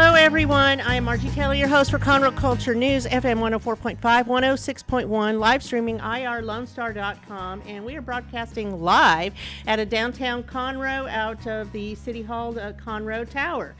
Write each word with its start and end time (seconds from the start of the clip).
Hello, 0.00 0.14
everyone. 0.14 0.80
I 0.80 0.94
am 0.94 1.04
Margie 1.06 1.28
Taylor, 1.30 1.54
your 1.54 1.66
host 1.66 1.90
for 1.90 1.98
Conroe 1.98 2.34
Culture 2.36 2.72
News, 2.72 3.04
FM 3.04 3.40
104.5, 3.40 3.98
106.1, 3.98 5.40
live 5.40 5.60
streaming 5.60 5.98
irlonestar.com, 5.98 7.62
and 7.66 7.84
we 7.84 7.96
are 7.96 8.00
broadcasting 8.00 8.80
live 8.80 9.34
at 9.66 9.80
a 9.80 9.84
downtown 9.84 10.44
Conroe 10.44 11.10
out 11.10 11.44
of 11.48 11.72
the 11.72 11.96
City 11.96 12.22
Hall 12.22 12.56
uh, 12.56 12.74
Conroe 12.74 13.28
Tower. 13.28 13.74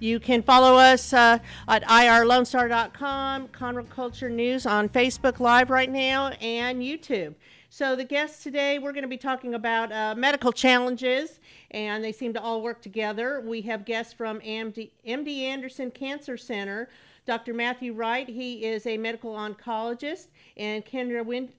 You 0.00 0.18
can 0.18 0.42
follow 0.42 0.74
us 0.74 1.12
uh, 1.12 1.38
at 1.68 1.84
irlonestar.com, 1.84 3.46
Conroe 3.48 3.88
Culture 3.88 4.28
News 4.28 4.66
on 4.66 4.88
Facebook 4.88 5.38
Live 5.38 5.70
right 5.70 5.88
now, 5.88 6.30
and 6.40 6.82
YouTube. 6.82 7.36
So, 7.72 7.94
the 7.94 8.02
guests 8.02 8.42
today, 8.42 8.80
we're 8.80 8.90
going 8.90 9.02
to 9.02 9.08
be 9.08 9.16
talking 9.16 9.54
about 9.54 9.92
uh, 9.92 10.16
medical 10.16 10.50
challenges, 10.50 11.38
and 11.70 12.02
they 12.02 12.12
seem 12.12 12.32
to 12.34 12.40
all 12.40 12.62
work 12.62 12.82
together. 12.82 13.40
We 13.40 13.60
have 13.62 13.84
guests 13.84 14.12
from 14.12 14.40
MD, 14.40 14.90
MD 15.06 15.42
Anderson 15.42 15.90
Cancer 15.90 16.36
Center, 16.36 16.88
Dr. 17.26 17.54
Matthew 17.54 17.92
Wright. 17.92 18.28
He 18.28 18.64
is 18.64 18.86
a 18.86 18.96
medical 18.96 19.32
oncologist, 19.32 20.28
and 20.56 20.84
Kendra 20.84 21.24
Wind, 21.24 21.50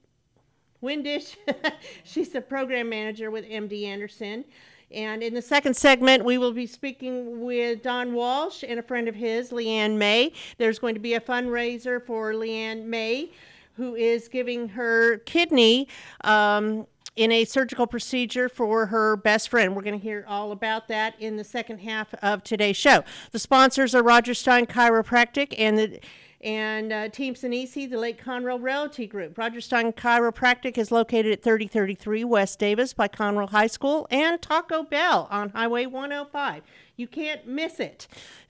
Windisch, 0.81 1.38
she's 2.03 2.30
the 2.30 2.42
program 2.42 2.90
manager 2.90 3.31
with 3.31 3.45
MD 3.45 3.86
Anderson. 3.86 4.45
And 4.94 5.23
in 5.23 5.34
the 5.34 5.42
second 5.42 5.76
segment, 5.76 6.25
we 6.25 6.38
will 6.38 6.52
be 6.52 6.66
speaking 6.66 7.42
with 7.42 7.81
Don 7.81 8.14
Walsh 8.14 8.64
and 8.68 8.78
a 8.78 8.84
friend 8.84 9.08
of 9.08 9.16
his, 9.16 9.52
Leanne 9.52 9.96
May. 9.96 10.34
There's 10.58 10.80
going 10.80 10.96
to 10.96 11.00
be 11.00 11.14
a 11.14 11.22
fundraiser 11.22 12.06
for 12.06 12.34
Leanne 12.34 12.84
May 12.84 13.31
who 13.75 13.96
is 13.96 14.28
giving 14.28 14.70
her 14.70 15.20
kidney 15.20 15.88
um, 16.23 16.86
in 17.16 17.31
a 17.31 17.45
surgical 17.45 17.88
procedure 17.88 18.48
for 18.48 18.88
her 18.88 19.16
best 19.16 19.50
friend. 19.50 19.76
We're 19.76 19.81
going 19.81 20.00
to 20.00 20.04
hear 20.04 20.26
all 20.28 20.52
about 20.52 20.88
that 20.88 21.20
in 21.20 21.36
the 21.36 21.44
second 21.44 21.80
half 21.80 22.14
of 22.16 22.44
today's 22.44 22.78
show. 22.78 23.03
The 23.31 23.40
sponsors 23.40 23.94
are 23.94 24.03
Roger 24.03 24.34
Stein 24.34 24.66
Chiropractic 24.66 25.53
and 25.58 25.78
the 25.78 26.00
and 26.44 26.92
uh, 26.92 27.09
Team 27.09 27.36
Sinisi, 27.36 27.90
the 27.90 27.98
Lake 27.98 28.23
Conroe 28.23 28.62
Realty 28.62 29.06
Group. 29.06 29.38
Roger 29.38 29.62
Stein 29.62 29.94
Chiropractic 29.94 30.78
is 30.78 30.92
located 30.92 31.31
at 31.31 31.44
3033 31.44 32.23
West 32.23 32.58
Davis 32.59 32.94
by 32.94 33.08
Conroe 33.08 33.50
High 33.50 33.68
School 33.68 34.08
and 34.09 34.42
Taco 34.42 34.84
Bell 34.84 35.28
on 35.30 35.50
Highway 35.50 35.86
105. 35.86 36.64
You 37.02 37.08
can't 37.08 37.48
miss 37.48 37.80
it. 37.80 38.08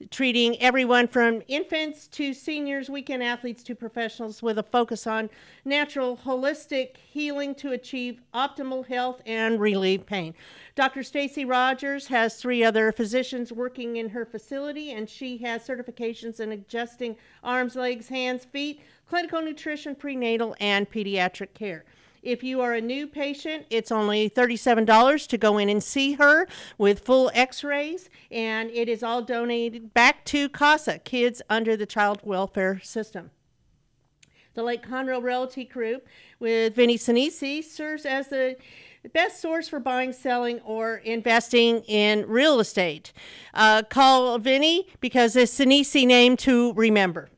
Treating 0.09 0.61
everyone 0.61 1.07
from 1.07 1.41
infants 1.47 2.05
to 2.07 2.33
seniors, 2.33 2.89
weekend 2.89 3.23
athletes 3.23 3.63
to 3.63 3.75
professionals 3.75 4.43
with 4.43 4.57
a 4.57 4.63
focus 4.63 5.07
on 5.07 5.29
natural, 5.63 6.17
holistic 6.17 6.97
healing 6.97 7.55
to 7.55 7.71
achieve 7.71 8.19
optimal 8.33 8.85
health 8.85 9.21
and 9.25 9.57
relieve 9.57 10.05
pain. 10.05 10.33
Dr. 10.75 11.01
Stacy 11.01 11.45
Rodgers 11.45 12.07
has 12.07 12.35
three 12.35 12.61
other 12.61 12.91
physicians 12.91 13.53
working 13.53 13.95
in 13.95 14.09
her 14.09 14.25
facility, 14.25 14.91
and 14.91 15.09
she 15.09 15.37
has 15.37 15.65
certifications 15.65 16.41
in 16.41 16.51
adjusting 16.51 17.15
arms, 17.45 17.77
legs, 17.77 18.09
hands, 18.09 18.43
feet, 18.43 18.81
clinical 19.07 19.41
nutrition, 19.41 19.95
prenatal, 19.95 20.57
and 20.59 20.91
pediatric 20.91 21.53
care. 21.53 21.85
If 22.21 22.43
you 22.43 22.61
are 22.61 22.73
a 22.73 22.81
new 22.81 23.07
patient, 23.07 23.65
it's 23.71 23.91
only 23.91 24.29
$37 24.29 25.27
to 25.27 25.37
go 25.39 25.57
in 25.57 25.69
and 25.69 25.83
see 25.83 26.13
her 26.13 26.47
with 26.77 26.99
full 26.99 27.31
x 27.33 27.63
rays, 27.63 28.11
and 28.29 28.69
it 28.69 28.87
is 28.87 29.01
all 29.01 29.23
donated 29.23 29.95
back 29.95 30.23
to 30.25 30.47
CASA, 30.47 30.99
Kids 30.99 31.41
Under 31.49 31.75
the 31.75 31.87
Child 31.87 32.19
Welfare 32.23 32.79
System. 32.83 33.31
The 34.53 34.61
Lake 34.61 34.83
Conroe 34.83 35.23
Realty 35.23 35.65
Group 35.65 36.05
with 36.39 36.75
Vinny 36.75 36.97
Sinisi 36.97 37.63
serves 37.63 38.05
as 38.05 38.27
the 38.27 38.55
best 39.13 39.41
source 39.41 39.67
for 39.67 39.79
buying, 39.79 40.13
selling, 40.13 40.59
or 40.59 40.97
investing 40.97 41.81
in 41.87 42.27
real 42.27 42.59
estate. 42.59 43.13
Uh, 43.55 43.81
call 43.81 44.37
Vinny 44.37 44.87
because 44.99 45.35
it's 45.35 45.57
Sinisi 45.57 46.05
name 46.05 46.37
to 46.37 46.73
remember. 46.73 47.29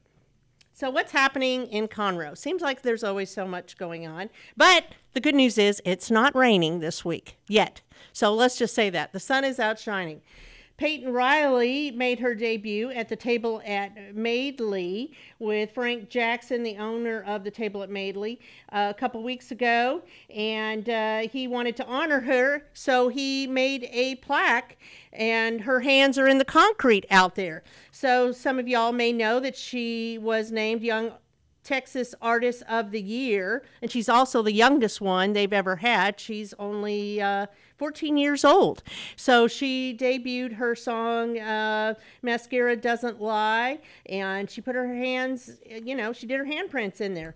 So, 0.83 0.89
what's 0.89 1.13
happening 1.13 1.67
in 1.67 1.87
Conroe? 1.87 2.37
Seems 2.37 2.61
like 2.61 2.81
there's 2.81 3.05
always 3.05 3.29
so 3.29 3.47
much 3.47 3.77
going 3.77 4.05
on. 4.05 4.29
But 4.57 4.83
the 5.13 5.21
good 5.21 5.33
news 5.33 5.57
is 5.57 5.81
it's 5.85 6.11
not 6.11 6.35
raining 6.35 6.81
this 6.81 7.05
week 7.05 7.37
yet. 7.47 7.79
So, 8.11 8.33
let's 8.33 8.57
just 8.57 8.75
say 8.75 8.89
that. 8.89 9.13
The 9.13 9.19
sun 9.21 9.45
is 9.45 9.61
out 9.61 9.79
shining. 9.79 10.21
Peyton 10.77 11.13
Riley 11.13 11.91
made 11.91 12.19
her 12.19 12.33
debut 12.33 12.89
at 12.89 13.07
the 13.07 13.15
table 13.15 13.61
at 13.65 14.15
Madeley 14.15 15.13
with 15.37 15.71
Frank 15.71 16.09
Jackson, 16.09 16.63
the 16.63 16.77
owner 16.77 17.21
of 17.27 17.43
the 17.43 17.51
table 17.51 17.83
at 17.83 17.89
Madeley, 17.89 18.39
uh, 18.71 18.91
a 18.95 18.99
couple 18.99 19.21
weeks 19.21 19.51
ago. 19.51 20.01
And 20.33 20.89
uh, 20.89 21.19
he 21.31 21.47
wanted 21.47 21.75
to 21.77 21.85
honor 21.85 22.21
her, 22.21 22.63
so 22.73 23.09
he 23.09 23.45
made 23.45 23.87
a 23.91 24.15
plaque, 24.15 24.77
and 25.11 25.61
her 25.61 25.81
hands 25.81 26.17
are 26.17 26.27
in 26.27 26.39
the 26.39 26.45
concrete 26.45 27.05
out 27.11 27.35
there. 27.35 27.63
So 27.91 28.31
some 28.31 28.57
of 28.57 28.67
y'all 28.67 28.93
may 28.93 29.13
know 29.13 29.39
that 29.39 29.55
she 29.55 30.17
was 30.17 30.51
named 30.51 30.81
Young 30.81 31.11
Texas 31.63 32.13
Artist 32.21 32.63
of 32.67 32.91
the 32.91 33.01
Year, 33.01 33.63
and 33.81 33.89
she's 33.89 34.09
also 34.09 34.41
the 34.41 34.51
youngest 34.51 34.99
one 34.99 35.33
they've 35.33 35.53
ever 35.53 35.77
had. 35.77 36.19
She's 36.19 36.53
only 36.59 37.21
uh, 37.21 37.45
14 37.77 38.17
years 38.17 38.45
old. 38.45 38.83
So 39.15 39.47
she 39.47 39.95
debuted 39.97 40.53
her 40.53 40.75
song 40.75 41.39
uh, 41.39 41.95
Mascara 42.21 42.75
Doesn't 42.75 43.21
Lie, 43.21 43.79
and 44.07 44.49
she 44.49 44.61
put 44.61 44.75
her 44.75 44.93
hands, 44.93 45.51
you 45.69 45.95
know, 45.95 46.13
she 46.13 46.25
did 46.25 46.39
her 46.39 46.45
handprints 46.45 47.01
in 47.01 47.13
there. 47.13 47.35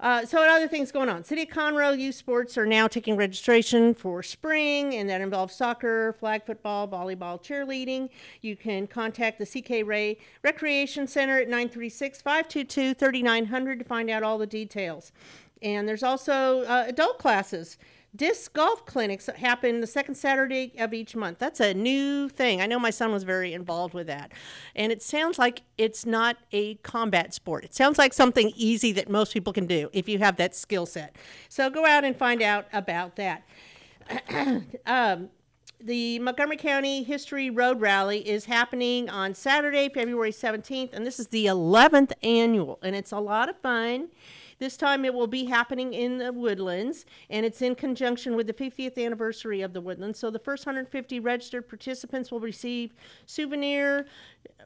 Uh, 0.00 0.24
so 0.24 0.40
other 0.40 0.68
things 0.68 0.92
going 0.92 1.08
on. 1.08 1.24
City 1.24 1.42
of 1.42 1.48
Conroe 1.48 1.98
youth 1.98 2.14
sports 2.14 2.56
are 2.56 2.64
now 2.64 2.86
taking 2.86 3.16
registration 3.16 3.92
for 3.94 4.22
spring, 4.22 4.94
and 4.94 5.10
that 5.10 5.20
involves 5.20 5.56
soccer, 5.56 6.14
flag 6.20 6.46
football, 6.46 6.86
volleyball, 6.86 7.42
cheerleading. 7.42 8.08
You 8.40 8.54
can 8.54 8.86
contact 8.86 9.40
the 9.40 9.46
CK 9.46 9.84
Ray 9.84 10.18
Recreation 10.44 11.08
Center 11.08 11.40
at 11.40 11.48
936-522-3900 11.48 13.78
to 13.78 13.84
find 13.84 14.08
out 14.08 14.22
all 14.22 14.38
the 14.38 14.46
details. 14.46 15.10
And 15.62 15.88
there's 15.88 16.04
also 16.04 16.62
uh, 16.62 16.84
adult 16.86 17.18
classes. 17.18 17.76
Disc 18.16 18.54
golf 18.54 18.86
clinics 18.86 19.28
happen 19.36 19.80
the 19.80 19.86
second 19.86 20.14
Saturday 20.14 20.72
of 20.78 20.94
each 20.94 21.14
month. 21.14 21.38
That's 21.38 21.60
a 21.60 21.74
new 21.74 22.28
thing. 22.28 22.62
I 22.62 22.66
know 22.66 22.78
my 22.78 22.90
son 22.90 23.12
was 23.12 23.22
very 23.22 23.52
involved 23.52 23.92
with 23.92 24.06
that. 24.06 24.32
And 24.74 24.90
it 24.90 25.02
sounds 25.02 25.38
like 25.38 25.62
it's 25.76 26.06
not 26.06 26.38
a 26.50 26.76
combat 26.76 27.34
sport. 27.34 27.64
It 27.64 27.74
sounds 27.74 27.98
like 27.98 28.14
something 28.14 28.52
easy 28.56 28.92
that 28.92 29.10
most 29.10 29.34
people 29.34 29.52
can 29.52 29.66
do 29.66 29.90
if 29.92 30.08
you 30.08 30.18
have 30.20 30.36
that 30.36 30.56
skill 30.56 30.86
set. 30.86 31.16
So 31.50 31.68
go 31.68 31.84
out 31.84 32.02
and 32.02 32.16
find 32.16 32.40
out 32.40 32.66
about 32.72 33.16
that. 33.16 33.44
um, 34.86 35.28
the 35.80 36.18
Montgomery 36.18 36.56
County 36.56 37.02
History 37.04 37.50
Road 37.50 37.80
Rally 37.80 38.28
is 38.28 38.46
happening 38.46 39.08
on 39.08 39.34
Saturday, 39.34 39.88
February 39.88 40.32
17th, 40.32 40.92
and 40.92 41.06
this 41.06 41.20
is 41.20 41.28
the 41.28 41.46
11th 41.46 42.12
annual, 42.22 42.80
and 42.82 42.96
it's 42.96 43.12
a 43.12 43.20
lot 43.20 43.48
of 43.48 43.56
fun. 43.58 44.08
This 44.58 44.76
time 44.76 45.04
it 45.04 45.14
will 45.14 45.26
be 45.26 45.44
happening 45.44 45.92
in 45.94 46.18
the 46.18 46.32
Woodlands, 46.32 47.06
and 47.30 47.46
it's 47.46 47.62
in 47.62 47.74
conjunction 47.74 48.36
with 48.36 48.46
the 48.46 48.52
50th 48.52 49.02
anniversary 49.02 49.60
of 49.62 49.72
the 49.72 49.80
Woodlands. 49.80 50.18
So 50.18 50.30
the 50.30 50.38
first 50.38 50.66
150 50.66 51.20
registered 51.20 51.68
participants 51.68 52.30
will 52.30 52.40
receive 52.40 52.94
souvenir 53.26 54.06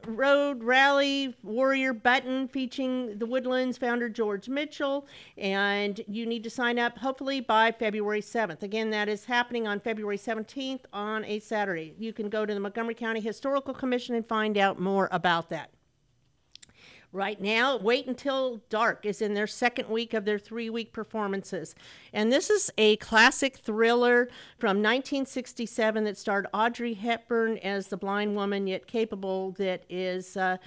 road 0.07 0.63
rally 0.63 1.35
warrior 1.43 1.93
button 1.93 2.47
featuring 2.47 3.17
the 3.17 3.25
Woodlands 3.25 3.77
founder 3.77 4.09
George 4.09 4.49
Mitchell, 4.49 5.07
and 5.37 6.01
you 6.07 6.25
need 6.25 6.43
to 6.43 6.49
sign 6.49 6.79
up 6.79 6.97
hopefully 6.97 7.39
by 7.39 7.71
February 7.71 8.21
7th. 8.21 8.63
Again, 8.63 8.89
that 8.89 9.07
is 9.07 9.25
happening 9.25 9.67
on 9.67 9.79
February 9.79 10.17
17th 10.17 10.81
on 10.91 11.23
a 11.25 11.39
Saturday. 11.39 11.93
You 11.97 12.13
can 12.13 12.29
go 12.29 12.45
to 12.45 12.53
the 12.53 12.59
Montgomery 12.59 12.95
County 12.95 13.19
Historical 13.19 13.73
Commission 13.73 14.15
and 14.15 14.27
find 14.27 14.57
out 14.57 14.79
more 14.79 15.07
about 15.11 15.49
that. 15.49 15.72
Right 17.13 17.39
now, 17.39 17.77
Wait 17.77 18.07
Until 18.07 18.63
Dark 18.69 19.05
is 19.05 19.21
in 19.21 19.35
their 19.35 19.45
second 19.45 19.87
week 19.87 20.15
of 20.15 20.25
their 20.25 20.39
three 20.39 20.67
week 20.71 20.91
performances. 20.91 21.75
And 22.11 22.33
this 22.33 22.49
is 22.49 22.71
a 22.75 22.95
classic 22.95 23.57
thriller 23.57 24.29
from 24.57 24.77
1967 24.77 26.05
that 26.05 26.17
starred 26.17 26.47
Audrey 26.55 26.95
Hepburn 26.95 27.59
as 27.59 27.89
the 27.89 27.97
blind 27.97 28.35
woman, 28.35 28.65
yet 28.65 28.87
capable, 28.87 29.51
that 29.51 29.83
is. 29.87 30.35
Uh, 30.35 30.57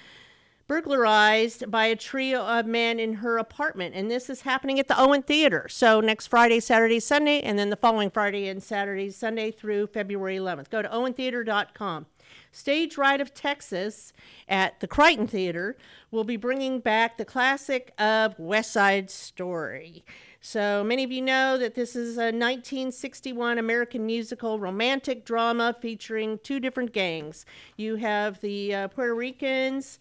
burglarized 0.69 1.71
by 1.71 1.87
a 1.87 1.95
trio 1.95 2.45
of 2.45 2.67
men 2.67 2.99
in 2.99 3.15
her 3.15 3.39
apartment. 3.39 3.95
And 3.95 4.11
this 4.11 4.29
is 4.29 4.41
happening 4.41 4.81
at 4.81 4.89
the 4.89 5.01
Owen 5.01 5.23
Theater. 5.23 5.69
So 5.69 6.01
next 6.01 6.27
Friday, 6.27 6.59
Saturday, 6.59 6.99
Sunday, 6.99 7.41
and 7.41 7.57
then 7.57 7.71
the 7.71 7.77
following 7.77 8.11
Friday 8.11 8.49
and 8.49 8.61
Saturday, 8.61 9.11
Sunday 9.11 9.53
through 9.53 9.87
February 9.87 10.37
11th. 10.37 10.69
Go 10.69 10.83
to 10.83 10.89
owentheater.com. 10.89 12.07
Stage 12.53 12.97
Right 12.97 13.21
of 13.21 13.35
Texas 13.35 14.13
at 14.49 14.81
the 14.81 14.87
Crighton 14.87 15.27
Theater 15.27 15.77
will 16.11 16.25
be 16.25 16.37
bringing 16.37 16.81
back 16.81 17.19
the 17.19 17.25
classic 17.25 17.93
of 17.99 18.39
West 18.39 18.73
Side 18.73 19.11
Story. 19.11 20.05
So 20.41 20.85
many 20.85 21.03
of 21.03 21.11
you 21.11 21.23
know 21.23 21.59
that 21.59 21.75
this 21.75 21.97
is 21.97 22.17
a 22.19 22.31
1961 22.31 23.59
American 23.59 24.07
musical 24.07 24.61
romantic 24.61 25.25
drama 25.25 25.75
featuring 25.81 26.39
two 26.43 26.61
different 26.61 26.93
gangs. 26.93 27.45
You 27.77 27.97
have 27.97 28.41
the 28.41 28.75
uh, 28.75 28.89
Puerto 28.89 29.15
Ricans 29.15 29.99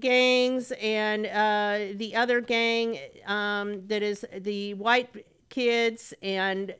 gangs 0.00 0.72
and 0.80 1.26
uh, 1.26 1.96
the 1.98 2.16
other 2.16 2.40
gang 2.40 2.98
um, 3.26 3.86
that 3.88 4.02
is 4.02 4.24
the 4.38 4.74
white 4.74 5.26
kids 5.50 6.14
and 6.22 6.74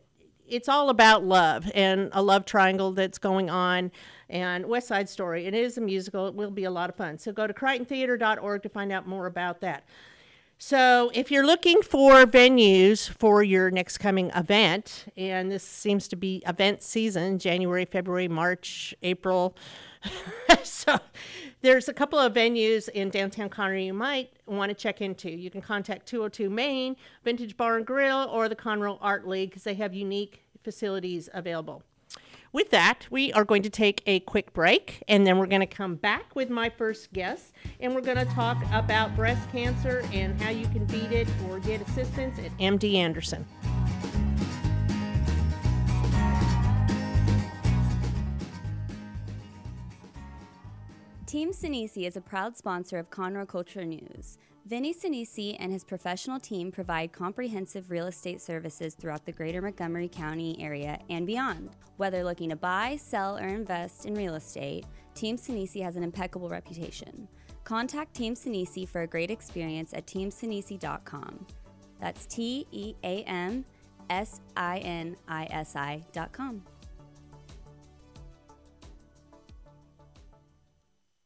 it's 0.49 0.69
all 0.69 0.89
about 0.91 1.25
love 1.25 1.71
and 1.75 2.11
a 2.13 2.23
love 2.23 2.45
triangle 2.45 2.93
that's 2.93 3.19
going 3.19 3.51
on 3.51 3.91
and 4.29 4.67
west 4.67 4.89
side 4.89 5.09
story. 5.09 5.47
It 5.47 5.55
is 5.55 5.79
a 5.79 5.81
musical. 5.81 6.27
It 6.27 6.35
will 6.35 6.51
be 6.51 6.65
a 6.65 6.71
lot 6.71 6.91
of 6.91 6.97
fun. 6.97 7.19
So 7.19 7.33
go 7.33 7.47
to 7.47 7.55
crightontheater.org 7.55 8.63
to 8.63 8.69
find 8.69 8.93
out 8.93 9.07
more 9.07 9.27
about 9.27 9.61
that. 9.61 9.85
So, 10.57 11.11
if 11.13 11.33
you're 11.33 11.45
looking 11.45 11.83
for 11.83 12.25
venues 12.25 13.09
for 13.09 13.43
your 13.43 13.73
next 13.73 13.99
coming 13.99 14.31
event, 14.31 15.07
and 15.17 15.51
this 15.51 15.65
seems 15.65 16.07
to 16.09 16.17
be 16.17 16.43
event 16.47 16.81
season 16.81 17.39
January, 17.39 17.85
February, 17.85 18.29
March, 18.29 18.95
April. 19.03 19.57
so, 20.63 21.01
there's 21.65 21.89
a 21.89 21.95
couple 21.95 22.19
of 22.19 22.35
venues 22.35 22.91
in 22.91 23.09
downtown 23.09 23.49
Conroe 23.49 23.87
you 23.87 23.95
might 23.95 24.31
want 24.47 24.69
to 24.69 24.75
check 24.75 25.01
into. 25.01 25.31
You 25.31 25.51
can 25.51 25.63
contact 25.63 26.07
202 26.07 26.51
Main, 26.51 26.95
Vintage 27.25 27.57
Bar 27.57 27.79
and 27.79 27.87
Grill, 27.87 28.29
or 28.31 28.51
the 28.51 28.55
Conroe 28.55 28.99
Art 29.01 29.27
League 29.27 29.49
because 29.49 29.65
they 29.65 29.73
have 29.73 29.95
unique 29.95 30.45
facilities 30.63 31.31
available. 31.33 31.83
With 32.53 32.71
that, 32.71 33.07
we 33.11 33.33
are 33.33 33.45
going 33.45 33.63
to 33.63 33.71
take 33.71 34.03
a 34.05 34.21
quick 34.21 34.53
break 34.53 35.03
and 35.09 35.27
then 35.27 35.39
we're 35.39 35.47
going 35.47 35.63
to 35.63 35.67
come 35.67 35.95
back 35.95 36.37
with 36.37 36.51
my 36.51 36.69
first 36.69 37.15
guest 37.15 37.55
and 37.81 37.95
we're 37.95 38.03
going 38.03 38.19
to 38.19 38.27
talk 38.27 38.63
about 38.71 39.17
breast 39.17 39.51
cancer 39.51 40.07
and 40.13 40.39
how 40.43 40.51
you 40.51 40.67
can 40.69 40.85
beat 40.85 41.13
it 41.13 41.27
or 41.49 41.61
get 41.61 41.81
assistance 41.81 42.39
at 42.39 42.57
MD 42.59 42.97
Anderson. 42.97 43.47
Team 51.35 51.51
Sinisi 51.51 52.07
is 52.07 52.17
a 52.17 52.21
proud 52.21 52.57
sponsor 52.57 52.97
of 52.97 53.11
Conroe 53.11 53.49
Culture 53.49 53.85
News. 53.85 54.39
Vinny 54.67 54.95
Sinisi 54.95 55.57
and 55.59 55.73
his 55.73 55.83
professional 55.83 56.39
team 56.39 56.71
provide 56.71 57.11
comprehensive 57.11 57.91
real 57.91 58.07
estate 58.07 58.41
services 58.41 58.95
throughout 58.95 59.27
the 59.27 59.33
greater 59.33 59.61
Montgomery 59.61 60.07
County 60.07 60.57
area 60.61 60.97
and 61.11 61.27
beyond. 61.27 61.71
Whether 61.97 62.23
looking 62.23 62.51
to 62.51 62.57
buy, 62.57 62.95
sell, 63.03 63.37
or 63.37 63.49
invest 63.49 64.07
in 64.07 64.15
real 64.15 64.37
estate, 64.37 64.87
Team 65.17 65.37
Sinisi 65.37 65.83
has 65.83 65.97
an 65.97 66.05
impeccable 66.05 66.49
reputation. 66.49 67.27
Contact 67.65 68.15
Team 68.15 68.37
Sinisi 68.37 68.89
for 68.89 69.01
a 69.01 69.07
great 69.09 69.33
experience 69.33 69.93
at 69.93 70.07
teamsinisi.com. 70.07 71.47
That's 72.01 72.27
T 72.27 72.65
E 72.71 72.95
A 73.03 73.25
M 73.25 73.65
S 74.09 74.41
I 74.57 74.79
N 74.79 75.17
I 75.27 75.49
S 75.51 75.75
I.com. 75.75 76.63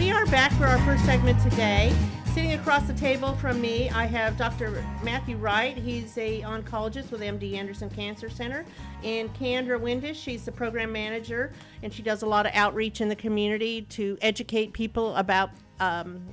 we 0.00 0.10
are 0.10 0.24
back 0.28 0.50
for 0.52 0.64
our 0.64 0.78
first 0.78 1.04
segment 1.04 1.38
today. 1.42 1.94
Sitting 2.32 2.54
across 2.54 2.86
the 2.86 2.94
table 2.94 3.34
from 3.34 3.60
me, 3.60 3.90
I 3.90 4.06
have 4.06 4.34
Dr. 4.38 4.82
Matthew 5.02 5.36
Wright. 5.36 5.76
He's 5.76 6.16
a 6.16 6.40
oncologist 6.40 7.10
with 7.10 7.20
MD 7.20 7.52
Anderson 7.52 7.90
Cancer 7.90 8.30
Center, 8.30 8.64
and 9.04 9.28
Kendra 9.34 9.78
Windisch. 9.78 10.16
She's 10.16 10.46
the 10.46 10.52
program 10.52 10.90
manager, 10.90 11.52
and 11.82 11.92
she 11.92 12.00
does 12.00 12.22
a 12.22 12.26
lot 12.26 12.46
of 12.46 12.52
outreach 12.54 13.02
in 13.02 13.10
the 13.10 13.14
community 13.14 13.82
to 13.90 14.16
educate 14.22 14.72
people 14.72 15.14
about 15.16 15.50
um, 15.80 16.26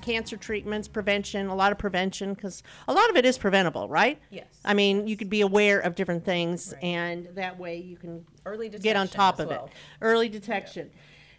cancer 0.00 0.36
treatments, 0.36 0.88
prevention, 0.88 1.46
a 1.46 1.54
lot 1.54 1.70
of 1.70 1.78
prevention, 1.78 2.34
because 2.34 2.64
a 2.88 2.92
lot 2.92 3.08
of 3.08 3.14
it 3.14 3.24
is 3.24 3.38
preventable, 3.38 3.88
right? 3.88 4.20
Yes. 4.30 4.46
I 4.64 4.74
mean, 4.74 5.06
you 5.06 5.16
could 5.16 5.30
be 5.30 5.42
aware 5.42 5.78
of 5.78 5.94
different 5.94 6.24
things, 6.24 6.74
and 6.82 7.28
that 7.36 7.56
way 7.56 7.76
you 7.76 7.96
can 7.96 8.26
Early 8.44 8.68
get 8.68 8.96
on 8.96 9.06
top 9.06 9.38
of 9.38 9.48
well. 9.48 9.66
it. 9.66 9.72
Early 10.00 10.28
detection. 10.28 10.90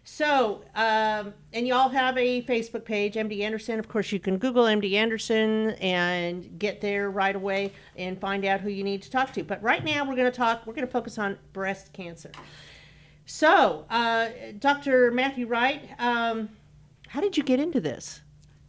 So, 0.06 0.62
um, 0.74 1.32
and 1.54 1.66
y'all 1.66 1.88
have 1.88 2.18
a 2.18 2.42
Facebook 2.42 2.84
page, 2.84 3.14
MD 3.14 3.40
Anderson. 3.40 3.78
Of 3.78 3.88
course, 3.88 4.12
you 4.12 4.20
can 4.20 4.36
Google 4.36 4.64
MD 4.64 4.92
Anderson 4.92 5.70
and 5.80 6.58
get 6.58 6.82
there 6.82 7.10
right 7.10 7.34
away 7.34 7.72
and 7.96 8.20
find 8.20 8.44
out 8.44 8.60
who 8.60 8.68
you 8.68 8.84
need 8.84 9.00
to 9.02 9.10
talk 9.10 9.32
to. 9.32 9.42
But 9.42 9.62
right 9.62 9.82
now, 9.82 10.06
we're 10.06 10.14
going 10.14 10.30
to 10.30 10.36
talk, 10.36 10.66
we're 10.66 10.74
going 10.74 10.86
to 10.86 10.92
focus 10.92 11.18
on 11.18 11.38
breast 11.54 11.94
cancer. 11.94 12.30
So, 13.24 13.86
uh, 13.88 14.28
Dr. 14.58 15.10
Matthew 15.10 15.46
Wright, 15.46 15.88
um, 15.98 16.50
how 17.08 17.22
did 17.22 17.38
you 17.38 17.42
get 17.42 17.58
into 17.58 17.80
this? 17.80 18.20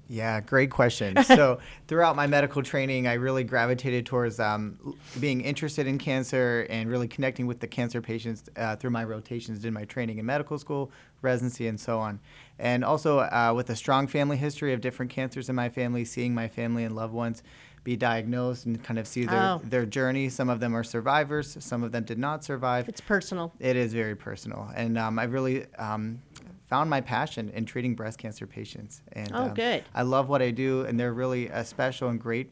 Yeah, 0.07 0.39
great 0.39 0.69
question. 0.69 1.21
so, 1.23 1.59
throughout 1.87 2.15
my 2.15 2.27
medical 2.27 2.61
training, 2.61 3.07
I 3.07 3.13
really 3.13 3.43
gravitated 3.43 4.05
towards 4.05 4.39
um, 4.39 4.95
being 5.19 5.41
interested 5.41 5.87
in 5.87 5.97
cancer 5.97 6.67
and 6.69 6.89
really 6.89 7.07
connecting 7.07 7.47
with 7.47 7.59
the 7.59 7.67
cancer 7.67 8.01
patients 8.01 8.43
uh, 8.55 8.75
through 8.75 8.91
my 8.91 9.03
rotations 9.03 9.65
in 9.65 9.73
my 9.73 9.85
training 9.85 10.19
in 10.19 10.25
medical 10.25 10.59
school, 10.59 10.91
residency, 11.25 11.67
and 11.67 11.77
so 11.79 11.99
on. 11.99 12.19
And 12.57 12.85
also, 12.85 13.19
uh, 13.19 13.51
with 13.53 13.69
a 13.69 13.75
strong 13.75 14.07
family 14.07 14.37
history 14.37 14.71
of 14.73 14.79
different 14.79 15.11
cancers 15.11 15.49
in 15.49 15.55
my 15.55 15.67
family, 15.67 16.05
seeing 16.05 16.33
my 16.33 16.47
family 16.47 16.85
and 16.85 16.95
loved 16.95 17.13
ones 17.13 17.43
be 17.83 17.95
diagnosed 17.97 18.65
and 18.65 18.81
kind 18.83 18.97
of 18.97 19.05
see 19.07 19.25
their, 19.25 19.41
Oh. 19.41 19.61
their 19.63 19.85
journey. 19.85 20.29
Some 20.29 20.49
of 20.49 20.59
them 20.59 20.75
are 20.75 20.83
survivors, 20.83 21.57
some 21.59 21.83
of 21.83 21.91
them 21.91 22.03
did 22.05 22.17
not 22.17 22.43
survive. 22.43 22.87
It's 22.87 23.01
personal. 23.01 23.51
It 23.59 23.75
is 23.75 23.93
very 23.93 24.15
personal, 24.15 24.71
and 24.75 24.97
um, 24.97 25.19
I 25.19 25.25
really 25.25 25.65
um, 25.75 26.21
found 26.67 26.89
my 26.89 27.01
passion 27.01 27.49
in 27.49 27.65
treating 27.65 27.93
breast 27.93 28.17
cancer 28.17 28.47
patients. 28.47 29.01
And 29.11 29.31
Oh, 29.33 29.43
um, 29.49 29.53
good. 29.53 29.83
I 29.93 30.03
love 30.03 30.29
what 30.29 30.41
I 30.41 30.51
do, 30.51 30.83
and 30.85 30.99
they're 30.99 31.13
really 31.13 31.47
a 31.49 31.63
special 31.65 32.09
and 32.09 32.19
great 32.19 32.51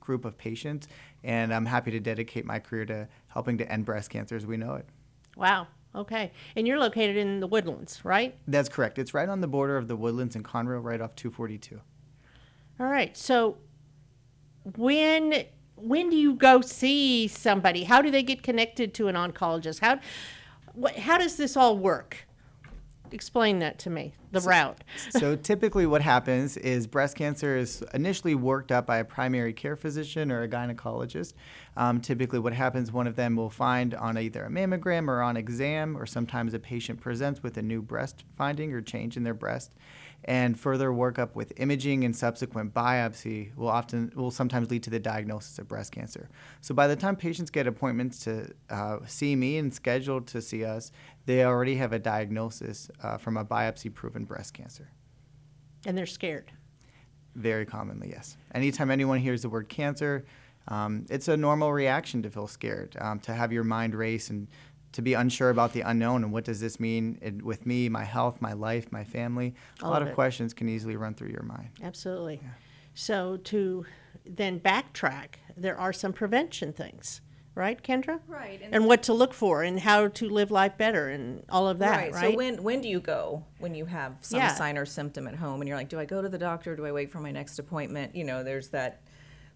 group 0.00 0.24
of 0.24 0.36
patients. 0.36 0.88
And 1.22 1.54
I'm 1.54 1.64
happy 1.66 1.90
to 1.92 2.00
dedicate 2.00 2.44
my 2.44 2.58
career 2.58 2.84
to 2.86 3.08
helping 3.28 3.56
to 3.58 3.70
end 3.72 3.84
breast 3.84 4.10
cancer 4.10 4.36
as 4.36 4.44
we 4.44 4.56
know 4.56 4.74
it. 4.74 4.86
Wow. 5.36 5.68
Okay. 5.94 6.32
And 6.56 6.66
you're 6.66 6.78
located 6.78 7.16
in 7.16 7.40
the 7.40 7.46
Woodlands, 7.46 8.04
right? 8.04 8.36
That's 8.48 8.68
correct. 8.68 8.98
It's 8.98 9.14
right 9.14 9.28
on 9.28 9.40
the 9.40 9.46
border 9.46 9.76
of 9.76 9.88
the 9.88 9.96
Woodlands 9.96 10.34
and 10.34 10.44
Conroe, 10.44 10.82
right 10.82 11.00
off 11.00 11.14
242. 11.14 11.80
All 12.80 12.86
right. 12.86 13.16
So 13.16 13.58
when 14.76 15.44
when 15.76 16.08
do 16.08 16.16
you 16.16 16.34
go 16.34 16.60
see 16.60 17.28
somebody? 17.28 17.84
How 17.84 18.00
do 18.00 18.10
they 18.10 18.22
get 18.22 18.42
connected 18.42 18.94
to 18.94 19.08
an 19.08 19.14
oncologist? 19.14 19.80
How 19.80 20.00
what, 20.72 20.96
how 20.96 21.18
does 21.18 21.36
this 21.36 21.56
all 21.56 21.78
work? 21.78 22.26
Explain 23.12 23.60
that 23.60 23.78
to 23.80 23.90
me. 23.90 24.14
The 24.34 24.48
route. 24.48 24.84
so 25.10 25.36
typically 25.36 25.86
what 25.86 26.02
happens 26.02 26.56
is 26.56 26.86
breast 26.86 27.16
cancer 27.16 27.56
is 27.56 27.84
initially 27.94 28.34
worked 28.34 28.72
up 28.72 28.86
by 28.86 28.98
a 28.98 29.04
primary 29.04 29.52
care 29.52 29.76
physician 29.76 30.30
or 30.30 30.42
a 30.42 30.48
gynecologist 30.48 31.34
um, 31.76 32.00
typically 32.00 32.38
what 32.38 32.52
happens 32.52 32.92
one 32.92 33.06
of 33.06 33.16
them 33.16 33.36
will 33.36 33.50
find 33.50 33.94
on 33.94 34.18
either 34.18 34.44
a 34.44 34.50
mammogram 34.50 35.08
or 35.08 35.22
on 35.22 35.36
exam 35.36 35.96
or 35.96 36.06
sometimes 36.06 36.54
a 36.54 36.58
patient 36.58 37.00
presents 37.00 37.42
with 37.42 37.56
a 37.56 37.62
new 37.62 37.80
breast 37.80 38.24
finding 38.36 38.72
or 38.72 38.80
change 38.80 39.16
in 39.16 39.22
their 39.22 39.34
breast 39.34 39.72
and 40.24 40.58
further 40.58 40.88
workup 40.88 41.34
with 41.34 41.52
imaging 41.58 42.04
and 42.04 42.16
subsequent 42.16 42.72
biopsy 42.72 43.54
will 43.56 43.68
often 43.68 44.10
will 44.14 44.30
sometimes 44.30 44.70
lead 44.70 44.82
to 44.82 44.90
the 44.90 44.98
diagnosis 44.98 45.58
of 45.58 45.68
breast 45.68 45.92
cancer. 45.92 46.28
So 46.62 46.74
by 46.74 46.86
the 46.86 46.96
time 46.96 47.16
patients 47.16 47.50
get 47.50 47.66
appointments 47.66 48.20
to 48.20 48.50
uh, 48.70 48.98
see 49.06 49.36
me 49.36 49.58
and 49.58 49.72
scheduled 49.72 50.26
to 50.28 50.40
see 50.40 50.64
us, 50.64 50.90
they 51.26 51.44
already 51.44 51.76
have 51.76 51.92
a 51.92 51.98
diagnosis 51.98 52.90
uh, 53.02 53.18
from 53.18 53.36
a 53.36 53.44
biopsy-proven 54.24 54.36
breast 54.36 54.54
cancer. 54.54 54.88
And 55.86 55.96
they're 55.96 56.06
scared. 56.06 56.52
Very 57.34 57.66
commonly, 57.66 58.10
yes. 58.10 58.36
Anytime 58.54 58.90
anyone 58.90 59.18
hears 59.18 59.42
the 59.42 59.48
word 59.48 59.68
cancer, 59.68 60.24
um, 60.68 61.04
it's 61.10 61.28
a 61.28 61.36
normal 61.36 61.72
reaction 61.72 62.22
to 62.22 62.30
feel 62.30 62.46
scared, 62.46 62.96
um, 63.00 63.18
to 63.20 63.34
have 63.34 63.52
your 63.52 63.64
mind 63.64 63.94
race 63.94 64.30
and 64.30 64.48
to 64.92 65.02
be 65.02 65.14
unsure 65.14 65.50
about 65.50 65.72
the 65.72 65.80
unknown 65.80 66.22
and 66.22 66.32
what 66.32 66.44
does 66.44 66.60
this 66.60 66.78
mean 66.78 67.18
in, 67.20 67.44
with 67.44 67.66
me, 67.66 67.88
my 67.88 68.04
health, 68.04 68.40
my 68.40 68.52
life, 68.52 68.92
my 68.92 69.02
family. 69.02 69.54
A 69.82 69.88
lot 69.88 70.02
of 70.02 70.08
of 70.08 70.14
questions 70.14 70.54
can 70.54 70.68
easily 70.68 70.96
run 70.96 71.14
through 71.14 71.30
your 71.30 71.42
mind. 71.42 71.70
Absolutely. 71.82 72.40
So 72.94 73.38
to 73.38 73.84
then 74.24 74.60
backtrack, 74.60 75.34
there 75.56 75.76
are 75.76 75.92
some 75.92 76.12
prevention 76.12 76.72
things, 76.72 77.20
right, 77.54 77.82
Kendra? 77.82 78.20
Right, 78.26 78.60
and 78.62 78.74
And, 78.74 78.86
what 78.86 79.02
to 79.04 79.12
look 79.12 79.32
for 79.34 79.62
and 79.62 79.80
how 79.80 80.08
to 80.08 80.28
live 80.28 80.50
life 80.50 80.76
better 80.76 81.08
and 81.08 81.42
all 81.48 81.68
of 81.68 81.78
that, 81.80 82.12
right? 82.12 82.32
So 82.32 82.36
when 82.36 82.62
when 82.62 82.80
do 82.80 82.88
you 82.88 83.00
go 83.00 83.44
when 83.58 83.74
you 83.74 83.86
have 83.86 84.16
some 84.20 84.38
Yeah. 84.38 84.54
sign 84.54 84.78
or 84.78 84.86
symptom 84.86 85.26
at 85.28 85.36
home 85.36 85.60
and 85.60 85.68
you're 85.68 85.76
like, 85.76 85.88
do 85.88 85.98
I 85.98 86.04
go 86.04 86.22
to 86.22 86.28
the 86.28 86.38
doctor? 86.38 86.76
Do 86.76 86.86
I 86.86 86.92
wait 86.92 87.10
for 87.10 87.20
my 87.20 87.30
next 87.30 87.58
appointment? 87.58 88.14
You 88.14 88.24
know, 88.24 88.42
there's 88.42 88.68
that 88.68 89.00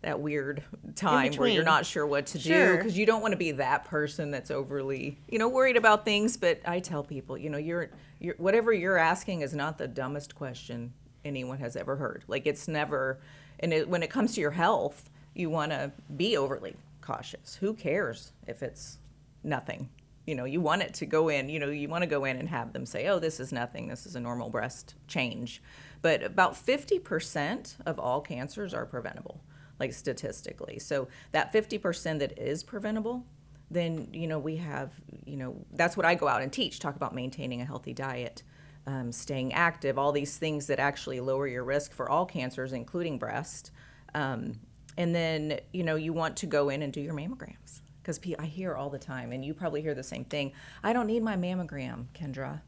that 0.01 0.21
weird 0.21 0.63
time 0.95 1.33
where 1.35 1.49
you're 1.49 1.65
not 1.65 1.85
sure 1.85 2.07
what 2.07 2.25
to 2.25 2.39
do 2.39 2.77
because 2.77 2.97
you 2.97 3.05
don't 3.05 3.21
want 3.21 3.33
to 3.33 3.37
be 3.39 3.51
that 3.51 3.85
person 3.85 4.31
that's 4.31 4.49
overly 4.49 5.19
you 5.29 5.41
know 5.41 5.49
worried 5.49 5.77
about 5.77 6.05
things. 6.05 6.37
But 6.37 6.61
I 6.65 6.79
tell 6.79 7.03
people, 7.03 7.37
you 7.37 7.51
know, 7.51 7.59
you're 7.59 7.91
you're 8.21 8.37
whatever 8.37 8.73
you're 8.73 8.97
asking 8.97 9.41
is 9.41 9.55
not 9.55 9.77
the 9.77 9.89
dumbest 9.89 10.37
question 10.37 10.93
anyone 11.25 11.59
has 11.59 11.75
ever 11.77 11.97
heard. 11.97 12.23
Like 12.29 12.47
it's 12.47 12.69
never, 12.69 13.19
and 13.59 13.73
it, 13.73 13.89
when 13.89 14.03
it 14.05 14.09
comes 14.11 14.35
to 14.37 14.41
your 14.41 14.53
health, 14.53 15.11
you 15.35 15.51
want 15.51 15.73
to 15.73 15.91
be 16.17 16.37
overly 16.37 16.77
cautious. 17.09 17.57
Who 17.57 17.73
cares 17.73 18.33
if 18.47 18.63
it's 18.63 18.99
nothing? 19.43 19.89
You 20.27 20.35
know, 20.35 20.45
you 20.45 20.61
want 20.61 20.83
it 20.83 20.93
to 20.95 21.07
go 21.07 21.31
in, 21.31 21.49
you 21.49 21.59
know, 21.59 21.71
you 21.71 21.89
want 21.89 22.03
to 22.03 22.07
go 22.07 22.27
in 22.27 22.37
and 22.37 22.47
have 22.51 22.75
them 22.75 22.85
say, 22.85 23.09
oh, 23.09 23.19
this 23.19 23.41
is 23.41 23.51
nothing, 23.51 23.89
this 23.89 24.05
is 24.05 24.15
a 24.15 24.21
normal 24.21 24.51
breast 24.51 24.95
change. 25.07 25.63
But 26.03 26.23
about 26.23 26.53
50% 26.53 27.77
of 27.87 27.99
all 27.99 28.21
cancers 28.21 28.75
are 28.75 28.85
preventable, 28.85 29.41
like 29.81 29.95
statistically. 29.95 30.79
So 30.79 31.09
that 31.33 31.51
50% 31.51 32.19
that 32.19 32.39
is 32.39 32.63
preventable, 32.63 33.25
then, 33.71 34.09
you 34.13 34.27
know, 34.27 34.39
we 34.39 34.57
have, 34.57 34.93
you 35.25 35.39
know, 35.39 35.57
that's 35.73 35.97
what 35.97 36.05
I 36.05 36.15
go 36.15 36.29
out 36.29 36.43
and 36.43 36.53
teach, 36.53 36.79
talk 36.79 36.95
about 36.95 37.15
maintaining 37.15 37.63
a 37.63 37.65
healthy 37.65 37.95
diet, 37.95 38.43
um, 38.87 39.13
staying 39.13 39.55
active, 39.55 39.99
all 39.99 40.13
these 40.13 40.37
things 40.37 40.67
that 40.67 40.79
actually 40.79 41.21
lower 41.21 41.49
your 41.49 41.65
risk 41.65 41.95
for 41.95 42.07
all 42.07 42.27
cancers, 42.27 42.75
including 42.75 43.19
breast. 43.19 43.71
Um, 44.15 44.59
and 44.99 45.15
then, 45.15 45.61
you 45.73 45.85
know, 45.85 45.95
you 45.95 46.13
want 46.13 46.37
to 46.39 46.47
go 46.47 46.69
in 46.69 46.83
and 46.83 46.93
do 46.93 47.01
your 47.01 47.15
mammograms. 47.15 47.81
Because 48.03 48.21
I 48.39 48.47
hear 48.47 48.75
all 48.75 48.91
the 48.91 48.99
time, 48.99 49.33
and 49.33 49.45
you 49.45 49.55
probably 49.55 49.81
hear 49.81 49.95
the 49.95 50.03
same 50.03 50.25
thing. 50.25 50.53
I 50.83 50.93
don't 50.93 51.07
need 51.07 51.23
my 51.23 51.37
mammogram, 51.37 52.07
Kendra. 52.15 52.63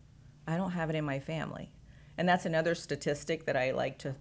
I 0.46 0.56
don't 0.56 0.70
have 0.70 0.90
it 0.90 0.96
in 0.96 1.04
my 1.04 1.18
family. 1.18 1.72
And 2.16 2.28
that's 2.28 2.46
another 2.46 2.74
statistic 2.74 3.46
that 3.46 3.56
I 3.56 3.72
like 3.72 3.98
to 3.98 4.14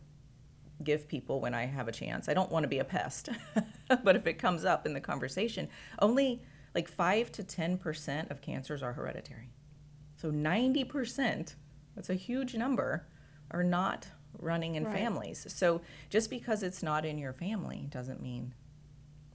give 0.83 1.07
people 1.07 1.39
when 1.39 1.53
I 1.53 1.65
have 1.65 1.87
a 1.87 1.91
chance. 1.91 2.27
I 2.27 2.33
don't 2.33 2.51
want 2.51 2.63
to 2.63 2.67
be 2.67 2.79
a 2.79 2.83
pest, 2.83 3.29
but 4.03 4.15
if 4.15 4.25
it 4.25 4.39
comes 4.39 4.65
up 4.65 4.85
in 4.87 4.93
the 4.93 5.01
conversation, 5.01 5.67
only 5.99 6.41
like 6.73 6.87
5 6.87 7.31
to 7.33 7.43
10% 7.43 8.31
of 8.31 8.41
cancers 8.41 8.81
are 8.81 8.93
hereditary. 8.93 9.51
So 10.15 10.31
90%, 10.31 11.55
that's 11.95 12.09
a 12.09 12.15
huge 12.15 12.55
number, 12.55 13.05
are 13.51 13.63
not 13.63 14.07
running 14.41 14.75
in 14.75 14.85
Right. 14.85 14.95
families. 14.95 15.45
So 15.49 15.81
just 16.09 16.29
because 16.29 16.63
it's 16.63 16.81
not 16.83 17.05
in 17.05 17.17
your 17.17 17.33
family 17.33 17.87
doesn't 17.89 18.21
mean 18.21 18.53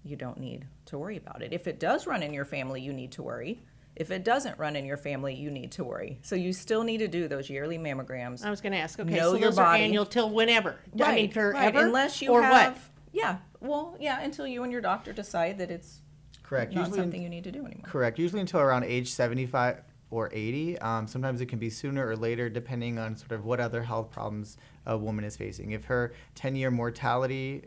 you 0.02 0.16
don't 0.16 0.38
need 0.38 0.66
to 0.86 0.98
worry 0.98 1.16
about 1.16 1.42
it. 1.42 1.52
If 1.52 1.66
it 1.66 1.80
does 1.80 2.06
run 2.06 2.22
in 2.22 2.34
your 2.34 2.44
family, 2.44 2.80
you 2.80 2.92
need 2.92 3.12
to 3.12 3.22
worry. 3.22 3.62
If 3.96 4.10
it 4.10 4.24
doesn't 4.24 4.58
run 4.58 4.74
in 4.76 4.84
your 4.84 4.96
family, 4.96 5.34
you 5.34 5.50
need 5.50 5.70
to 5.72 5.84
worry. 5.84 6.18
So 6.22 6.34
you 6.34 6.52
still 6.52 6.82
need 6.82 6.98
to 6.98 7.08
do 7.08 7.28
those 7.28 7.48
yearly 7.48 7.78
mammograms. 7.78 8.44
I 8.44 8.50
was 8.50 8.60
going 8.60 8.72
to 8.72 8.78
ask. 8.78 8.98
Okay, 8.98 9.14
Know 9.14 9.30
so 9.32 9.36
your 9.36 9.50
those 9.50 9.58
are 9.58 9.64
body. 9.66 9.84
annual 9.84 10.04
till 10.04 10.30
whenever. 10.30 10.76
I 11.00 11.14
mean, 11.14 11.30
forever. 11.30 11.52
right. 11.52 11.74
Unless 11.74 12.20
you 12.20 12.30
or 12.32 12.42
have, 12.42 12.72
what? 12.74 12.78
yeah, 13.12 13.36
well, 13.60 13.96
yeah, 14.00 14.20
until 14.20 14.46
you 14.48 14.62
and 14.64 14.72
your 14.72 14.80
doctor 14.80 15.12
decide 15.12 15.58
that 15.58 15.70
it's 15.70 16.00
Correct. 16.42 16.72
not 16.74 16.80
Usually, 16.88 16.98
something 16.98 17.22
you 17.22 17.28
need 17.30 17.44
to 17.44 17.52
do 17.52 17.64
anymore. 17.64 17.84
correct. 17.86 18.18
Usually 18.18 18.40
until 18.40 18.60
around 18.60 18.82
age 18.84 19.10
75 19.12 19.80
or 20.10 20.28
80. 20.32 20.76
Um, 20.80 21.06
sometimes 21.06 21.40
it 21.40 21.46
can 21.46 21.58
be 21.60 21.70
sooner 21.70 22.06
or 22.06 22.16
later, 22.16 22.48
depending 22.50 22.98
on 22.98 23.16
sort 23.16 23.32
of 23.32 23.44
what 23.44 23.58
other 23.60 23.82
health 23.84 24.10
problems 24.10 24.56
a 24.86 24.96
woman 24.96 25.24
is 25.24 25.36
facing. 25.36 25.72
If 25.72 25.84
her 25.84 26.12
10-year 26.36 26.70
mortality 26.70 27.64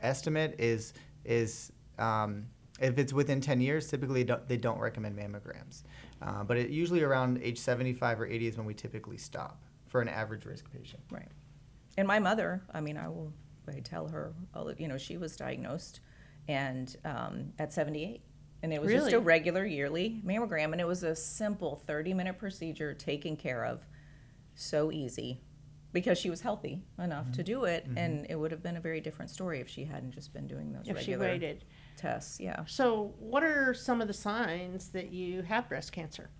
estimate 0.00 0.56
is 0.58 0.92
is 1.24 1.72
um, 1.98 2.46
if 2.80 2.98
it's 2.98 3.12
within 3.12 3.40
10 3.40 3.60
years, 3.60 3.88
typically 3.88 4.24
don't, 4.24 4.46
they 4.48 4.56
don't 4.56 4.78
recommend 4.78 5.16
mammograms. 5.16 5.82
Uh, 6.20 6.42
but 6.42 6.56
it 6.56 6.70
usually 6.70 7.02
around 7.02 7.40
age 7.42 7.58
75 7.58 8.20
or 8.20 8.26
80 8.26 8.46
is 8.48 8.56
when 8.56 8.66
we 8.66 8.74
typically 8.74 9.16
stop 9.16 9.62
for 9.86 10.00
an 10.00 10.08
average 10.08 10.44
risk 10.44 10.70
patient. 10.72 11.02
Right. 11.10 11.28
And 11.96 12.08
my 12.08 12.18
mother, 12.18 12.62
I 12.72 12.80
mean, 12.80 12.96
I 12.96 13.08
will, 13.08 13.32
I 13.68 13.80
tell 13.80 14.08
her, 14.08 14.34
you 14.78 14.88
know, 14.88 14.98
she 14.98 15.16
was 15.16 15.36
diagnosed 15.36 16.00
and 16.48 16.96
um, 17.04 17.52
at 17.58 17.72
78. 17.72 18.22
And 18.64 18.72
it 18.72 18.80
was 18.80 18.92
just 18.92 19.12
a 19.12 19.18
regular 19.18 19.66
yearly 19.66 20.22
mammogram, 20.24 20.70
and 20.70 20.80
it 20.80 20.86
was 20.86 21.02
a 21.02 21.16
simple 21.16 21.82
30 21.84 22.14
minute 22.14 22.38
procedure 22.38 22.94
taken 22.94 23.36
care 23.36 23.64
of. 23.64 23.84
So 24.54 24.92
easy 24.92 25.40
because 25.92 26.18
she 26.18 26.30
was 26.30 26.40
healthy 26.40 26.82
enough 26.98 27.24
Mm-hmm. 27.26 27.32
to 27.34 27.42
do 27.42 27.64
it, 27.64 27.86
and 27.96 28.26
it 28.30 28.36
would 28.36 28.50
have 28.50 28.62
been 28.62 28.76
a 28.76 28.80
very 28.80 29.00
different 29.00 29.30
story 29.30 29.60
if 29.60 29.68
she 29.68 29.84
hadn't 29.84 30.12
just 30.12 30.32
been 30.32 30.46
doing 30.46 30.72
those 30.72 30.88
If 30.88 30.98
she 31.00 31.12
regular 31.12 31.32
waited. 31.32 31.64
tests. 31.96 32.40
Yeah. 32.40 32.64
So, 32.66 33.14
what 33.18 33.42
are 33.42 33.74
some 33.74 34.00
of 34.00 34.08
the 34.08 34.14
signs 34.14 34.88
that 34.90 35.10
you 35.12 35.42
have 35.42 35.68
breast 35.68 35.92
cancer? 35.92 36.30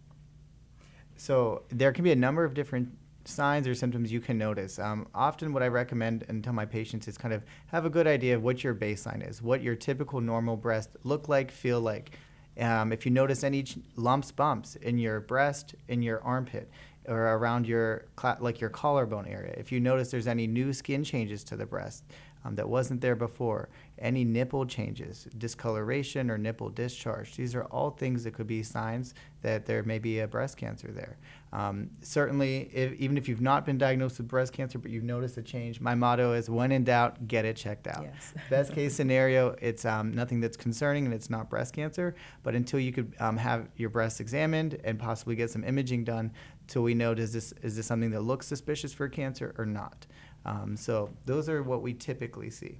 So 1.16 1.62
there 1.68 1.92
can 1.92 2.04
be 2.04 2.12
a 2.12 2.16
number 2.16 2.44
of 2.44 2.54
different 2.54 2.88
signs 3.24 3.68
or 3.68 3.74
symptoms 3.74 4.10
you 4.10 4.20
can 4.20 4.38
notice. 4.38 4.78
Um, 4.78 5.06
often, 5.14 5.52
what 5.52 5.62
I 5.62 5.68
recommend 5.68 6.24
and 6.28 6.42
tell 6.42 6.52
my 6.52 6.64
patients 6.66 7.06
is 7.06 7.16
kind 7.18 7.32
of 7.34 7.44
have 7.68 7.84
a 7.84 7.90
good 7.90 8.06
idea 8.06 8.34
of 8.34 8.42
what 8.42 8.64
your 8.64 8.74
baseline 8.74 9.28
is, 9.28 9.40
what 9.42 9.62
your 9.62 9.76
typical 9.76 10.20
normal 10.20 10.56
breast 10.56 10.96
look 11.04 11.28
like, 11.28 11.50
feel 11.50 11.80
like. 11.80 12.18
Um, 12.58 12.92
if 12.92 13.06
you 13.06 13.12
notice 13.12 13.44
any 13.44 13.62
ch- 13.62 13.78
lumps, 13.96 14.30
bumps 14.30 14.76
in 14.76 14.98
your 14.98 15.20
breast, 15.20 15.74
in 15.88 16.02
your 16.02 16.22
armpit, 16.22 16.70
or 17.06 17.34
around 17.34 17.66
your 17.66 18.06
like 18.40 18.60
your 18.60 18.70
collarbone 18.70 19.26
area, 19.26 19.54
if 19.56 19.72
you 19.72 19.80
notice 19.80 20.10
there's 20.10 20.26
any 20.26 20.46
new 20.46 20.72
skin 20.72 21.04
changes 21.04 21.44
to 21.44 21.56
the 21.56 21.66
breast 21.66 22.04
um, 22.44 22.54
that 22.56 22.68
wasn't 22.68 23.00
there 23.00 23.16
before, 23.16 23.68
any 23.98 24.24
nipple 24.24 24.66
changes, 24.66 25.28
discoloration 25.38 26.30
or 26.30 26.38
nipple 26.38 26.68
discharge, 26.70 27.36
these 27.36 27.54
are 27.54 27.64
all 27.64 27.90
things 27.90 28.24
that 28.24 28.34
could 28.34 28.46
be 28.46 28.62
signs 28.62 29.14
that 29.42 29.66
there 29.66 29.82
may 29.82 29.98
be 29.98 30.20
a 30.20 30.26
breast 30.26 30.56
cancer 30.56 30.90
there. 30.90 31.18
Um, 31.52 31.90
certainly, 32.00 32.70
if, 32.72 32.94
even 32.94 33.18
if 33.18 33.28
you've 33.28 33.42
not 33.42 33.66
been 33.66 33.76
diagnosed 33.76 34.18
with 34.18 34.26
breast 34.26 34.52
cancer, 34.52 34.78
but 34.78 34.90
you've 34.90 35.04
noticed 35.04 35.36
a 35.36 35.42
change, 35.42 35.80
my 35.80 35.94
motto 35.94 36.32
is 36.32 36.48
when 36.48 36.72
in 36.72 36.82
doubt, 36.84 37.28
get 37.28 37.44
it 37.44 37.56
checked 37.56 37.86
out. 37.86 38.02
Yes. 38.04 38.34
Best 38.50 38.72
case 38.72 38.94
scenario, 38.94 39.54
it's 39.60 39.84
um, 39.84 40.12
nothing 40.12 40.40
that's 40.40 40.56
concerning 40.56 41.04
and 41.04 41.12
it's 41.12 41.28
not 41.28 41.50
breast 41.50 41.74
cancer, 41.74 42.14
but 42.42 42.54
until 42.54 42.80
you 42.80 42.92
could 42.92 43.14
um, 43.20 43.36
have 43.36 43.68
your 43.76 43.90
breasts 43.90 44.20
examined 44.20 44.80
and 44.82 44.98
possibly 44.98 45.36
get 45.36 45.50
some 45.50 45.62
imaging 45.62 46.04
done, 46.04 46.32
till 46.72 46.82
we 46.82 46.94
know 46.94 47.14
does 47.14 47.32
this 47.34 47.52
is 47.62 47.76
this 47.76 47.86
something 47.86 48.10
that 48.10 48.22
looks 48.22 48.46
suspicious 48.46 48.92
for 48.94 49.06
cancer 49.08 49.54
or 49.58 49.66
not. 49.66 50.06
Um, 50.46 50.76
so 50.76 51.10
those 51.26 51.48
are 51.48 51.62
what 51.62 51.82
we 51.82 51.92
typically 51.92 52.50
see. 52.50 52.78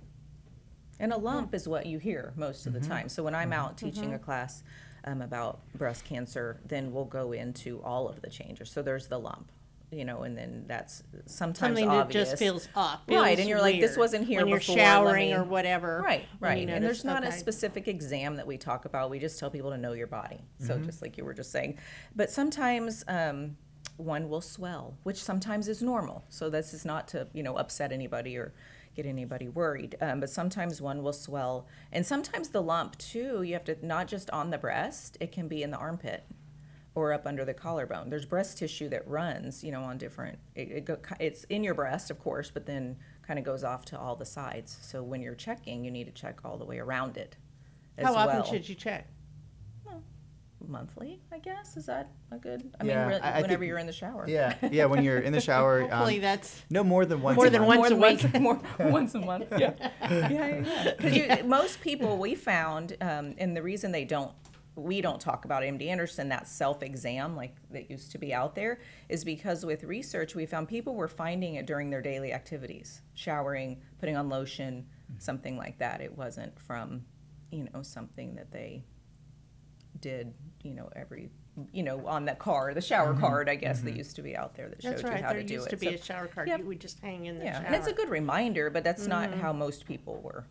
And 0.99 1.13
a 1.13 1.17
lump 1.19 1.55
is 1.55 1.69
what 1.69 1.85
you 1.87 1.99
hear 1.99 2.33
most 2.37 2.61
Mm-hmm. 2.67 2.77
of 2.77 2.83
the 2.83 2.89
time. 2.89 3.09
So 3.09 3.23
when 3.23 3.35
I'm 3.35 3.53
out 3.53 3.77
teaching 3.77 4.15
a 4.15 4.19
class 4.19 4.63
um, 5.05 5.21
about 5.21 5.61
breast 5.75 6.05
cancer, 6.05 6.61
then 6.67 6.93
we'll 6.93 7.05
go 7.05 7.33
into 7.33 7.81
all 7.83 8.09
of 8.09 8.23
the 8.23 8.31
changes. 8.31 8.71
So 8.71 8.83
there's 8.83 9.09
the 9.09 9.19
lump, 9.19 9.51
you 9.91 10.05
know, 10.05 10.23
and 10.23 10.39
then 10.39 10.65
that's 10.69 11.03
sometimes 11.27 11.59
Something 11.79 11.89
that 11.89 12.09
just 12.09 12.39
feels 12.39 12.69
off. 12.77 13.01
Right, 13.09 13.39
and 13.39 13.49
you're 13.49 13.61
like, 13.61 13.81
this 13.81 13.97
wasn't 13.97 14.27
here 14.27 14.41
when 14.41 14.49
you're 14.49 14.59
before, 14.59 14.77
showering 14.79 15.31
me- 15.31 15.35
or 15.35 15.45
whatever. 15.45 16.03
Right, 16.05 16.25
right. 16.41 16.69
And 16.69 16.83
there's 16.85 17.05
not 17.05 17.25
a 17.27 17.33
specific 17.33 17.89
exam 17.89 18.37
that 18.37 18.47
we 18.47 18.57
talk 18.57 18.85
about. 18.87 19.11
We 19.11 19.19
just 19.19 19.39
tell 19.41 19.51
people 19.51 19.71
to 19.71 19.79
know 19.79 19.93
your 19.93 20.07
body. 20.07 20.41
So 20.61 20.75
Mm-hmm. 20.75 20.85
just 20.87 21.03
like 21.03 21.19
you 21.19 21.25
were 21.25 21.35
just 21.35 21.51
saying. 21.53 21.79
But 22.17 22.31
sometimes 22.31 23.05
um, 23.09 23.57
one 23.97 24.29
will 24.29 24.41
swell, 24.41 24.97
which 25.03 25.23
sometimes 25.23 25.69
is 25.69 25.83
normal. 25.83 26.25
So 26.29 26.51
this 26.51 26.75
is 26.75 26.85
not 26.85 27.09
to, 27.09 27.29
you 27.33 27.43
know, 27.43 27.57
upset 27.57 27.93
anybody 27.93 28.37
or 28.37 28.53
get 28.95 29.07
anybody 29.07 29.49
worried. 29.49 29.97
Um, 30.01 30.21
but 30.21 30.31
sometimes 30.31 30.81
one 30.81 31.03
will 31.03 31.13
swell. 31.13 31.67
And 31.91 32.05
sometimes 32.05 32.49
the 32.49 32.63
lump 32.63 32.99
too, 32.99 33.43
you 33.43 33.55
have 33.55 33.65
to 33.65 33.77
not 33.85 34.09
just 34.09 34.31
on 34.31 34.51
the 34.51 34.59
breast, 34.59 35.17
it 35.21 35.33
can 35.33 35.49
be 35.49 35.63
in 35.63 35.71
the 35.71 35.79
armpit 35.79 36.25
or 36.95 37.13
up 37.13 37.27
under 37.27 37.45
the 37.45 37.55
collarbone. 37.55 38.11
There's 38.11 38.27
breast 38.27 38.59
tissue 38.59 38.89
that 38.91 39.07
runs, 39.09 39.65
you 39.65 39.73
know, 39.73 39.83
on 39.83 39.97
different. 39.97 40.39
It, 40.55 40.71
it 40.71 40.85
go, 40.85 40.99
it's 41.19 41.45
in 41.45 41.65
your 41.65 41.75
breast, 41.75 42.11
of 42.11 42.19
course, 42.19 42.51
but 42.51 42.67
then 42.67 42.97
kind 43.27 43.39
of 43.39 43.45
goes 43.45 43.65
off 43.65 43.85
to 43.87 43.99
all 43.99 44.15
the 44.15 44.27
sides. 44.27 44.77
So 44.83 45.03
when 45.03 45.23
you're 45.23 45.35
checking, 45.35 45.85
you 45.85 45.91
need 45.91 46.05
to 46.05 46.13
check 46.13 46.41
all 46.45 46.59
the 46.59 46.67
way 46.67 46.79
around 46.79 47.17
it. 47.17 47.37
As 47.97 48.07
How 48.07 48.15
often 48.15 48.37
well. 48.41 48.45
should 48.45 48.69
you 48.69 48.75
check? 48.75 49.09
Monthly? 50.69 51.21
I 51.33 51.39
guess 51.39 51.77
is 51.77 51.87
that 51.87 52.11
a 52.31 52.37
good? 52.39 52.73
I 52.81 52.85
Yeah, 52.85 52.99
mean, 53.01 53.09
re- 53.09 53.21
I- 53.21 53.31
I 53.31 53.43
whenever 53.43 53.59
think- 53.61 53.69
you're 53.69 53.79
in 53.79 53.87
the 53.87 53.93
shower. 53.93 54.25
Yeah, 54.29 54.55
yeah. 54.71 54.85
When 54.87 55.03
you're 55.05 55.19
in 55.21 55.33
the 55.33 55.41
shower, 55.41 55.81
Hopefully, 55.89 56.17
um, 56.17 56.23
that's 56.23 56.63
no 56.71 56.83
more 56.85 57.05
than 57.07 57.23
once. 57.23 57.37
More 57.37 57.47
a 57.47 57.51
than 57.51 57.63
month. 57.63 57.81
once 57.81 57.91
a 57.93 57.97
once, 57.97 58.41
more, 58.41 58.61
once 58.91 59.15
a 59.15 59.21
month. 59.21 59.47
Yeah, 59.59 59.73
yeah, 60.11 60.29
yeah. 60.31 60.93
Because 61.01 61.45
most 61.45 61.81
people 61.81 62.19
we 62.19 62.35
found, 62.35 62.97
um, 63.01 63.35
and 63.39 63.57
the 63.57 63.63
reason 63.63 63.93
they 63.93 64.05
don't 64.05 64.33
we 64.75 65.03
don't 65.03 65.21
talk 65.21 65.45
about 65.45 65.63
MD 65.63 65.89
Anderson, 65.89 66.31
that 66.31 66.49
self 66.49 66.83
exam 66.83 67.37
like 67.37 67.55
that 67.73 67.91
used 67.91 68.11
to 68.13 68.19
be 68.19 68.33
out 68.33 68.55
there, 68.55 68.81
is 69.11 69.23
because 69.23 69.67
with 69.67 69.85
research 69.85 70.35
we 70.35 70.47
found 70.47 70.67
people 70.67 70.95
were 70.95 71.09
finding 71.09 71.57
it 71.57 71.67
during 71.67 71.91
their 71.91 72.01
daily 72.01 72.33
activities, 72.33 73.03
showering, 73.13 73.83
putting 74.01 74.17
on 74.17 74.31
lotion, 74.31 74.87
something 75.19 75.59
like 75.59 75.79
that. 75.79 76.01
It 76.01 76.17
wasn't 76.17 76.59
from, 76.59 77.05
you 77.51 77.69
know, 77.75 77.83
something 77.83 78.35
that 78.37 78.51
they 78.51 78.85
did, 80.03 80.35
you 80.63 80.75
know, 80.75 80.91
every, 80.95 81.31
you 81.73 81.83
know, 81.83 82.07
on 82.07 82.27
that 82.27 82.39
card, 82.39 82.75
the 82.75 82.81
shower 82.83 83.15
card, 83.15 83.49
I 83.49 83.55
guess, 83.55 83.81
that 83.81 83.97
used 83.97 84.17
to 84.17 84.23
be 84.23 84.37
out 84.37 84.55
there 84.55 84.69
that 84.69 84.83
showed 84.83 84.91
That's 84.99 85.03
you 85.03 85.09
how 85.25 85.33
There 85.33 85.41
to 85.41 85.47
do 85.47 85.55
it 85.55 85.57
used 85.57 85.67
it. 85.69 85.71
to 85.71 85.77
be 85.79 85.87
So- 85.87 85.93
a 85.95 85.99
shower 85.99 86.27
card. 86.27 86.49
Yep. 86.49 86.59
You 86.61 86.67
would 86.67 86.81
just 86.81 87.01
hang 87.01 87.25
in 87.25 87.39
the 87.39 87.45
yeah, 87.47 87.55
shower. 87.59 87.67
and 87.67 87.75
it's 87.75 87.87
a 87.87 87.93
good 87.95 88.11
reminder, 88.11 88.69
but 88.69 88.85
that's 88.85 89.07
not 89.07 89.31
Mm-hmm. 89.31 89.41
how 89.41 89.53
most 89.55 89.87
people 89.87 90.21
were 90.21 90.45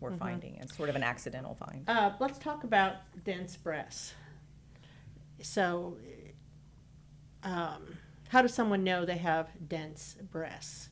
were 0.00 0.10
finding. 0.16 0.56
It's 0.56 0.76
sort 0.76 0.88
of 0.88 0.96
an 0.96 1.04
accidental 1.04 1.54
find. 1.54 1.88
Uh, 1.88 2.10
let's 2.18 2.36
talk 2.36 2.64
about 2.64 2.96
dense 3.24 3.56
breasts. 3.56 4.14
So, 5.40 5.96
um, 7.44 7.96
how 8.28 8.42
does 8.42 8.52
someone 8.52 8.82
know 8.82 9.04
they 9.04 9.18
have 9.18 9.48
dense 9.68 10.16
breasts? 10.32 10.88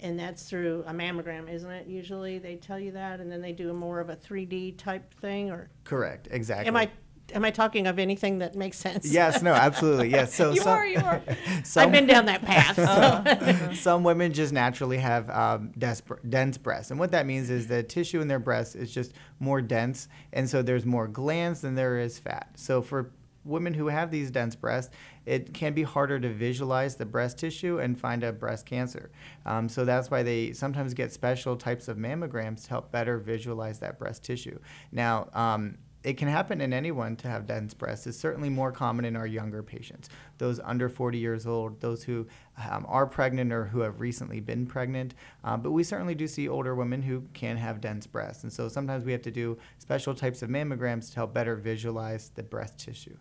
And 0.00 0.18
that's 0.18 0.44
through 0.48 0.84
a 0.86 0.92
mammogram, 0.92 1.50
isn't 1.50 1.70
it? 1.70 1.86
Usually 1.86 2.38
they 2.38 2.56
tell 2.56 2.78
you 2.78 2.92
that, 2.92 3.20
and 3.20 3.32
then 3.32 3.40
they 3.40 3.52
do 3.52 3.70
a 3.70 3.74
more 3.74 4.00
of 4.00 4.10
a 4.10 4.16
3D 4.16 4.76
type 4.76 5.12
thing, 5.14 5.50
or 5.50 5.70
Correct. 5.84 6.28
Exactly. 6.30 6.68
am 6.68 6.76
I 6.76 6.90
am 7.32 7.44
I 7.44 7.50
talking 7.50 7.86
of 7.86 7.98
anything 7.98 8.38
that 8.38 8.54
makes 8.54 8.78
sense? 8.78 9.10
Yes. 9.10 9.42
No. 9.42 9.52
Absolutely. 9.52 10.08
Yes. 10.08 10.34
So 10.34 10.50
you 10.54 10.60
some, 10.60 10.78
are, 10.78 10.86
you 10.86 10.98
are. 10.98 11.22
some, 11.64 11.84
I've 11.84 11.92
been 11.92 12.06
down 12.06 12.26
that 12.26 12.42
path. 12.42 12.76
so- 12.76 13.74
some 13.74 14.04
women 14.04 14.32
just 14.32 14.52
naturally 14.52 14.98
have 14.98 15.28
um, 15.30 15.72
dense, 15.78 16.02
dense 16.28 16.58
breasts. 16.58 16.90
And 16.90 17.00
what 17.00 17.10
that 17.12 17.26
means 17.26 17.50
is 17.50 17.66
the 17.66 17.82
tissue 17.82 18.20
in 18.20 18.28
their 18.28 18.38
breasts 18.38 18.74
is 18.74 18.92
just 18.92 19.12
more 19.40 19.60
dense. 19.60 20.08
And 20.32 20.48
so 20.48 20.62
there's 20.62 20.86
more 20.86 21.08
glands 21.08 21.60
than 21.60 21.74
there 21.74 21.98
is 21.98 22.18
fat. 22.18 22.50
So 22.56 22.82
for 22.82 23.10
women 23.44 23.74
who 23.74 23.88
have 23.88 24.10
these 24.10 24.30
dense 24.30 24.54
breasts, 24.54 24.94
it 25.26 25.54
can 25.54 25.72
be 25.72 25.82
harder 25.82 26.18
to 26.20 26.28
visualize 26.32 26.96
the 26.96 27.06
breast 27.06 27.38
tissue 27.38 27.78
and 27.78 27.98
find 27.98 28.24
a 28.24 28.32
breast 28.32 28.66
cancer. 28.66 29.10
Um, 29.46 29.68
so 29.68 29.84
that's 29.84 30.10
why 30.10 30.22
they 30.22 30.52
sometimes 30.52 30.94
get 30.94 31.12
special 31.12 31.56
types 31.56 31.88
of 31.88 31.96
mammograms 31.96 32.64
to 32.64 32.70
help 32.70 32.92
better 32.92 33.18
visualize 33.18 33.78
that 33.80 33.98
breast 33.98 34.24
tissue. 34.24 34.58
Now, 34.90 35.28
um, 35.32 35.78
it 36.04 36.16
can 36.16 36.28
happen 36.28 36.60
in 36.60 36.72
anyone 36.72 37.16
to 37.16 37.28
have 37.28 37.46
dense 37.46 37.74
breasts. 37.74 38.06
It's 38.06 38.18
certainly 38.18 38.48
more 38.48 38.72
common 38.72 39.04
in 39.04 39.14
our 39.14 39.26
younger 39.26 39.62
patients, 39.62 40.08
those 40.38 40.58
under 40.60 40.88
40 40.88 41.18
years 41.18 41.46
old, 41.46 41.80
those 41.80 42.02
who 42.02 42.26
um, 42.70 42.84
are 42.88 43.06
pregnant 43.06 43.52
or 43.52 43.66
who 43.66 43.80
have 43.80 44.00
recently 44.00 44.40
been 44.40 44.66
pregnant. 44.66 45.14
Uh, 45.44 45.56
but 45.56 45.70
we 45.70 45.84
certainly 45.84 46.14
do 46.14 46.26
see 46.26 46.48
older 46.48 46.74
women 46.74 47.02
who 47.02 47.22
can 47.34 47.56
have 47.56 47.80
dense 47.80 48.06
breasts. 48.06 48.42
And 48.42 48.52
so 48.52 48.68
sometimes 48.68 49.04
we 49.04 49.12
have 49.12 49.22
to 49.22 49.30
do 49.30 49.58
special 49.78 50.14
types 50.14 50.42
of 50.42 50.50
mammograms 50.50 51.10
to 51.10 51.16
help 51.16 51.32
better 51.34 51.54
visualize 51.54 52.30
the 52.34 52.42
breast 52.42 52.78
tissue. 52.78 53.16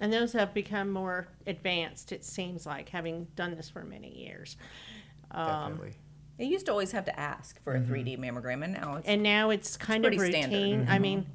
and 0.00 0.12
those 0.12 0.32
have 0.32 0.54
become 0.54 0.90
more 0.90 1.26
advanced. 1.48 2.12
It 2.12 2.24
seems 2.24 2.64
like 2.64 2.88
having 2.90 3.26
done 3.34 3.56
this 3.56 3.68
for 3.68 3.82
many 3.82 4.16
years. 4.16 4.56
Um, 5.32 5.72
Definitely. 5.72 5.94
They 6.38 6.44
used 6.44 6.66
to 6.66 6.72
always 6.72 6.92
have 6.92 7.04
to 7.06 7.18
ask 7.18 7.60
for 7.64 7.74
a 7.74 7.80
3D 7.80 8.16
mammogram, 8.16 8.62
and 8.62 8.72
now 8.72 8.94
it's 8.94 9.08
and 9.08 9.24
now 9.24 9.50
it's 9.50 9.76
kind 9.76 10.04
of 10.04 10.10
pretty 10.10 10.22
routine. 10.22 10.44
standard. 10.44 10.88
I 10.88 11.00
mean, 11.00 11.26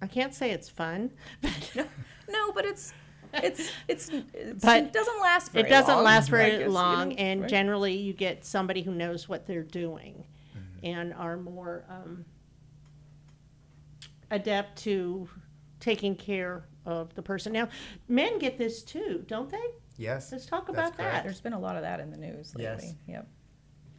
I 0.00 0.06
can't 0.06 0.34
say 0.34 0.50
it's 0.50 0.68
fun, 0.68 1.10
but 1.42 1.88
no, 2.28 2.52
but 2.52 2.64
it's 2.64 2.92
it's 3.34 3.70
it's, 3.88 4.08
it's 4.32 4.64
But 4.64 4.84
it 4.84 4.92
doesn't 4.92 5.20
last 5.20 5.52
very 5.52 5.66
it 5.66 5.70
doesn't 5.70 5.94
long, 5.94 6.04
last 6.04 6.28
I 6.28 6.30
very 6.30 6.50
guess, 6.50 6.60
you 6.60 6.70
long. 6.70 7.08
know, 7.10 7.14
and 7.16 7.40
right? 7.42 7.50
generally, 7.50 7.96
you 7.96 8.12
get 8.12 8.44
somebody 8.44 8.82
who 8.82 8.92
knows 8.92 9.28
what 9.28 9.46
they're 9.46 9.62
doing 9.62 10.24
and 10.82 11.12
are 11.14 11.36
more 11.36 11.84
um, 11.88 12.24
adept 14.30 14.78
to 14.82 15.28
taking 15.80 16.14
care 16.14 16.64
of 16.86 17.14
the 17.14 17.22
person. 17.22 17.52
Now, 17.52 17.68
men 18.08 18.38
get 18.38 18.58
this 18.58 18.82
too, 18.82 19.24
don't 19.26 19.50
they? 19.50 19.64
Yes. 19.96 20.30
Let's 20.32 20.46
talk 20.46 20.66
that's 20.66 20.70
about 20.78 20.96
correct. 20.96 21.12
that. 21.14 21.24
there's 21.24 21.40
been 21.40 21.52
a 21.52 21.58
lot 21.58 21.76
of 21.76 21.82
that 21.82 22.00
in 22.00 22.10
the 22.10 22.16
news 22.16 22.54
lately. 22.54 22.62
Yes. 22.64 22.82
lately. 22.82 22.98
Yep. 23.08 23.28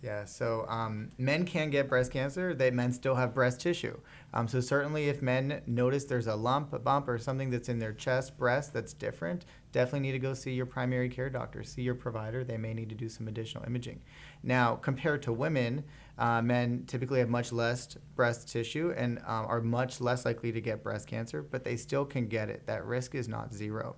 Yeah, 0.02 0.24
so 0.24 0.66
um, 0.70 1.10
men 1.18 1.46
can 1.46 1.70
get 1.70 1.90
breast 1.90 2.14
cancer. 2.14 2.54
They 2.54 2.72
men 2.72 2.94
still 2.94 3.16
have 3.16 3.34
breast 3.34 3.60
tissue. 3.60 4.00
Um, 4.34 4.48
so 4.48 4.62
certainly, 4.62 5.10
if 5.10 5.22
men 5.22 5.62
notice 5.68 6.06
there's 6.06 6.28
a 6.28 6.36
lump, 6.36 6.72
a 6.72 6.80
bump, 6.80 7.10
or 7.10 7.18
something 7.18 7.50
that's 7.50 7.68
in 7.68 7.80
their 7.80 7.92
chest, 7.92 8.38
breast 8.38 8.74
that's 8.74 8.94
different, 8.94 9.44
definitely 9.74 10.00
need 10.00 10.14
to 10.14 10.20
go 10.20 10.34
see 10.34 10.54
your 10.54 10.66
primary 10.66 11.10
care 11.10 11.30
doctor, 11.30 11.64
see 11.64 11.82
your 11.82 11.96
provider. 11.96 12.46
They 12.46 12.58
may 12.58 12.74
need 12.74 12.88
to 12.90 12.96
do 12.96 13.10
some 13.10 13.28
additional 13.28 13.66
imaging. 13.66 14.02
Now, 14.42 14.76
compared 14.76 15.22
to 15.24 15.34
women, 15.34 15.84
uh, 16.18 16.42
men 16.42 16.86
typically 16.88 17.20
have 17.20 17.30
much 17.30 17.52
less 17.52 17.98
breast 18.16 18.48
tissue 18.48 18.94
and 18.96 19.20
um, 19.20 19.48
are 19.48 19.60
much 19.60 20.00
less 20.00 20.24
likely 20.24 20.54
to 20.54 20.62
get 20.62 20.82
breast 20.82 21.08
cancer, 21.08 21.42
but 21.42 21.66
they 21.66 21.76
still 21.76 22.06
can 22.06 22.28
get 22.28 22.50
it. 22.50 22.66
That 22.68 22.86
risk 22.86 23.16
is 23.16 23.28
not 23.28 23.54
zero. 23.54 23.98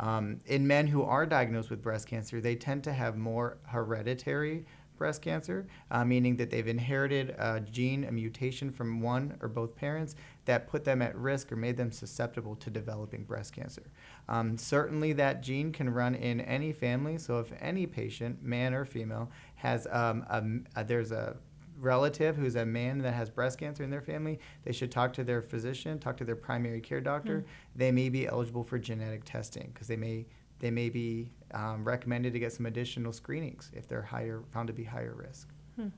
Um, 0.00 0.40
in 0.46 0.66
men 0.66 0.88
who 0.88 1.02
are 1.02 1.24
diagnosed 1.24 1.70
with 1.70 1.82
breast 1.82 2.08
cancer, 2.08 2.40
they 2.40 2.56
tend 2.56 2.82
to 2.84 2.92
have 2.92 3.16
more 3.16 3.58
hereditary 3.66 4.66
breast 4.96 5.22
cancer, 5.22 5.66
uh, 5.90 6.04
meaning 6.04 6.36
that 6.36 6.50
they've 6.50 6.66
inherited 6.66 7.30
a 7.38 7.60
gene, 7.60 8.04
a 8.04 8.12
mutation 8.12 8.70
from 8.70 9.00
one 9.00 9.36
or 9.40 9.48
both 9.48 9.74
parents 9.76 10.14
that 10.44 10.68
put 10.68 10.84
them 10.84 11.02
at 11.02 11.16
risk 11.16 11.50
or 11.52 11.56
made 11.56 11.76
them 11.76 11.90
susceptible 11.90 12.54
to 12.56 12.70
developing 12.70 13.24
breast 13.24 13.52
cancer. 13.52 13.82
Um, 14.28 14.56
certainly, 14.58 15.12
that 15.14 15.42
gene 15.42 15.72
can 15.72 15.90
run 15.90 16.14
in 16.14 16.40
any 16.40 16.72
family. 16.72 17.18
So, 17.18 17.38
if 17.38 17.52
any 17.60 17.86
patient, 17.86 18.42
man 18.42 18.74
or 18.74 18.84
female, 18.84 19.30
has 19.56 19.86
um, 19.90 20.24
a, 20.28 20.80
a- 20.80 20.84
there's 20.84 21.12
a 21.12 21.36
relative 21.78 22.36
who's 22.36 22.54
a 22.54 22.64
man 22.64 22.98
that 22.98 23.14
has 23.14 23.28
breast 23.28 23.58
cancer 23.58 23.82
in 23.82 23.90
their 23.90 24.00
family, 24.00 24.38
they 24.62 24.72
should 24.72 24.90
talk 24.92 25.12
to 25.12 25.24
their 25.24 25.42
physician, 25.42 25.98
talk 25.98 26.16
to 26.16 26.24
their 26.24 26.36
primary 26.36 26.80
care 26.80 27.00
doctor. 27.00 27.44
They 27.74 27.90
may 27.90 28.08
be 28.08 28.26
eligible 28.26 28.64
for 28.64 28.78
genetic 28.78 29.24
testing 29.24 29.70
because 29.72 29.88
they 29.88 29.96
may 29.96 30.26
they 30.60 30.70
may 30.70 30.88
be 30.88 31.30
um, 31.54 31.84
recommended 31.84 32.32
to 32.32 32.38
get 32.38 32.52
some 32.52 32.66
additional 32.66 33.12
screenings 33.12 33.70
if 33.72 33.88
they're 33.88 34.02
higher 34.02 34.42
found 34.50 34.66
to 34.66 34.72
be 34.72 34.84
higher 34.84 35.14
risk. 35.14 35.48
Hmm. 35.76 35.88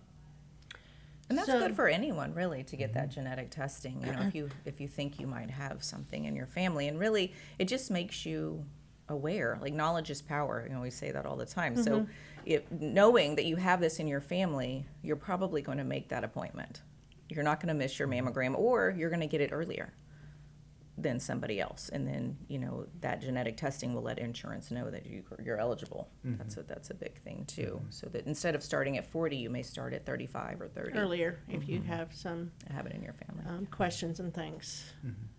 And 1.28 1.36
that's 1.36 1.48
So- 1.48 1.58
good 1.58 1.74
for 1.74 1.88
anyone, 1.88 2.34
really, 2.34 2.62
to 2.64 2.76
get 2.76 2.92
that 2.92 3.04
mm-hmm. 3.08 3.14
genetic 3.14 3.50
testing. 3.50 4.00
You 4.04 4.12
know, 4.12 4.22
if 4.22 4.34
you 4.34 4.50
if 4.64 4.80
you 4.80 4.86
think 4.86 5.18
you 5.18 5.26
might 5.26 5.50
have 5.50 5.82
something 5.82 6.24
in 6.24 6.36
your 6.36 6.46
family, 6.46 6.86
and 6.86 6.98
really, 7.00 7.32
it 7.58 7.66
just 7.66 7.90
makes 7.90 8.24
you 8.24 8.64
aware. 9.08 9.58
Like 9.60 9.72
knowledge 9.72 10.10
is 10.10 10.22
power. 10.22 10.64
You 10.68 10.74
know, 10.74 10.82
we 10.82 10.90
say 10.90 11.10
that 11.10 11.26
all 11.26 11.36
the 11.36 11.46
time. 11.46 11.76
So, 11.82 12.00
mm-hmm. 12.00 12.12
if 12.44 12.70
knowing 12.70 13.36
that 13.36 13.44
you 13.44 13.56
have 13.56 13.80
this 13.80 13.98
in 13.98 14.06
your 14.06 14.20
family, 14.20 14.86
you're 15.02 15.16
probably 15.16 15.62
going 15.62 15.78
to 15.78 15.84
make 15.84 16.08
that 16.10 16.22
appointment. 16.22 16.82
You're 17.28 17.44
not 17.44 17.58
going 17.58 17.68
to 17.68 17.74
miss 17.74 17.98
your 17.98 18.06
mm-hmm. 18.06 18.28
mammogram, 18.28 18.56
or 18.56 18.94
you're 18.96 19.10
going 19.10 19.20
to 19.20 19.26
get 19.26 19.40
it 19.40 19.50
earlier 19.52 19.92
than 20.98 21.20
somebody 21.20 21.60
else. 21.60 21.90
And 21.92 22.06
then, 22.06 22.38
you 22.48 22.58
know, 22.58 22.86
that 23.00 23.20
genetic 23.20 23.56
testing 23.56 23.94
will 23.94 24.02
let 24.02 24.18
insurance 24.18 24.70
know 24.70 24.90
that 24.90 25.04
you, 25.06 25.22
you're 25.44 25.58
eligible. 25.58 26.08
That's 26.24 26.56
a 26.56 26.62
that's 26.62 26.90
a 26.90 26.94
big 26.94 27.20
thing 27.22 27.44
too. 27.46 27.82
So 27.90 28.06
that 28.08 28.26
instead 28.26 28.54
of 28.54 28.62
starting 28.62 28.96
at 28.96 29.06
40, 29.06 29.36
you 29.36 29.50
may 29.50 29.62
start 29.62 29.92
at 29.92 30.06
35 30.06 30.60
or 30.62 30.68
30 30.68 30.92
Earlier, 30.94 31.38
if 31.48 31.68
you 31.68 31.82
have 31.82 32.14
some 32.14 32.50
have 32.70 32.86
it 32.86 32.92
in 32.92 33.02
your 33.02 33.12
family. 33.12 33.44
um, 33.46 33.66
questions 33.66 34.20
and 34.20 34.32
things. 34.32 34.92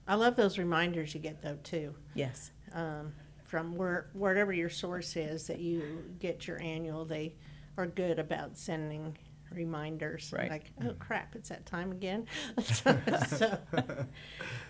I 0.07 0.15
love 0.15 0.35
those 0.35 0.57
reminders 0.57 1.13
you 1.15 1.19
get 1.21 1.41
though 1.41 1.57
too. 1.63 1.95
yes. 2.13 2.51
um, 2.73 3.13
from 3.43 3.75
where, 3.75 4.09
wherever 4.13 4.51
your 4.51 4.69
source 4.69 5.15
is 5.15 5.47
that 5.47 5.59
you 5.59 6.03
get 6.19 6.47
your 6.47 6.61
annual, 6.61 7.05
they 7.05 7.33
are 7.77 7.87
good 7.87 8.19
about 8.19 8.57
sending 8.57 9.17
reminders. 9.51 10.33
Right. 10.35 10.49
Like, 10.49 10.71
oh 10.83 10.93
crap, 10.99 11.35
it's 11.35 11.49
that 11.49 11.65
time 11.65 11.91
again. 11.91 12.27
so, 12.63 12.97
so, 13.27 13.57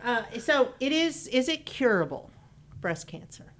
uh, 0.03 0.23
so 0.39 0.73
it 0.79 0.91
is. 0.91 1.27
Is 1.27 1.49
it 1.49 1.65
curable, 1.65 2.29
breast 2.79 3.07
cancer? 3.07 3.53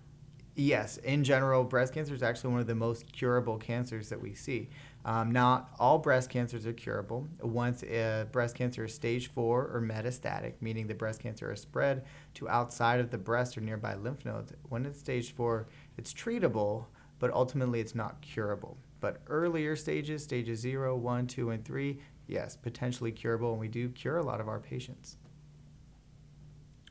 Yes, 0.60 0.98
in 0.98 1.24
general, 1.24 1.64
breast 1.64 1.94
cancer 1.94 2.16
is 2.16 2.24
actually 2.24 2.50
one 2.50 2.62
of 2.62 2.66
the 2.66 2.74
most 2.74 3.12
curable 3.12 3.58
cancers 3.58 4.10
that 4.10 4.20
we 4.20 4.34
see. 4.34 4.70
Um, 5.06 5.32
not 5.32 5.70
all 5.80 6.00
breast 6.00 6.32
cancers 6.32 6.66
are 6.66 6.74
curable. 6.74 7.28
Once 7.42 7.84
uh, 7.84 8.26
breast 8.32 8.56
cancer 8.56 8.86
is 8.86 8.94
stage 8.94 9.28
four 9.28 9.70
or 9.72 9.82
metastatic, 9.82 10.54
meaning 10.60 10.88
the 10.88 10.96
breast 10.96 11.22
cancer 11.22 11.50
has 11.52 11.62
spread 11.62 12.06
to 12.34 12.50
outside 12.50 13.00
of 13.00 13.12
the 13.12 13.18
breast 13.20 13.58
or 13.58 13.62
nearby 13.62 13.94
lymph 13.94 14.26
nodes, 14.26 14.52
when 14.68 14.86
it's 14.86 15.00
stage 15.00 15.32
four, 15.32 15.68
it's 15.96 16.12
treatable, 16.12 16.86
but 17.20 17.32
ultimately 17.32 17.80
it's 17.80 17.96
not 17.96 18.20
curable. 18.22 18.78
But 19.00 19.22
earlier 19.28 19.76
stages, 19.76 20.24
stages 20.24 20.60
zero, 20.60 20.96
one, 20.96 21.28
two, 21.28 21.52
and 21.52 21.64
three, 21.64 22.00
yes, 22.28 22.56
potentially 22.56 23.12
curable, 23.12 23.52
and 23.52 23.60
we 23.60 23.68
do 23.68 23.90
cure 23.90 24.18
a 24.18 24.24
lot 24.24 24.42
of 24.42 24.48
our 24.48 24.60
patients. 24.60 25.18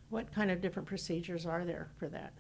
What 0.09 0.33
kind 0.33 0.51
of 0.51 0.61
different 0.61 0.87
procedures 0.87 1.47
are 1.47 1.65
there 1.65 1.91
for 1.99 2.09
that? 2.09 2.33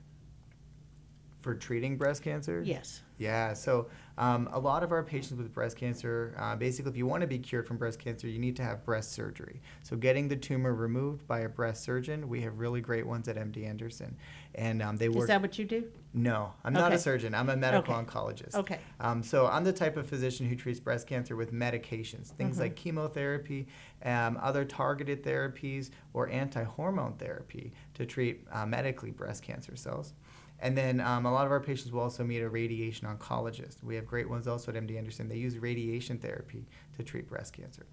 For 1.46 1.54
treating 1.54 1.96
breast 1.96 2.24
cancer? 2.24 2.60
Yes. 2.66 3.02
Yeah, 3.18 3.54
so 3.54 3.86
um, 4.18 4.48
a 4.52 4.58
lot 4.58 4.82
of 4.82 4.90
our 4.90 5.02
patients 5.04 5.38
with 5.38 5.50
breast 5.54 5.76
cancer, 5.76 6.34
uh, 6.38 6.56
basically, 6.56 6.90
if 6.90 6.96
you 6.98 7.06
want 7.06 7.20
to 7.20 7.26
be 7.28 7.38
cured 7.38 7.66
from 7.68 7.76
breast 7.78 8.00
cancer, 8.00 8.26
you 8.26 8.38
need 8.40 8.56
to 8.56 8.64
have 8.64 8.84
breast 8.84 9.12
surgery. 9.12 9.62
So, 9.84 9.96
getting 9.96 10.26
the 10.28 10.34
tumor 10.36 10.74
removed 10.74 11.24
by 11.28 11.40
a 11.40 11.48
breast 11.48 11.84
surgeon, 11.84 12.28
we 12.28 12.42
have 12.42 12.58
really 12.58 12.80
great 12.82 13.06
ones 13.06 13.28
at 13.28 13.36
MD 13.36 13.64
Anderson, 13.64 14.16
and 14.56 14.82
um, 14.82 14.96
they 14.96 15.08
work. 15.08 15.22
Is 15.22 15.28
that 15.28 15.40
what 15.40 15.56
you 15.58 15.64
do? 15.64 15.84
No, 16.12 16.52
I'm 16.64 16.72
not 16.72 16.92
a 16.92 16.98
surgeon. 16.98 17.32
I'm 17.34 17.48
a 17.48 17.56
medical 17.56 17.94
Okay. 17.94 18.04
oncologist. 18.04 18.54
Okay. 18.56 18.80
Um, 19.00 19.22
so 19.22 19.46
I'm 19.46 19.62
the 19.64 19.72
type 19.72 19.96
of 19.96 20.06
physician 20.08 20.48
who 20.48 20.56
treats 20.56 20.80
breast 20.80 21.06
cancer 21.06 21.36
with 21.36 21.52
medications, 21.52 22.28
things 22.32 22.54
Mm-hmm. 22.56 22.62
like 22.62 22.74
chemotherapy, 22.76 23.68
um, 24.04 24.36
other 24.42 24.64
targeted 24.64 25.22
therapies, 25.22 25.90
or 26.12 26.28
anti-hormone 26.28 27.14
therapy 27.18 27.72
to 27.94 28.04
treat 28.04 28.46
uh, 28.52 28.66
medically 28.66 29.10
breast 29.12 29.42
cancer 29.44 29.76
cells. 29.76 30.12
And 30.60 30.76
then 30.76 31.00
um, 31.00 31.26
a 31.26 31.32
lot 31.32 31.46
of 31.46 31.52
our 31.52 31.60
patients 31.60 31.92
will 31.92 32.00
also 32.00 32.24
meet 32.24 32.40
a 32.40 32.48
radiation 32.48 33.06
oncologist. 33.06 33.82
We 33.82 33.94
have 33.96 34.06
great 34.06 34.28
ones 34.28 34.48
also 34.48 34.72
at 34.72 34.82
MD 34.82 34.96
Anderson. 34.96 35.28
They 35.28 35.36
use 35.36 35.58
radiation 35.58 36.18
therapy 36.18 36.66
to 36.96 37.02
treat 37.02 37.28
breast 37.28 37.52
cancer. 37.52 37.86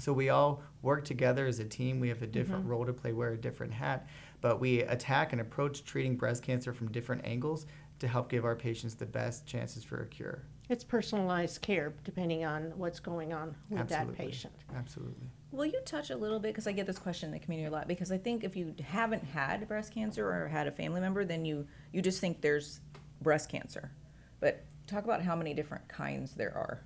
So 0.00 0.12
we 0.12 0.30
all 0.30 0.62
work 0.80 1.04
together 1.04 1.46
as 1.46 1.58
a 1.58 1.64
team. 1.64 2.00
We 2.00 2.08
have 2.08 2.22
a 2.22 2.26
different 2.26 2.66
role 2.66 2.86
to 2.86 2.92
play, 2.92 3.12
wear 3.12 3.32
a 3.32 3.36
different 3.36 3.72
hat, 3.72 4.08
but 4.40 4.58
we 4.58 4.80
attack 4.80 5.32
and 5.32 5.40
approach 5.40 5.84
treating 5.84 6.16
breast 6.16 6.42
cancer 6.42 6.72
from 6.72 6.90
different 6.90 7.24
angles 7.24 7.66
to 7.98 8.08
help 8.08 8.30
give 8.30 8.44
our 8.44 8.56
patients 8.56 8.94
the 8.94 9.06
best 9.06 9.46
chances 9.46 9.84
for 9.84 10.02
a 10.02 10.06
cure. 10.06 10.42
It's 10.68 10.82
personalized 10.82 11.60
care 11.60 11.92
depending 12.04 12.44
on 12.44 12.72
what's 12.76 13.00
going 13.00 13.32
on 13.32 13.54
with 13.68 13.88
that 13.88 14.00
Absolutely. 14.00 14.26
patient. 14.26 14.54
Absolutely. 14.74 15.28
Will 15.52 15.66
you 15.66 15.80
touch 15.84 16.08
a 16.08 16.16
little 16.16 16.38
bit 16.38 16.48
because 16.48 16.66
I 16.66 16.72
get 16.72 16.86
this 16.86 16.98
question 16.98 17.28
in 17.28 17.32
the 17.34 17.38
community 17.38 17.68
a 17.68 17.70
lot 17.70 17.86
because 17.86 18.10
I 18.10 18.16
think 18.16 18.42
if 18.42 18.56
you 18.56 18.74
haven't 18.82 19.22
had 19.22 19.68
breast 19.68 19.92
cancer 19.92 20.26
or 20.26 20.48
had 20.48 20.66
a 20.66 20.72
family 20.72 21.00
member, 21.00 21.26
then 21.26 21.44
you 21.44 21.66
you 21.92 22.00
just 22.00 22.20
think 22.20 22.40
there's 22.40 22.80
breast 23.20 23.50
cancer. 23.50 23.90
But 24.40 24.64
talk 24.86 25.04
about 25.04 25.22
how 25.22 25.36
many 25.36 25.52
different 25.52 25.86
kinds 25.88 26.32
there 26.32 26.54
are. 26.56 26.80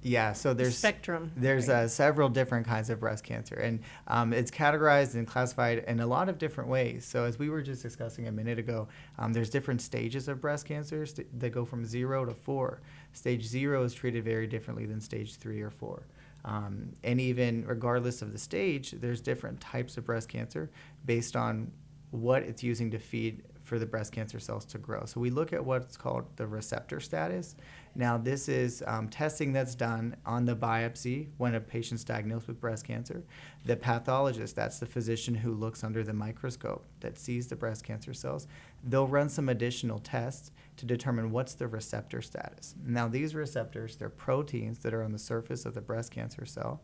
Yeah, 0.00 0.32
so 0.32 0.54
there's 0.54 0.78
Spectrum. 0.78 1.32
There's 1.36 1.68
uh, 1.68 1.88
several 1.88 2.28
different 2.28 2.66
kinds 2.66 2.88
of 2.88 3.00
breast 3.00 3.24
cancer, 3.24 3.56
and 3.56 3.80
um, 4.06 4.32
it's 4.32 4.50
categorized 4.50 5.14
and 5.14 5.26
classified 5.26 5.84
in 5.88 5.98
a 5.98 6.06
lot 6.06 6.28
of 6.28 6.38
different 6.38 6.70
ways. 6.70 7.04
So, 7.04 7.24
as 7.24 7.36
we 7.38 7.50
were 7.50 7.62
just 7.62 7.82
discussing 7.82 8.28
a 8.28 8.32
minute 8.32 8.60
ago, 8.60 8.86
um, 9.18 9.32
there's 9.32 9.50
different 9.50 9.82
stages 9.82 10.28
of 10.28 10.40
breast 10.40 10.66
cancer 10.66 11.04
st- 11.04 11.40
that 11.40 11.50
go 11.50 11.64
from 11.64 11.84
zero 11.84 12.24
to 12.24 12.32
four. 12.32 12.80
Stage 13.18 13.44
zero 13.44 13.82
is 13.82 13.94
treated 13.94 14.24
very 14.24 14.46
differently 14.46 14.86
than 14.86 15.00
stage 15.00 15.34
three 15.34 15.60
or 15.60 15.70
four. 15.70 16.06
Um, 16.44 16.90
and 17.02 17.20
even 17.20 17.66
regardless 17.66 18.22
of 18.22 18.32
the 18.32 18.38
stage, 18.38 18.92
there's 18.92 19.20
different 19.20 19.60
types 19.60 19.96
of 19.96 20.04
breast 20.04 20.28
cancer 20.28 20.70
based 21.04 21.34
on 21.34 21.72
what 22.12 22.44
it's 22.44 22.62
using 22.62 22.92
to 22.92 22.98
feed 23.00 23.42
for 23.64 23.80
the 23.80 23.84
breast 23.84 24.12
cancer 24.12 24.38
cells 24.38 24.64
to 24.66 24.78
grow. 24.78 25.04
So 25.04 25.18
we 25.18 25.30
look 25.30 25.52
at 25.52 25.62
what's 25.62 25.96
called 25.96 26.26
the 26.36 26.46
receptor 26.46 27.00
status. 27.00 27.56
Now, 27.96 28.16
this 28.16 28.48
is 28.48 28.84
um, 28.86 29.08
testing 29.08 29.52
that's 29.52 29.74
done 29.74 30.14
on 30.24 30.44
the 30.46 30.54
biopsy 30.54 31.26
when 31.38 31.56
a 31.56 31.60
patient's 31.60 32.04
diagnosed 32.04 32.46
with 32.46 32.60
breast 32.60 32.86
cancer. 32.86 33.24
The 33.66 33.76
pathologist, 33.76 34.54
that's 34.54 34.78
the 34.78 34.86
physician 34.86 35.34
who 35.34 35.52
looks 35.52 35.82
under 35.82 36.04
the 36.04 36.14
microscope 36.14 36.84
that 37.00 37.18
sees 37.18 37.48
the 37.48 37.56
breast 37.56 37.82
cancer 37.82 38.14
cells, 38.14 38.46
they'll 38.84 39.08
run 39.08 39.28
some 39.28 39.48
additional 39.48 39.98
tests 39.98 40.52
to 40.78 40.86
determine 40.86 41.30
what's 41.30 41.54
the 41.54 41.68
receptor 41.68 42.22
status. 42.22 42.74
Now, 42.84 43.08
these 43.08 43.34
receptors, 43.34 43.96
they're 43.96 44.08
proteins 44.08 44.78
that 44.80 44.94
are 44.94 45.02
on 45.02 45.12
the 45.12 45.18
surface 45.18 45.66
of 45.66 45.74
the 45.74 45.80
breast 45.80 46.10
cancer 46.10 46.46
cell 46.46 46.80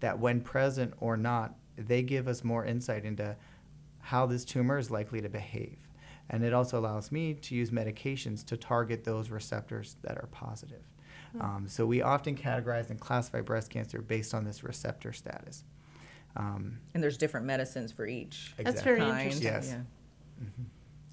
that, 0.00 0.18
when 0.18 0.40
present 0.40 0.94
or 1.00 1.16
not, 1.16 1.56
they 1.76 2.02
give 2.02 2.28
us 2.28 2.44
more 2.44 2.64
insight 2.64 3.04
into 3.04 3.36
how 4.00 4.26
this 4.26 4.44
tumor 4.44 4.78
is 4.78 4.90
likely 4.90 5.20
to 5.20 5.28
behave. 5.28 5.78
And 6.30 6.44
it 6.44 6.52
also 6.52 6.78
allows 6.78 7.10
me 7.10 7.34
to 7.34 7.54
use 7.54 7.70
medications 7.70 8.44
to 8.46 8.56
target 8.56 9.04
those 9.04 9.30
receptors 9.30 9.96
that 10.02 10.16
are 10.18 10.28
positive. 10.30 10.82
Um, 11.40 11.66
so 11.68 11.84
we 11.84 12.00
often 12.02 12.36
categorize 12.36 12.90
and 12.90 12.98
classify 12.98 13.40
breast 13.42 13.70
cancer 13.70 14.00
based 14.00 14.34
on 14.34 14.44
this 14.44 14.62
receptor 14.64 15.12
status. 15.12 15.64
Um, 16.36 16.78
And 16.94 17.02
there's 17.02 17.18
different 17.18 17.46
medicines 17.46 17.92
for 17.92 18.06
each 18.06 18.54
That's 18.58 18.82
very 18.82 18.98
kind. 19.00 19.20
interesting. 19.32 19.44
Yes. 19.52 19.74
Yeah. 19.74 20.44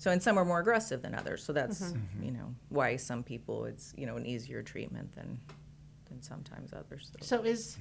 So 0.05 0.11
and 0.11 0.21
some 0.21 0.37
are 0.37 0.45
more 0.45 0.59
aggressive 0.59 1.01
than 1.01 1.15
others. 1.15 1.43
So 1.43 1.51
that's 1.51 1.81
Mm-hmm. 1.81 2.23
you 2.23 2.31
know 2.31 2.53
why 2.69 2.95
some 2.95 3.23
people 3.23 3.65
it's 3.65 3.91
you 3.97 4.05
know 4.05 4.17
an 4.17 4.25
easier 4.27 4.61
treatment 4.61 5.11
than 5.15 5.39
than 6.07 6.21
sometimes 6.21 6.73
others. 6.73 7.11
So 7.21 7.41
is 7.41 7.79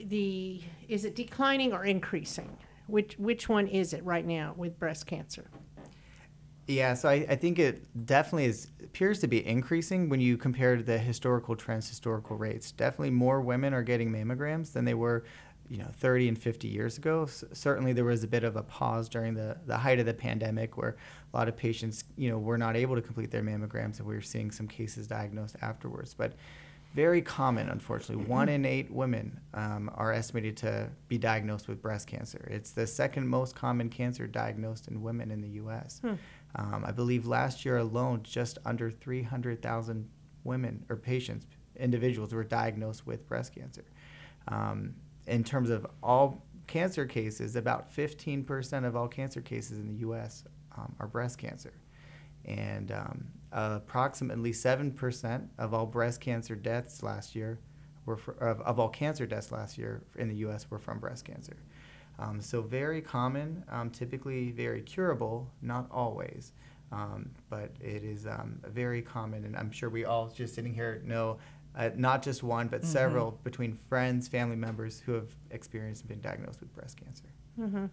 the, 0.00 0.60
is 0.88 1.04
it 1.04 1.14
declining 1.14 1.72
or 1.72 1.84
increasing? 1.84 2.56
Which, 2.88 3.16
which 3.16 3.48
one 3.48 3.68
is 3.68 3.92
it 3.92 4.04
right 4.04 4.26
now 4.26 4.54
with 4.56 4.76
breast 4.76 5.06
cancer? 5.06 5.48
Yeah, 6.66 6.94
so 6.94 7.08
I, 7.08 7.26
I 7.30 7.36
think 7.36 7.58
it 7.58 7.86
definitely 8.04 8.46
is 8.46 8.68
appears 8.82 9.20
to 9.20 9.28
be 9.28 9.46
increasing 9.46 10.08
when 10.08 10.20
you 10.20 10.36
compare 10.36 10.76
to 10.76 10.82
the 10.82 10.98
historical 10.98 11.54
trends, 11.56 11.88
historical 11.88 12.36
rates. 12.36 12.72
Definitely 12.72 13.10
more 13.10 13.40
women 13.40 13.72
are 13.72 13.82
getting 13.82 14.10
mammograms 14.10 14.72
than 14.72 14.84
they 14.84 14.94
were, 14.94 15.24
you 15.68 15.76
know, 15.78 15.88
30 15.98 16.28
and 16.28 16.38
50 16.38 16.68
years 16.68 16.98
ago. 16.98 17.24
S- 17.24 17.44
certainly 17.52 17.92
there 17.92 18.04
was 18.04 18.24
a 18.24 18.28
bit 18.28 18.44
of 18.44 18.56
a 18.56 18.62
pause 18.62 19.08
during 19.08 19.34
the, 19.34 19.56
the 19.66 19.76
height 19.76 19.98
of 19.98 20.06
the 20.06 20.14
pandemic 20.14 20.76
where 20.76 20.96
a 21.32 21.36
lot 21.36 21.48
of 21.48 21.56
patients, 21.56 22.04
you 22.16 22.30
know, 22.30 22.38
were 22.38 22.58
not 22.58 22.76
able 22.76 22.94
to 22.94 23.02
complete 23.02 23.30
their 23.30 23.42
mammograms 23.42 23.98
and 23.98 24.06
we 24.06 24.14
were 24.14 24.20
seeing 24.20 24.50
some 24.50 24.66
cases 24.66 25.06
diagnosed 25.06 25.56
afterwards. 25.60 26.14
But 26.14 26.32
very 26.94 27.20
common, 27.20 27.68
unfortunately. 27.68 28.24
One 28.24 28.48
in 28.48 28.64
eight 28.64 28.90
women 28.90 29.38
um, 29.52 29.90
are 29.94 30.12
estimated 30.12 30.56
to 30.58 30.88
be 31.08 31.18
diagnosed 31.18 31.68
with 31.68 31.82
breast 31.82 32.06
cancer. 32.06 32.48
It's 32.50 32.70
the 32.70 32.86
second 32.86 33.28
most 33.28 33.54
common 33.54 33.90
cancer 33.90 34.26
diagnosed 34.26 34.88
in 34.88 35.02
women 35.02 35.30
in 35.30 35.42
the 35.42 35.48
U.S. 35.50 36.00
Um, 36.56 36.84
I 36.86 36.92
believe 36.92 37.26
last 37.26 37.64
year 37.64 37.76
alone, 37.76 38.22
just 38.22 38.56
under 38.64 38.90
300,000 38.90 40.08
women 40.44 40.84
or 40.88 40.96
patients, 40.96 41.46
individuals, 41.76 42.32
were 42.32 42.42
diagnosed 42.42 43.06
with 43.06 43.28
breast 43.28 43.54
cancer. 43.54 43.84
Um, 44.48 44.94
in 45.28 45.44
terms 45.44 45.70
of 45.70 45.86
all 46.02 46.44
cancer 46.66 47.06
cases, 47.06 47.56
about 47.56 47.94
15% 47.94 48.86
of 48.86 48.96
all 48.96 49.08
cancer 49.08 49.40
cases 49.40 49.78
in 49.78 49.86
the 49.86 50.00
U.S. 50.00 50.44
Um, 50.76 50.94
are 51.00 51.06
breast 51.06 51.38
cancer 51.38 51.72
and 52.48 52.90
um, 52.92 53.26
approximately 53.52 54.52
7% 54.52 55.48
of 55.58 55.74
all 55.74 55.86
breast 55.86 56.20
cancer 56.20 56.54
deaths 56.54 57.02
last 57.02 57.36
year 57.36 57.58
were 58.06 58.16
for, 58.16 58.32
of, 58.32 58.60
of 58.62 58.80
all 58.80 58.88
cancer 58.88 59.26
deaths 59.26 59.52
last 59.52 59.76
year 59.76 60.02
in 60.16 60.28
the 60.28 60.36
US 60.36 60.70
were 60.70 60.78
from 60.78 60.98
breast 60.98 61.24
cancer. 61.24 61.56
Um, 62.18 62.40
so 62.40 62.62
very 62.62 63.00
common, 63.00 63.64
um, 63.68 63.90
typically 63.90 64.50
very 64.50 64.80
curable, 64.80 65.50
not 65.62 65.86
always, 65.90 66.52
um, 66.90 67.30
but 67.50 67.70
it 67.80 68.02
is 68.02 68.26
um, 68.26 68.60
very 68.66 69.02
common, 69.02 69.44
and 69.44 69.54
I'm 69.54 69.70
sure 69.70 69.90
we 69.90 70.06
all 70.06 70.28
just 70.28 70.54
sitting 70.54 70.74
here 70.74 71.02
know 71.04 71.38
uh, 71.78 71.90
not 71.96 72.22
just 72.22 72.42
one, 72.42 72.66
but 72.68 72.84
several 72.84 73.38
between 73.44 73.72
friends, 73.72 74.26
family 74.26 74.56
members 74.56 75.00
who 75.00 75.12
have 75.12 75.28
experienced 75.50 76.02
and 76.02 76.08
been 76.08 76.20
diagnosed 76.20 76.60
with 76.60 76.74
breast 76.74 76.96
cancer. 76.96 77.24
Mm-hmm, 77.58 77.86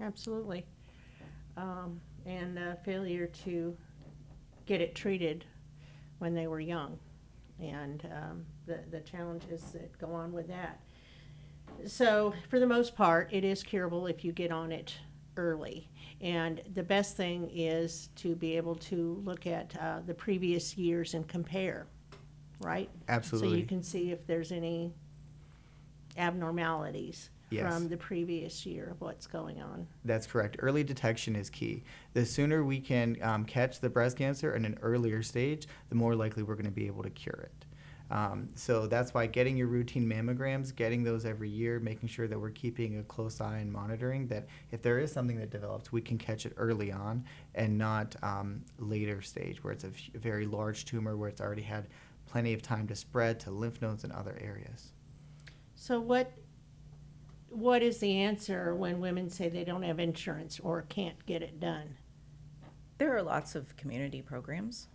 absolutely. 0.00 0.66
Um, 1.56 2.00
and 2.26 2.58
uh, 2.58 2.74
failure 2.84 3.26
to 3.44 3.76
get 4.66 4.80
it 4.80 4.94
treated 4.94 5.44
when 6.18 6.34
they 6.34 6.46
were 6.46 6.60
young, 6.60 6.98
and 7.60 8.06
um, 8.12 8.46
the 8.66 8.80
the 8.90 9.00
challenges 9.00 9.62
that 9.72 9.98
go 9.98 10.12
on 10.12 10.32
with 10.32 10.48
that. 10.48 10.80
So, 11.86 12.34
for 12.48 12.60
the 12.60 12.66
most 12.66 12.94
part, 12.94 13.32
it 13.32 13.44
is 13.44 13.62
curable 13.62 14.06
if 14.06 14.24
you 14.24 14.32
get 14.32 14.52
on 14.52 14.72
it 14.72 14.94
early. 15.36 15.88
And 16.20 16.62
the 16.74 16.82
best 16.82 17.16
thing 17.16 17.50
is 17.52 18.10
to 18.16 18.36
be 18.36 18.56
able 18.56 18.76
to 18.76 19.20
look 19.24 19.46
at 19.46 19.74
uh, 19.80 20.00
the 20.06 20.14
previous 20.14 20.76
years 20.76 21.14
and 21.14 21.26
compare, 21.26 21.86
right? 22.62 22.88
Absolutely 23.08 23.08
so 23.08 23.14
Absolutely. 23.54 23.60
you 23.60 23.66
can 23.66 23.82
see 23.82 24.10
if 24.12 24.26
there's 24.26 24.52
any 24.52 24.92
abnormalities 26.16 27.30
Yes. 27.50 27.74
from 27.74 27.88
the 27.90 27.98
previous 27.98 28.64
year 28.64 28.88
of 28.90 29.00
what's 29.02 29.26
going 29.26 29.60
on. 29.60 29.86
That's 30.06 30.26
correct. 30.26 30.56
Early 30.60 30.82
detection 30.82 31.36
is 31.36 31.50
key. 31.50 31.82
The 32.14 32.24
sooner 32.24 32.64
we 32.64 32.80
can 32.80 33.18
um, 33.20 33.44
catch 33.44 33.78
the 33.80 33.90
breast 33.90 34.16
cancer 34.16 34.54
in 34.54 34.64
an 34.64 34.78
earlier 34.80 35.22
stage, 35.22 35.66
the 35.90 35.94
more 35.94 36.14
likely 36.14 36.44
we're 36.44 36.54
going 36.54 36.64
to 36.64 36.70
be 36.70 36.86
able 36.86 37.02
to 37.02 37.10
cure 37.10 37.50
it. 37.50 37.66
Um, 38.10 38.48
so 38.54 38.86
that's 38.86 39.12
why 39.12 39.26
getting 39.26 39.56
your 39.58 39.66
routine 39.66 40.06
mammograms, 40.06 40.74
getting 40.74 41.02
those 41.04 41.26
every 41.26 41.50
year, 41.50 41.78
making 41.78 42.08
sure 42.08 42.26
that 42.26 42.38
we're 42.40 42.50
keeping 42.50 42.98
a 42.98 43.02
close 43.02 43.38
eye 43.40 43.58
and 43.58 43.70
monitoring 43.70 44.26
that 44.28 44.46
if 44.70 44.80
there 44.80 44.98
is 44.98 45.12
something 45.12 45.38
that 45.38 45.50
develops, 45.50 45.92
we 45.92 46.00
can 46.00 46.16
catch 46.16 46.46
it 46.46 46.54
early 46.56 46.90
on 46.90 47.22
and 47.54 47.76
not 47.76 48.16
um, 48.22 48.62
later 48.78 49.20
stage 49.20 49.62
where 49.62 49.74
it's 49.74 49.84
a 49.84 49.88
f- 49.88 50.10
very 50.14 50.46
large 50.46 50.86
tumor 50.86 51.18
where 51.18 51.28
it's 51.28 51.40
already 51.42 51.62
had 51.62 51.86
plenty 52.32 52.54
of 52.54 52.62
time 52.62 52.86
to 52.88 52.96
spread 52.96 53.38
to 53.38 53.50
lymph 53.50 53.82
nodes 53.82 54.04
and 54.04 54.12
other 54.12 54.36
areas. 54.40 54.92
So 55.74 56.00
what, 56.00 56.32
what 57.50 57.82
is 57.82 57.98
the 57.98 58.16
answer 58.16 58.74
when 58.74 59.00
women 59.00 59.28
say 59.28 59.50
they 59.50 59.64
don't 59.64 59.82
have 59.82 59.98
insurance 59.98 60.58
or 60.58 60.82
can't 60.88 61.24
get 61.26 61.42
it 61.42 61.60
done? 61.60 61.96
There 62.96 63.14
are 63.14 63.22
lots 63.22 63.54
of 63.54 63.76
community 63.76 64.22
programs 64.22 64.88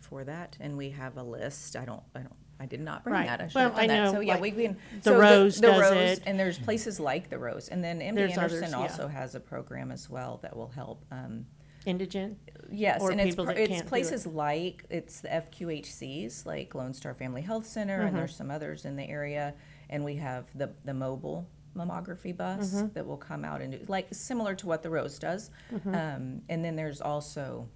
for 0.00 0.22
that, 0.24 0.58
and 0.60 0.76
we 0.76 0.90
have 0.90 1.16
a 1.16 1.22
list. 1.22 1.76
I 1.76 1.86
don't, 1.86 2.02
I 2.14 2.18
don't, 2.20 2.34
I 2.60 2.66
did 2.66 2.80
not 2.80 3.04
bring 3.04 3.14
Right. 3.14 3.26
that. 3.26 3.40
I 3.40 3.46
should 3.48 3.54
Well, 3.54 3.64
have 3.70 3.74
done 3.76 3.84
I 3.84 3.86
that. 3.86 4.04
know, 4.04 4.12
So 4.12 4.20
yeah, 4.20 4.32
like, 4.34 4.42
we 4.42 4.50
can. 4.64 4.76
the 5.02 5.02
so 5.12 5.18
Rose 5.18 5.54
the, 5.56 5.60
the 5.62 5.66
does 5.72 5.80
Rose, 5.80 5.94
it. 6.18 6.22
and 6.26 6.38
there's 6.38 6.58
places 6.58 7.00
like 7.00 7.30
the 7.30 7.38
Rose, 7.38 7.68
and 7.68 7.82
then 7.82 8.00
MD 8.00 8.14
There's 8.16 8.36
Anderson 8.36 8.58
others, 8.64 8.70
yeah. 8.72 8.76
also 8.78 9.08
has 9.08 9.34
a 9.34 9.40
program 9.40 9.90
as 9.90 10.10
well 10.10 10.40
that 10.42 10.54
will 10.54 10.68
help. 10.68 11.04
Um, 11.10 11.46
Indigent? 11.86 12.38
Yes, 12.70 13.00
or 13.02 13.10
and 13.10 13.20
it's, 13.20 13.30
people 13.30 13.44
pr- 13.44 13.52
that 13.52 13.60
it's 13.60 13.68
can't 13.68 13.80
do 13.82 13.86
it. 13.86 13.88
places 13.88 14.26
like 14.26 14.84
it's 14.90 15.20
the 15.20 15.28
FQHCs, 15.28 16.46
like 16.46 16.74
Lone 16.74 16.94
Star 16.94 17.14
Family 17.14 17.42
Health 17.42 17.66
Center, 17.66 17.98
Mm-hmm. 17.98 18.06
and 18.08 18.16
there's 18.18 18.36
some 18.36 18.50
others 18.50 18.84
in 18.84 18.96
the 18.96 19.08
area. 19.08 19.54
And 19.90 20.04
we 20.04 20.16
have 20.16 20.46
the 20.54 20.70
the 20.84 20.94
mobile 20.94 21.46
mammography 21.76 22.34
bus 22.36 22.72
Mm-hmm. 22.74 22.88
that 22.94 23.06
will 23.06 23.16
come 23.16 23.44
out 23.44 23.60
and 23.60 23.72
do 23.72 23.80
like 23.88 24.08
similar 24.12 24.54
to 24.56 24.66
what 24.66 24.82
the 24.82 24.90
Rose 24.90 25.18
does. 25.18 25.50
Mm-hmm. 25.72 25.94
Um, 25.94 26.42
and 26.48 26.64
then 26.64 26.76
there's 26.76 27.00
also 27.02 27.68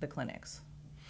the 0.00 0.06
clinics, 0.06 0.60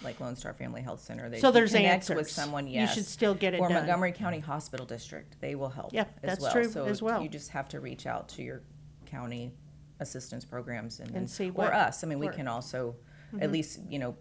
like 0.02 0.20
Lone 0.20 0.36
Star 0.36 0.54
Family 0.54 0.80
Health 0.80 1.00
Center. 1.00 1.28
They 1.28 1.40
So 1.40 1.50
there's 1.50 1.72
connect 1.72 2.08
with 2.08 2.18
answers. 2.18 2.32
someone. 2.32 2.66
You 2.66 2.74
Yes, 2.80 2.94
should 2.94 3.04
still 3.06 3.34
get 3.34 3.52
it 3.54 3.60
or 3.60 3.68
done. 3.68 3.78
Montgomery 3.78 4.12
County 4.12 4.38
Hospital 4.40 4.86
District. 4.86 5.36
They 5.40 5.54
will 5.54 5.68
help. 5.70 5.92
Yep, 5.92 6.20
as 6.22 6.30
that's 6.30 6.40
well. 6.42 6.52
true 6.52 6.70
So 6.70 6.84
as 6.86 7.02
well. 7.02 7.22
You 7.22 7.28
just 7.28 7.50
have 7.50 7.68
to 7.70 7.80
reach 7.80 8.06
out 8.06 8.28
to 8.30 8.42
your 8.42 8.62
county 9.06 9.52
assistance 10.00 10.44
programs 10.44 10.98
and, 11.00 11.08
And 11.08 11.16
then- 11.16 11.28
see 11.28 11.50
or 11.54 11.72
us. 11.72 12.02
I 12.04 12.06
mean, 12.06 12.18
we 12.18 12.28
can 12.28 12.48
also 12.48 12.96
at 13.40 13.50
least 13.50 13.80
you 13.88 13.98
know 13.98 14.16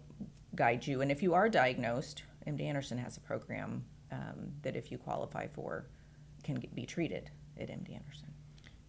guide 0.54 0.86
you. 0.86 1.00
And 1.02 1.10
if 1.10 1.22
you 1.22 1.34
are 1.34 1.48
diagnosed, 1.48 2.22
MD 2.46 2.62
Anderson 2.62 2.98
has 2.98 3.16
a 3.16 3.20
program 3.20 3.84
um, 4.12 4.52
that 4.62 4.76
if 4.76 4.90
you 4.92 4.98
qualify 4.98 5.46
for, 5.48 5.86
can 6.42 6.56
get, 6.56 6.74
be 6.74 6.86
treated 6.86 7.30
at 7.58 7.68
MD 7.68 7.94
Anderson. 7.94 8.28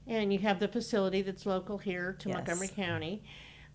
And 0.08 0.32
you 0.32 0.40
have 0.40 0.60
the 0.60 0.68
facility 0.68 1.22
that's 1.24 1.46
local 1.46 1.78
here 1.80 2.14
to 2.20 2.30
Yes. 2.30 2.36
Montgomery 2.36 2.68
County. 2.68 3.24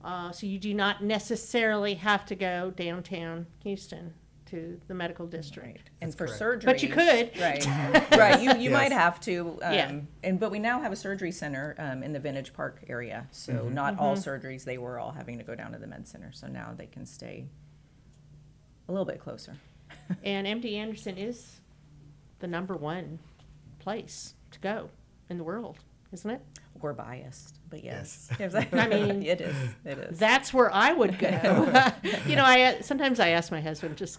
Uh, 0.05 0.31
so 0.33 0.47
you 0.47 0.59
do 0.59 0.73
not 0.73 1.03
necessarily 1.03 1.95
have 1.95 2.25
to 2.27 2.35
go 2.35 2.73
downtown 2.77 3.47
Houston 3.65 4.15
to 4.51 4.81
the 4.89 4.95
medical 4.95 5.27
district. 5.27 5.91
And 6.01 6.13
for 6.15 6.27
correct. 6.27 6.39
surgery, 6.39 6.73
But 6.73 6.83
you 6.83 6.89
could. 6.89 7.31
right? 7.41 7.67
right. 8.17 8.41
You 8.43 8.55
you 8.57 8.71
might 8.71 8.91
Yes. 8.91 9.01
have 9.01 9.21
to. 9.21 9.59
Um, 9.63 9.73
Yeah. 9.75 10.01
And 10.23 10.39
but 10.41 10.51
we 10.51 10.59
now 10.59 10.81
have 10.81 10.93
a 10.93 10.97
surgery 10.97 11.33
center 11.33 11.75
um, 11.79 12.03
in 12.03 12.13
the 12.13 12.21
Vintage 12.21 12.53
Park 12.53 12.83
area, 12.89 13.27
so 13.31 13.69
not 13.69 13.99
all 13.99 14.17
surgeries. 14.17 14.65
They 14.65 14.79
were 14.79 14.99
all 14.99 15.13
having 15.13 15.39
to 15.39 15.45
go 15.45 15.55
down 15.55 15.73
to 15.73 15.79
the 15.79 15.87
med 15.87 16.07
center, 16.07 16.33
so 16.33 16.47
now 16.47 16.73
they 16.77 16.87
can 16.87 17.07
stay 17.07 17.47
a 18.89 18.93
little 18.93 19.07
bit 19.07 19.21
closer. 19.21 19.57
And 20.25 20.47
MD 20.47 20.75
Anderson 20.75 21.17
is 21.17 21.61
the 22.41 22.47
number 22.49 22.75
one 22.77 23.21
place 23.79 24.35
to 24.51 24.59
go 24.59 24.91
in 25.29 25.39
the 25.39 25.45
world, 25.45 25.79
isn't 26.13 26.31
it? 26.31 26.41
We're 26.81 26.93
biased, 26.95 27.59
but 27.69 27.85
yes, 27.85 28.31
I 28.41 28.89
mean- 28.89 29.23
it 29.27 29.41
is. 29.41 29.57
It 29.85 29.99
is. 29.99 30.19
That's 30.19 30.53
where 30.55 30.73
I 30.73 30.93
would 30.93 31.19
go. 31.19 31.31
you 32.27 32.37
know, 32.37 32.45
I 32.45 32.81
sometimes 32.81 33.21
I 33.21 33.29
ask 33.31 33.51
my 33.53 33.61
husband 33.61 33.97
just 33.97 34.19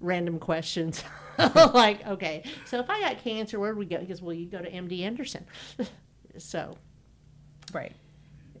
random 0.00 0.38
questions, 0.38 1.02
like, 1.38 2.06
okay, 2.06 2.44
so 2.66 2.78
if 2.78 2.90
I 2.90 3.00
got 3.00 3.22
cancer, 3.24 3.58
where 3.58 3.74
would 3.74 3.78
we 3.78 3.86
go? 3.86 3.98
He 3.98 4.06
goes, 4.06 4.20
well, 4.20 4.34
you 4.34 4.46
go 4.46 4.60
to 4.60 4.70
MD 4.70 5.00
Anderson. 5.00 5.46
so, 6.36 6.76
right. 7.72 7.92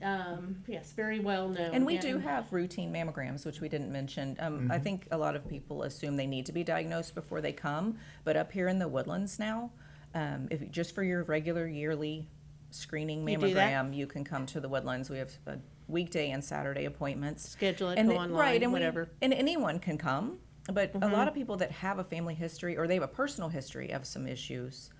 um, 0.02 0.56
yes, 0.66 0.92
very 0.92 1.20
well 1.20 1.48
known. 1.50 1.74
And 1.74 1.84
we 1.84 1.98
do 1.98 2.16
have 2.18 2.50
routine 2.52 2.90
mammograms, 2.90 3.44
which 3.44 3.60
we 3.60 3.68
didn't 3.68 3.92
mention. 3.92 4.36
Um, 4.40 4.70
I 4.70 4.78
think 4.78 5.06
a 5.10 5.18
lot 5.18 5.36
of 5.36 5.46
people 5.46 5.82
assume 5.82 6.16
they 6.16 6.26
need 6.26 6.46
to 6.46 6.52
be 6.52 6.64
diagnosed 6.64 7.14
before 7.14 7.42
they 7.42 7.52
come, 7.52 7.98
but 8.24 8.34
up 8.36 8.50
here 8.50 8.68
in 8.68 8.78
the 8.78 8.88
Woodlands 8.88 9.38
now, 9.38 9.70
um, 10.16 10.48
if 10.50 10.70
just 10.70 10.94
for 10.94 11.02
your 11.04 11.24
regular 11.24 11.66
yearly 11.66 12.26
screening 12.70 13.26
You 13.28 13.36
do 13.38 13.54
that? 13.54 13.70
mammogram, 13.86 13.94
you 13.94 14.06
can 14.06 14.24
come 14.24 14.46
to 14.46 14.60
the 14.60 14.68
Woodlands. 14.68 15.10
We 15.10 15.18
have 15.18 15.30
a 15.46 15.58
weekday 15.88 16.30
and 16.30 16.42
Saturday 16.42 16.84
appointments. 16.86 17.48
schedule 17.48 17.90
it, 17.90 17.98
and 17.98 18.08
go 18.08 18.14
the- 18.14 18.20
online, 18.20 18.40
right, 18.40 18.62
and 18.62 18.72
we- 18.72 18.76
whatever. 18.76 19.04
Mm-hmm. 19.06 19.14
and 19.22 19.34
anyone 19.34 19.78
can 19.78 19.98
come, 19.98 20.38
but 20.72 20.90
a 20.94 21.08
lot 21.08 21.28
of 21.28 21.34
people 21.34 21.56
that 21.58 21.70
have 21.70 21.98
a 21.98 22.04
family 22.04 22.34
history 22.34 22.76
or 22.76 22.86
they 22.88 22.94
have 22.94 23.02
a 23.02 23.08
personal 23.08 23.48
history 23.50 23.90
of 23.92 24.04
some 24.04 24.26
issues, 24.26 24.90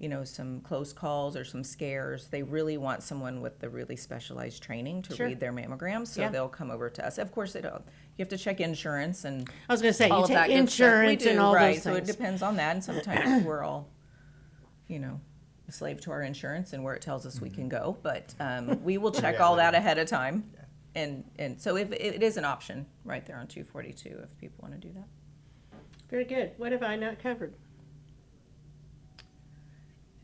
you 0.00 0.08
know, 0.08 0.24
some 0.24 0.60
close 0.62 0.92
calls 0.92 1.36
or 1.36 1.44
some 1.44 1.62
scares, 1.62 2.26
they 2.28 2.42
really 2.42 2.76
want 2.78 3.00
someone 3.02 3.40
with 3.40 3.60
the 3.60 3.68
really 3.68 3.94
specialized 3.96 4.60
training 4.62 5.02
to 5.02 5.14
Sure. 5.14 5.26
read 5.26 5.38
their 5.40 5.52
mammograms, 5.52 6.08
so 6.08 6.22
Yeah. 6.22 6.30
they'll 6.30 6.48
come 6.48 6.70
over 6.70 6.90
to 6.90 7.06
us. 7.06 7.16
Of 7.18 7.30
course, 7.30 7.52
they 7.52 7.60
don't. 7.60 7.84
You 8.16 8.22
have 8.22 8.28
to 8.30 8.38
check 8.38 8.60
insurance 8.60 9.24
and 9.24 9.48
I 9.68 9.72
was 9.72 9.80
going 9.82 9.92
to 9.92 9.96
say, 9.96 10.08
all 10.08 10.18
you 10.18 10.22
of 10.24 10.28
take 10.28 10.36
that 10.36 10.46
good 10.48 10.52
stuff. 10.54 10.60
insurance 10.60 11.24
we 11.24 11.30
and 11.30 11.38
do, 11.38 11.44
all 11.44 11.54
right? 11.54 11.74
those 11.74 11.82
So 11.84 11.92
it 11.92 11.94
things. 12.06 12.08
depends 12.08 12.42
on 12.42 12.56
that, 12.56 12.74
and 12.74 12.82
sometimes 12.84 13.44
we're 13.44 13.62
all, 13.62 13.88
you 14.88 14.98
know, 14.98 15.20
slave 15.70 16.00
to 16.02 16.10
our 16.10 16.22
insurance 16.22 16.72
and 16.72 16.84
where 16.84 16.94
it 16.94 17.02
tells 17.02 17.26
us 17.26 17.40
we 17.40 17.50
can 17.50 17.68
go. 17.68 17.96
But 18.02 18.34
um, 18.40 18.82
we 18.82 18.98
will 18.98 19.12
check 19.22 19.40
all 19.40 19.56
that 19.56 19.74
ahead 19.74 19.98
of 19.98 20.08
time, 20.08 20.50
and 20.94 21.24
and 21.38 21.60
so 21.60 21.76
if 21.76 21.92
it 21.92 22.22
is 22.22 22.36
an 22.36 22.44
option 22.44 22.86
right 23.04 23.24
there 23.24 23.36
on 23.36 23.46
242 23.46 24.20
if 24.22 24.38
people 24.38 24.58
want 24.62 24.80
to 24.80 24.86
do 24.86 24.92
that. 24.94 25.08
Very 26.10 26.24
good. 26.24 26.52
What 26.58 26.72
have 26.72 26.82
I 26.82 26.96
not 26.96 27.18
covered? 27.18 27.54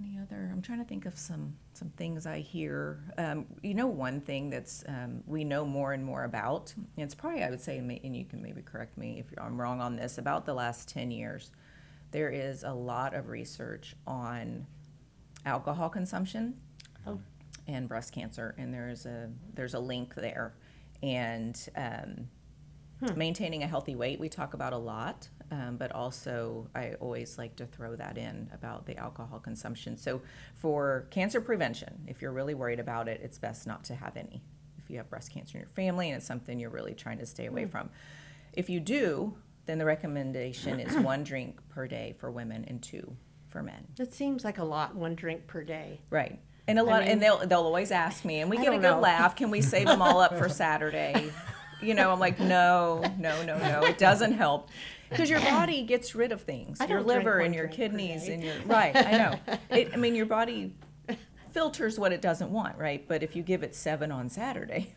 Any 0.02 0.18
other? 0.18 0.48
I'm 0.52 0.62
trying 0.62 0.78
to 0.78 0.84
think 0.84 1.04
of 1.04 1.18
some 1.18 1.54
some 1.72 1.90
things 1.90 2.26
I 2.26 2.40
hear. 2.40 3.02
Um, 3.18 3.46
you 3.62 3.74
know, 3.74 3.86
one 3.86 4.20
thing 4.20 4.50
that's 4.50 4.84
um, 4.88 5.22
we 5.26 5.44
know 5.44 5.64
more 5.64 5.92
and 5.92 6.04
more 6.04 6.24
about. 6.24 6.72
And 6.76 6.86
it's 6.96 7.14
probably 7.14 7.42
I 7.42 7.50
would 7.50 7.60
say, 7.60 7.78
and 7.78 8.16
you 8.16 8.24
can 8.24 8.40
maybe 8.42 8.62
correct 8.62 8.96
me 8.96 9.18
if 9.18 9.26
I'm 9.38 9.60
wrong 9.60 9.80
on 9.80 9.96
this. 9.96 10.16
About 10.16 10.46
the 10.46 10.54
last 10.54 10.88
ten 10.88 11.10
years, 11.10 11.50
there 12.10 12.30
is 12.30 12.62
a 12.64 12.72
lot 12.72 13.14
of 13.14 13.28
research 13.28 13.94
on 14.06 14.66
alcohol 15.46 15.88
consumption 15.88 16.54
Oh. 17.06 17.18
and 17.66 17.88
breast 17.88 18.12
cancer, 18.12 18.54
and 18.58 18.72
there's 18.74 19.06
a 19.06 19.30
there's 19.54 19.74
a 19.74 19.78
link 19.80 20.14
there, 20.14 20.54
and 21.02 21.56
um, 21.76 22.28
maintaining 23.16 23.62
a 23.62 23.66
healthy 23.66 23.94
weight 23.94 24.20
we 24.20 24.28
talk 24.28 24.52
about 24.52 24.72
a 24.74 24.76
lot, 24.78 25.28
um, 25.50 25.76
but 25.78 25.90
also 25.92 26.68
I 26.74 26.92
always 27.00 27.38
like 27.38 27.56
to 27.56 27.66
throw 27.66 27.96
that 27.96 28.18
in 28.18 28.50
about 28.52 28.84
the 28.86 28.96
alcohol 28.98 29.38
consumption. 29.38 29.96
So 29.96 30.20
for 30.54 31.06
cancer 31.10 31.40
prevention, 31.40 32.02
if 32.06 32.20
you're 32.20 32.32
really 32.32 32.54
worried 32.54 32.80
about 32.80 33.08
it, 33.08 33.20
it's 33.24 33.38
best 33.38 33.66
not 33.66 33.84
to 33.84 33.94
have 33.94 34.16
any. 34.18 34.42
If 34.76 34.90
you 34.90 34.98
have 34.98 35.08
breast 35.08 35.32
cancer 35.32 35.56
in 35.56 35.62
your 35.62 35.70
family 35.70 36.08
and 36.10 36.18
it's 36.18 36.26
something 36.26 36.60
you're 36.60 36.68
really 36.70 36.94
trying 36.94 37.18
to 37.18 37.26
stay 37.26 37.46
away 37.46 37.64
from, 37.64 37.88
if 38.52 38.68
you 38.68 38.80
do, 38.80 39.34
then 39.70 39.78
the 39.78 39.84
recommendation 39.84 40.80
is 40.80 40.94
one 41.04 41.22
drink 41.24 41.58
per 41.70 41.86
day 41.86 42.14
for 42.18 42.30
women 42.30 42.64
and 42.68 42.82
two 42.82 43.16
for 43.48 43.62
men. 43.62 43.86
That 43.96 44.12
seems 44.12 44.44
like 44.44 44.58
a 44.58 44.64
lot, 44.64 44.94
one 44.94 45.14
drink 45.14 45.46
per 45.46 45.62
day. 45.62 46.00
Right. 46.10 46.40
And 46.68 46.78
a 46.78 46.82
lot, 46.82 47.02
mean- 47.02 47.12
and 47.12 47.22
they'll 47.22 47.38
they'll 47.46 47.60
always 47.62 47.90
ask 47.90 48.24
me, 48.24 48.40
and 48.40 48.50
we 48.50 48.58
I 48.58 48.60
get 48.62 48.68
a 48.68 48.72
don't 48.72 48.82
good 48.82 48.90
know. 48.96 49.00
laugh. 49.00 49.34
Can 49.36 49.50
we 49.50 49.60
save 49.62 49.86
them 49.86 50.02
all 50.02 50.20
up 50.20 50.36
for 50.36 50.48
Saturday? 50.64 51.32
You 51.82 51.94
know, 51.94 52.12
I'm 52.12 52.20
like, 52.20 52.38
no, 52.38 53.02
no, 53.18 53.42
no, 53.44 53.56
no. 53.58 53.82
It 53.84 53.96
doesn't 53.96 54.34
help 54.34 54.68
because 55.08 55.30
your 55.30 55.40
body 55.40 55.82
gets 55.82 56.14
rid 56.14 56.30
of 56.30 56.42
things. 56.42 56.78
I 56.80 56.84
Your 56.86 56.98
don't 56.98 57.06
drink 57.06 57.18
liver 57.24 57.36
one 57.38 57.46
and 57.46 57.54
your 57.54 57.66
drink 57.66 57.76
per 57.80 57.86
kidneys 57.88 58.26
day. 58.26 58.34
and 58.34 58.42
your 58.44 58.54
right. 58.66 58.94
I 58.94 59.10
know. 59.12 59.34
It, 59.70 59.90
I 59.94 59.96
mean, 59.96 60.14
your 60.14 60.26
body 60.26 60.74
filters 61.52 61.98
what 61.98 62.12
it 62.12 62.20
doesn't 62.20 62.50
want, 62.50 62.76
right? 62.78 63.06
But 63.08 63.22
if 63.22 63.34
you 63.34 63.42
give 63.42 63.62
it 63.62 63.74
seven 63.74 64.12
on 64.12 64.28
Saturday, 64.28 64.94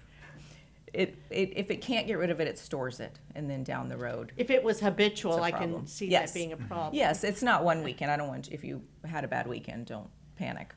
it, 0.93 1.15
it 1.29 1.53
if 1.55 1.71
it 1.71 1.77
can't 1.81 2.05
get 2.07 2.17
rid 2.17 2.29
of 2.29 2.39
it, 2.39 2.47
it 2.47 2.57
stores 2.59 2.99
it, 2.99 3.19
and 3.35 3.49
then 3.49 3.63
down 3.63 3.87
the 3.89 3.97
road, 3.97 4.31
If 4.37 4.49
it 4.49 4.63
was 4.63 4.79
habitual, 4.79 5.41
I 5.41 5.49
a 5.49 5.53
I 5.55 5.57
can 5.57 5.87
see 5.87 6.07
Yes. 6.07 6.31
that 6.31 6.39
being 6.39 6.53
a 6.53 6.57
problem. 6.57 6.93
Yes, 6.93 7.23
it's 7.23 7.41
not 7.41 7.63
one 7.63 7.83
weekend. 7.83 8.11
I 8.11 8.17
don't 8.17 8.27
want 8.27 8.49
if 8.51 8.63
you 8.63 8.81
had 9.03 9.23
a 9.23 9.27
bad 9.27 9.47
weekend, 9.47 9.87
don't 9.87 10.09
panic. 10.35 10.73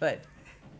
But 0.00 0.22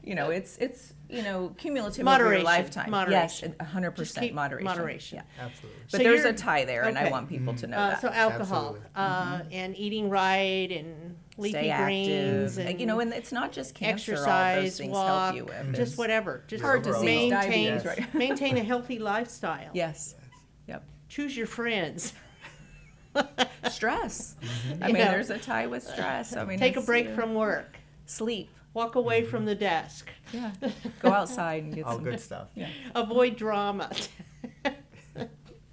you 0.02 0.14
know, 0.14 0.30
it's 0.30 0.56
it's 0.56 0.94
you 1.08 1.22
know 1.22 1.54
cumulative 1.56 2.00
over 2.00 2.04
Moderation, 2.04 2.40
your 2.40 2.44
lifetime. 2.44 2.90
moderation. 2.90 3.54
Yes, 3.60 3.68
hundred 3.68 3.90
Just 3.96 4.12
percent 4.14 4.26
keep 4.26 4.34
moderation. 4.34 4.64
moderation. 4.66 5.16
Yeah. 5.18 5.44
Absolutely. 5.44 5.80
But 5.82 5.90
So 5.90 5.98
there's 5.98 6.18
you're- 6.20 6.30
a 6.30 6.34
tie 6.34 6.64
there, 6.64 6.84
and 6.84 6.98
I 6.98 7.02
okay. 7.02 7.10
want 7.12 7.28
people 7.28 7.54
to 7.54 7.66
know 7.68 7.76
Uh, 7.76 7.90
that. 7.90 8.00
so 8.00 8.08
alcohol 8.08 8.76
Absolutely. 8.76 8.88
uh, 8.96 9.42
and 9.52 9.76
eating 9.78 10.08
right 10.10 10.70
and 10.72 11.16
leafy 11.40 11.58
Stay 11.58 11.76
greens 11.76 12.58
active. 12.58 12.70
and 12.70 12.80
you 12.80 12.86
know, 12.86 13.00
and 13.00 13.12
it's 13.12 13.32
not 13.32 13.52
just 13.52 13.74
cancer. 13.74 14.12
all 14.12 14.16
those 14.18 14.26
exercise, 14.26 14.78
things 14.78 14.92
walk, 14.92 15.34
help 15.34 15.36
you 15.36 15.44
with. 15.46 15.74
just 15.76 15.98
whatever. 15.98 16.44
Just 16.46 16.62
Heart 16.62 16.82
disease, 16.84 17.02
maintain, 17.02 17.30
diabetes, 17.76 17.84
right. 17.84 18.14
maintain 18.26 18.56
a 18.56 18.62
healthy 18.62 18.98
lifestyle. 18.98 19.70
Yes. 19.74 20.14
Yep. 20.68 20.84
Choose 21.08 21.36
your 21.36 21.46
friends. 21.46 22.12
Stress. 23.68 24.36
Mm-hmm. 24.40 24.84
I 24.84 24.86
You 24.88 24.94
mean, 24.94 25.04
know. 25.04 25.10
there's 25.10 25.30
a 25.30 25.38
tie 25.38 25.66
with 25.66 25.82
stress. 25.82 26.36
I 26.36 26.44
mean, 26.44 26.58
Take 26.58 26.76
a 26.76 26.78
it's, 26.78 26.86
break 26.86 27.10
from 27.10 27.34
work. 27.34 27.76
sleep. 28.06 28.50
Walk 28.72 28.94
away 28.94 29.22
mm-hmm. 29.22 29.30
from 29.30 29.44
the 29.46 29.54
desk. 29.56 30.08
Yeah. 30.32 30.52
Go 31.00 31.12
outside 31.12 31.64
and 31.64 31.74
get 31.74 31.86
All 31.86 31.94
some. 31.94 32.04
good 32.04 32.20
stuff. 32.20 32.50
Yeah. 32.54 32.68
Avoid 32.94 33.36
drama. 33.36 33.90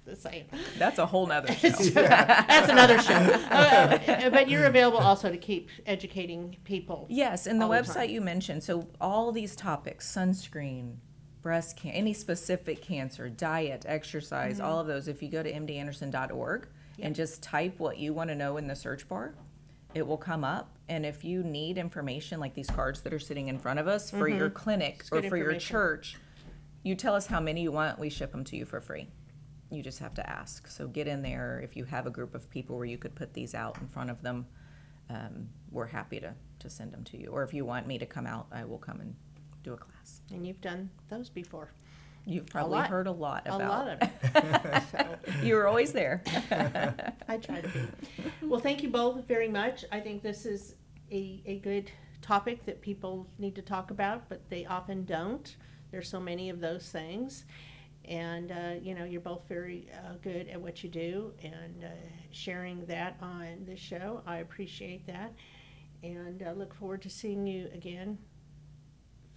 Just 0.08 0.22
saying. 0.22 0.46
That's 0.78 0.98
a 0.98 1.06
whole 1.06 1.26
nother 1.26 1.52
show. 1.54 1.68
That's 1.68 2.68
another 2.70 2.98
show. 3.00 3.14
Uh, 3.58 4.30
but 4.30 4.48
you're 4.48 4.64
available 4.66 4.98
also 4.98 5.30
to 5.30 5.36
keep 5.36 5.68
educating 5.86 6.56
people. 6.64 7.06
Yes, 7.10 7.46
and 7.46 7.60
the 7.60 7.64
all 7.66 7.70
the 7.72 7.76
website 7.78 8.08
you 8.10 8.20
mentioned. 8.20 8.62
So 8.62 8.88
all 9.00 9.32
these 9.32 9.54
topics: 9.56 10.10
sunscreen, 10.10 10.96
breast 11.42 11.76
cancer, 11.76 11.98
any 11.98 12.12
specific 12.12 12.80
cancer, 12.82 13.28
diet, 13.28 13.84
exercise, 13.88 14.56
Mm-hmm. 14.58 14.66
all 14.66 14.80
of 14.80 14.86
those. 14.86 15.08
If 15.08 15.22
you 15.22 15.28
go 15.28 15.42
to 15.42 15.52
mdanderson.org 15.52 16.68
and 17.00 17.14
just 17.14 17.42
type 17.42 17.78
what 17.78 17.98
you 17.98 18.12
want 18.14 18.30
to 18.30 18.34
know 18.36 18.56
in 18.56 18.66
the 18.66 18.76
search 18.76 19.08
bar, 19.08 19.34
it 19.94 20.06
will 20.06 20.16
come 20.18 20.44
up. 20.44 20.76
And 20.88 21.04
if 21.04 21.24
you 21.24 21.42
need 21.42 21.76
information 21.78 22.40
like 22.40 22.54
these 22.54 22.68
cards 22.68 23.02
that 23.02 23.12
are 23.12 23.18
sitting 23.18 23.48
in 23.48 23.58
front 23.58 23.78
of 23.78 23.86
us 23.88 24.10
for 24.10 24.28
your 24.28 24.48
clinic 24.50 25.04
or 25.12 25.18
Mm-hmm. 25.20 25.28
for 25.28 25.36
your 25.36 25.54
church, 25.56 26.16
you 26.82 26.94
tell 26.94 27.14
us 27.14 27.26
how 27.26 27.40
many 27.40 27.62
you 27.62 27.72
want. 27.72 27.98
We 27.98 28.08
ship 28.08 28.32
them 28.32 28.44
to 28.44 28.56
you 28.56 28.64
for 28.64 28.80
free. 28.80 29.08
You 29.70 29.82
just 29.82 29.98
have 29.98 30.14
to 30.14 30.28
ask. 30.28 30.66
So 30.68 30.88
get 30.88 31.06
in 31.06 31.22
there. 31.22 31.60
If 31.62 31.76
you 31.76 31.84
have 31.84 32.06
a 32.06 32.10
group 32.10 32.34
of 32.34 32.48
people 32.50 32.76
where 32.76 32.86
you 32.86 32.98
could 32.98 33.14
put 33.14 33.34
these 33.34 33.54
out 33.54 33.78
in 33.80 33.88
front 33.88 34.10
of 34.10 34.22
them, 34.22 34.46
um, 35.10 35.48
we're 35.70 35.86
happy 35.86 36.20
to, 36.20 36.34
to 36.60 36.70
send 36.70 36.92
them 36.92 37.04
to 37.04 37.18
you. 37.18 37.28
Or 37.28 37.42
if 37.42 37.52
you 37.52 37.64
want 37.64 37.86
me 37.86 37.98
to 37.98 38.06
come 38.06 38.26
out, 38.26 38.46
I 38.52 38.64
will 38.64 38.78
come 38.78 39.00
and 39.00 39.14
do 39.62 39.72
a 39.72 39.76
class. 39.76 40.20
And 40.32 40.46
you've 40.46 40.60
done 40.60 40.90
those 41.08 41.28
before. 41.28 41.70
You've 42.24 42.46
probably 42.46 42.76
lot. 42.76 42.88
heard 42.88 43.06
a 43.06 43.12
lot 43.12 43.46
about. 43.46 43.60
A 43.60 43.68
lot 43.68 43.88
of 43.88 44.02
it. 44.02 44.82
So, 44.90 45.42
You 45.42 45.54
were 45.54 45.66
always 45.66 45.92
there. 45.92 46.22
I 47.28 47.38
try 47.38 47.62
to 47.62 47.68
be. 47.68 47.80
Well, 48.42 48.60
thank 48.60 48.82
you 48.82 48.90
both 48.90 49.26
very 49.26 49.48
much. 49.48 49.84
I 49.90 50.00
think 50.00 50.22
this 50.22 50.44
is 50.44 50.74
a, 51.10 51.42
a 51.46 51.58
good 51.60 51.90
topic 52.20 52.66
that 52.66 52.82
people 52.82 53.26
need 53.38 53.54
to 53.54 53.62
talk 53.62 53.90
about, 53.90 54.28
but 54.28 54.48
they 54.50 54.66
often 54.66 55.04
don't. 55.06 55.56
There's 55.90 56.08
so 56.08 56.20
many 56.20 56.50
of 56.50 56.60
those 56.60 56.90
things. 56.90 57.44
And, 58.08 58.50
uh, 58.50 58.74
you 58.82 58.94
know, 58.94 59.04
you're 59.04 59.20
both 59.20 59.42
very 59.48 59.86
uh, 59.94 60.14
good 60.22 60.48
at 60.48 60.58
what 60.58 60.82
you 60.82 60.88
do 60.88 61.34
and 61.42 61.84
uh, 61.84 61.88
sharing 62.30 62.86
that 62.86 63.18
on 63.20 63.66
the 63.66 63.76
show. 63.76 64.22
I 64.26 64.38
appreciate 64.38 65.06
that. 65.06 65.34
And 66.02 66.42
uh, 66.42 66.52
look 66.52 66.74
forward 66.74 67.02
to 67.02 67.10
seeing 67.10 67.46
you 67.46 67.68
again 67.74 68.16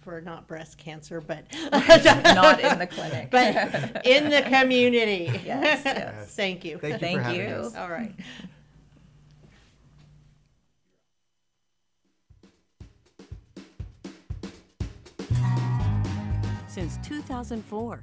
for 0.00 0.22
not 0.22 0.48
breast 0.48 0.78
cancer, 0.78 1.20
but 1.20 1.44
Not 1.72 2.60
in 2.60 2.78
the 2.78 2.86
clinic. 2.86 3.30
but 3.30 4.06
in 4.06 4.30
the 4.30 4.42
community. 4.42 5.30
Yes, 5.44 5.82
yes. 5.84 6.34
Thank 6.34 6.64
you. 6.64 6.78
Thank 6.78 6.94
you 6.94 6.98
Thank 6.98 7.18
for 7.18 7.24
having 7.24 7.40
you. 7.40 7.46
us. 7.46 7.76
All 7.76 7.90
right. 7.90 8.14
Since 16.68 16.96
2004, 17.06 18.02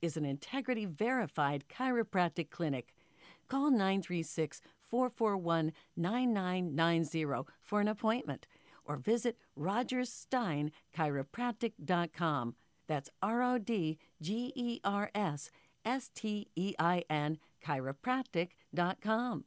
is 0.00 0.16
an 0.16 0.24
integrity 0.24 0.86
verified 0.86 1.64
chiropractic 1.68 2.50
clinic. 2.50 2.94
Call 3.48 3.70
936 3.70 4.60
441 4.84 5.72
9990 5.96 7.44
for 7.62 7.80
an 7.80 7.88
appointment 7.88 8.46
or 8.84 8.96
visit 8.96 9.38
rogerssteinchiropractic.com. 9.58 12.54
That's 12.86 13.10
R 13.22 13.42
O 13.42 13.58
D 13.58 13.98
G 14.20 14.52
E 14.56 14.80
R 14.82 15.10
S 15.14 15.50
S 15.84 16.10
T 16.14 16.48
E 16.56 16.74
I 16.78 17.04
N 17.10 17.36
chiropractic.com. 17.64 19.44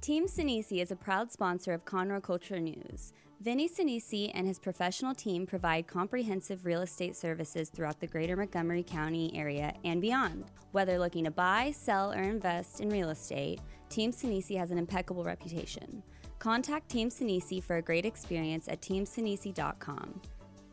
Team 0.00 0.26
Sinisi 0.26 0.82
is 0.82 0.90
a 0.90 0.96
proud 0.96 1.30
sponsor 1.30 1.72
of 1.72 1.84
Conroe 1.84 2.20
Culture 2.20 2.58
News. 2.58 3.12
Vinny 3.42 3.68
Sinisi 3.68 4.30
and 4.34 4.46
his 4.46 4.60
professional 4.60 5.16
team 5.16 5.46
provide 5.46 5.88
comprehensive 5.88 6.64
real 6.64 6.82
estate 6.82 7.16
services 7.16 7.70
throughout 7.70 7.98
the 7.98 8.06
greater 8.06 8.36
Montgomery 8.36 8.84
County 8.84 9.32
area 9.34 9.74
and 9.82 10.00
beyond. 10.00 10.44
Whether 10.70 10.96
looking 10.96 11.24
to 11.24 11.32
buy, 11.32 11.72
sell, 11.72 12.12
or 12.12 12.22
invest 12.22 12.80
in 12.80 12.88
real 12.88 13.10
estate, 13.10 13.60
Team 13.88 14.12
Sinisi 14.12 14.56
has 14.56 14.70
an 14.70 14.78
impeccable 14.78 15.24
reputation. 15.24 16.04
Contact 16.38 16.88
Team 16.88 17.08
Sinisi 17.08 17.60
for 17.60 17.76
a 17.78 17.82
great 17.82 18.06
experience 18.06 18.68
at 18.68 18.80
teamsinisi.com. 18.80 20.20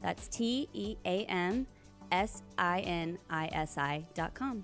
That's 0.03 0.27
T 0.27 0.69
E 0.71 0.95
A 1.05 1.25
M 1.25 1.65
S 2.11 2.43
I 2.59 2.81
N 2.81 3.17
I 3.31 3.49
S 3.51 3.79
I.com. 3.79 4.63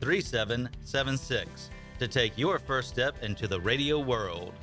3776 0.00 1.70
to 1.98 2.08
take 2.08 2.36
your 2.36 2.58
first 2.58 2.88
step 2.88 3.22
into 3.22 3.46
the 3.46 3.60
radio 3.60 3.98
world. 3.98 4.54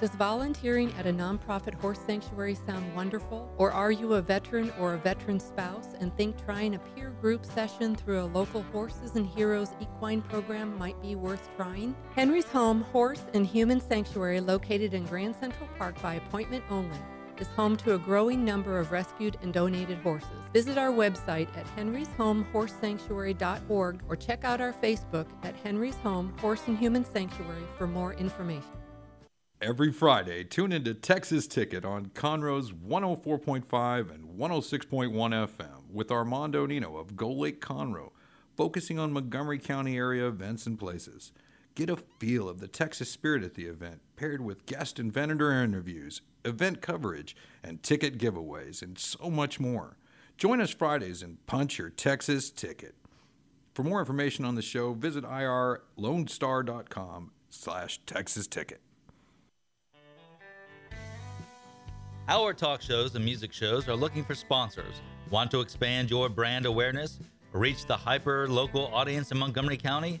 Does 0.00 0.10
volunteering 0.12 0.90
at 0.94 1.06
a 1.06 1.12
nonprofit 1.12 1.74
horse 1.74 1.98
sanctuary 2.06 2.54
sound 2.54 2.94
wonderful? 2.94 3.52
Or 3.58 3.70
are 3.70 3.92
you 3.92 4.14
a 4.14 4.22
veteran 4.22 4.72
or 4.80 4.94
a 4.94 4.98
veteran 4.98 5.38
spouse 5.38 5.88
and 6.00 6.16
think 6.16 6.42
trying 6.46 6.74
a 6.74 6.78
peer 6.78 7.10
group 7.20 7.44
session 7.44 7.94
through 7.94 8.22
a 8.22 8.24
local 8.24 8.62
Horses 8.72 9.16
and 9.16 9.26
Heroes 9.26 9.68
equine 9.78 10.22
program 10.22 10.78
might 10.78 11.00
be 11.02 11.16
worth 11.16 11.50
trying? 11.54 11.94
Henry's 12.14 12.46
Home 12.46 12.80
Horse 12.80 13.24
and 13.34 13.44
Human 13.44 13.78
Sanctuary, 13.78 14.40
located 14.40 14.94
in 14.94 15.04
Grand 15.04 15.36
Central 15.36 15.68
Park 15.76 16.00
by 16.00 16.14
appointment 16.14 16.64
only, 16.70 16.96
is 17.40 17.48
home 17.48 17.76
to 17.78 17.94
a 17.94 17.98
growing 17.98 18.44
number 18.44 18.78
of 18.78 18.92
rescued 18.92 19.36
and 19.42 19.52
donated 19.52 19.98
horses. 19.98 20.28
Visit 20.52 20.78
our 20.78 20.92
website 20.92 21.48
at 21.56 21.66
henryshomehorsesanctuary.org 21.76 24.00
or 24.08 24.16
check 24.16 24.44
out 24.44 24.60
our 24.60 24.72
Facebook 24.72 25.26
at 25.42 25.56
Henry's 25.56 25.96
Home 25.96 26.32
Horse 26.38 26.62
and 26.66 26.78
Human 26.78 27.04
Sanctuary 27.04 27.64
for 27.78 27.86
more 27.86 28.14
information. 28.14 28.70
Every 29.62 29.92
Friday, 29.92 30.44
tune 30.44 30.72
into 30.72 30.94
Texas 30.94 31.46
Ticket 31.46 31.84
on 31.84 32.06
Conroe's 32.06 32.72
104.5 32.72 34.14
and 34.14 34.38
106.1 34.38 35.12
FM 35.12 35.92
with 35.92 36.10
Armando 36.10 36.64
Nino 36.64 36.96
of 36.96 37.14
Go 37.14 37.30
Lake 37.30 37.60
Conroe, 37.60 38.12
focusing 38.56 38.98
on 38.98 39.12
Montgomery 39.12 39.58
County 39.58 39.98
area 39.98 40.26
events 40.26 40.66
and 40.66 40.78
places. 40.78 41.32
Get 41.74 41.90
a 41.90 41.96
feel 42.18 42.48
of 42.48 42.60
the 42.60 42.68
Texas 42.68 43.10
spirit 43.10 43.42
at 43.42 43.54
the 43.54 43.66
event, 43.66 44.00
paired 44.16 44.40
with 44.40 44.66
guest 44.66 44.98
and 44.98 45.12
vendor 45.12 45.52
interviews, 45.52 46.20
event 46.44 46.82
coverage, 46.82 47.36
and 47.62 47.82
ticket 47.82 48.18
giveaways, 48.18 48.82
and 48.82 48.98
so 48.98 49.30
much 49.30 49.60
more. 49.60 49.96
Join 50.36 50.60
us 50.60 50.70
Fridays 50.70 51.22
and 51.22 51.44
punch 51.46 51.78
your 51.78 51.90
Texas 51.90 52.50
ticket. 52.50 52.94
For 53.74 53.84
more 53.84 54.00
information 54.00 54.44
on 54.44 54.56
the 54.56 54.62
show, 54.62 54.94
visit 54.94 55.24
irlonestar.com 55.24 57.30
slash 57.50 58.00
Texas 58.04 58.46
Ticket. 58.46 58.80
Our 62.28 62.52
talk 62.52 62.82
shows 62.82 63.14
and 63.14 63.24
music 63.24 63.52
shows 63.52 63.88
are 63.88 63.96
looking 63.96 64.24
for 64.24 64.34
sponsors. 64.34 65.00
Want 65.30 65.50
to 65.52 65.60
expand 65.60 66.10
your 66.10 66.28
brand 66.28 66.66
awareness? 66.66 67.18
Reach 67.52 67.86
the 67.86 67.96
hyper 67.96 68.48
local 68.48 68.92
audience 68.94 69.32
in 69.32 69.38
Montgomery 69.38 69.76
County? 69.76 70.20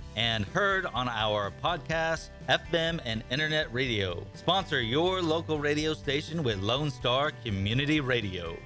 and 0.15 0.45
heard 0.45 0.85
on 0.87 1.07
our 1.07 1.51
podcast, 1.63 2.29
FM, 2.49 2.99
and 3.05 3.23
internet 3.31 3.71
radio. 3.73 4.25
Sponsor 4.33 4.81
your 4.81 5.21
local 5.21 5.59
radio 5.59 5.93
station 5.93 6.43
with 6.43 6.59
Lone 6.59 6.91
Star 6.91 7.31
Community 7.43 7.99
Radio. 7.99 8.57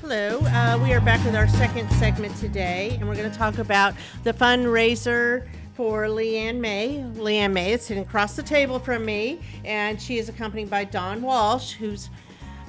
Hello, 0.00 0.40
uh, 0.40 0.78
we 0.82 0.92
are 0.92 1.00
back 1.00 1.24
with 1.24 1.34
our 1.34 1.48
second 1.48 1.90
segment 1.92 2.36
today, 2.36 2.96
and 3.00 3.08
we're 3.08 3.16
going 3.16 3.30
to 3.30 3.38
talk 3.38 3.56
about 3.56 3.94
the 4.22 4.34
fundraiser 4.34 5.48
for 5.74 6.04
Leanne 6.04 6.60
May. 6.60 7.04
Leanne 7.14 7.52
May 7.52 7.72
is 7.72 7.82
sitting 7.82 8.02
across 8.02 8.36
the 8.36 8.42
table 8.42 8.78
from 8.78 9.04
me, 9.04 9.40
and 9.64 10.00
she 10.00 10.18
is 10.18 10.28
accompanied 10.28 10.68
by 10.68 10.84
Don 10.84 11.22
Walsh, 11.22 11.72
who's 11.72 12.10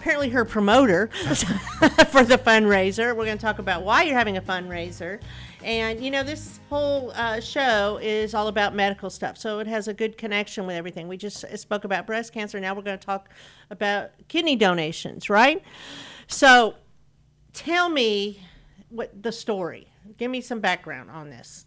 apparently 0.06 0.30
her 0.30 0.46
promoter 0.46 1.08
for 1.18 2.24
the 2.24 2.38
fundraiser. 2.38 3.18
We're 3.18 3.26
going 3.26 3.40
to 3.40 3.42
talk 3.42 3.58
about 3.58 3.82
why 3.82 4.04
you're 4.04 4.16
having 4.16 4.38
a 4.38 4.42
fundraiser. 4.42 5.20
And, 5.64 6.00
you 6.00 6.12
know, 6.12 6.22
this 6.22 6.60
whole 6.70 7.12
uh, 7.16 7.40
show 7.40 7.98
is 8.00 8.36
all 8.36 8.48
about 8.48 8.76
medical 8.76 9.10
stuff. 9.10 9.36
So 9.36 9.58
it 9.58 9.66
has 9.66 9.88
a 9.88 9.96
good 9.96 10.16
connection 10.16 10.68
with 10.68 10.76
everything. 10.76 11.08
We 11.08 11.18
just 11.18 11.44
spoke 11.58 11.86
about 11.86 12.06
breast 12.06 12.34
cancer. 12.34 12.60
Now 12.60 12.76
we're 12.76 12.84
going 12.84 13.00
to 13.00 13.04
talk 13.04 13.32
about 13.72 14.12
kidney 14.28 14.56
donations, 14.56 15.28
right? 15.28 15.64
So 16.28 16.76
tell 17.54 17.90
me 17.90 18.46
what 18.90 19.24
the 19.24 19.32
story. 19.32 19.88
Give 20.20 20.30
me 20.30 20.40
some 20.40 20.60
background 20.60 21.10
on 21.10 21.32
this. 21.32 21.66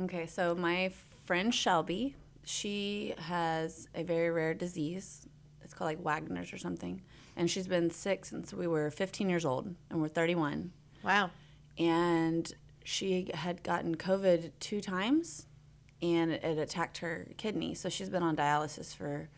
Okay, 0.00 0.24
so 0.24 0.54
my 0.54 0.92
friend 1.26 1.54
Shelby, 1.54 2.16
she 2.42 3.12
has 3.18 3.86
a 3.94 4.02
very 4.02 4.30
rare 4.30 4.54
disease. 4.54 5.26
It's 5.60 5.74
called 5.74 5.88
like 5.88 6.02
Wegener's 6.02 6.54
or 6.54 6.58
something. 6.58 7.02
And 7.36 7.50
she's 7.50 7.66
been 7.66 7.90
sick 7.90 8.24
since 8.24 8.54
we 8.54 8.66
were 8.66 8.90
15 8.90 9.28
years 9.28 9.44
old 9.44 9.74
and 9.90 10.00
we're 10.00 10.08
31. 10.08 10.72
Wow. 11.04 11.30
And 11.78 12.50
she 12.82 13.30
had 13.34 13.62
gotten 13.62 13.96
COVID 13.96 14.52
two 14.58 14.80
times 14.80 15.46
and 16.00 16.32
it, 16.32 16.42
it 16.42 16.58
attacked 16.58 16.98
her 16.98 17.28
kidney. 17.36 17.74
So 17.74 17.88
she's 17.88 18.08
been 18.08 18.22
on 18.22 18.36
dialysis 18.36 18.94
for 18.94 19.28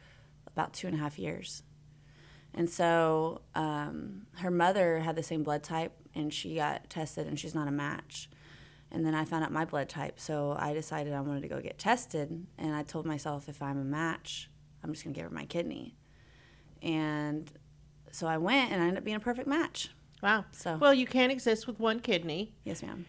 about 0.46 0.72
two 0.72 0.86
and 0.86 0.96
a 0.96 0.98
half 0.98 1.18
years. 1.18 1.62
And 2.54 2.68
so 2.68 3.42
um, 3.54 4.26
her 4.36 4.50
mother 4.50 5.00
had 5.00 5.16
the 5.16 5.22
same 5.22 5.42
blood 5.42 5.62
type 5.62 5.92
and 6.14 6.32
she 6.32 6.56
got 6.56 6.88
tested 6.88 7.26
and 7.26 7.38
she's 7.38 7.54
not 7.54 7.68
a 7.68 7.72
match. 7.72 8.28
And 8.90 9.04
then 9.04 9.14
I 9.14 9.24
found 9.24 9.44
out 9.44 9.52
my 9.52 9.64
blood 9.64 9.88
type. 9.88 10.18
So 10.18 10.56
I 10.58 10.72
decided 10.72 11.12
I 11.12 11.20
wanted 11.20 11.42
to 11.42 11.48
go 11.48 11.60
get 11.60 11.78
tested. 11.78 12.46
And 12.56 12.74
I 12.74 12.82
told 12.82 13.06
myself 13.06 13.48
if 13.48 13.60
I'm 13.60 13.78
a 13.78 13.84
match, 13.84 14.50
I'm 14.82 14.92
just 14.92 15.04
going 15.04 15.14
to 15.14 15.20
give 15.20 15.28
her 15.28 15.34
my 15.34 15.44
kidney. 15.44 15.94
And 16.82 17.50
so 18.12 18.26
I 18.26 18.38
went 18.38 18.72
and 18.72 18.80
I 18.82 18.86
ended 18.86 18.98
up 18.98 19.04
being 19.04 19.16
a 19.16 19.20
perfect 19.20 19.46
match. 19.48 19.90
Wow. 20.22 20.44
So- 20.52 20.76
well, 20.76 20.94
you 20.94 21.06
can't 21.06 21.30
exist 21.32 21.66
with 21.66 21.78
one 21.78 22.00
kidney, 22.00 22.52
Yes, 22.64 22.82
ma'am. 22.82 23.06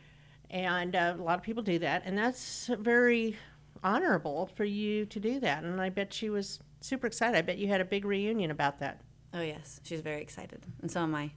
and 0.50 0.96
uh, 0.96 1.16
a 1.18 1.22
lot 1.22 1.38
of 1.40 1.44
people 1.44 1.64
do 1.64 1.80
that, 1.80 2.04
and 2.06 2.18
that's 2.18 2.70
very 2.80 3.36
honorable 3.84 4.50
for 4.56 4.64
you 4.66 5.06
to 5.08 5.20
do 5.20 5.40
that. 5.40 5.64
And 5.64 5.82
I 5.82 5.90
bet 5.90 6.14
she 6.14 6.30
was 6.30 6.60
super 6.82 7.08
excited. 7.08 7.38
I 7.38 7.42
bet 7.42 7.58
you 7.58 7.68
had 7.68 7.82
a 7.82 7.86
big 7.86 8.06
reunion 8.06 8.52
about 8.52 8.80
that. 8.80 9.02
Oh, 9.34 9.42
yes. 9.42 9.80
She's 9.84 10.02
very 10.02 10.22
excited. 10.22 10.66
And 10.82 10.92
so 10.92 11.02
am 11.02 11.14
I. 11.16 11.32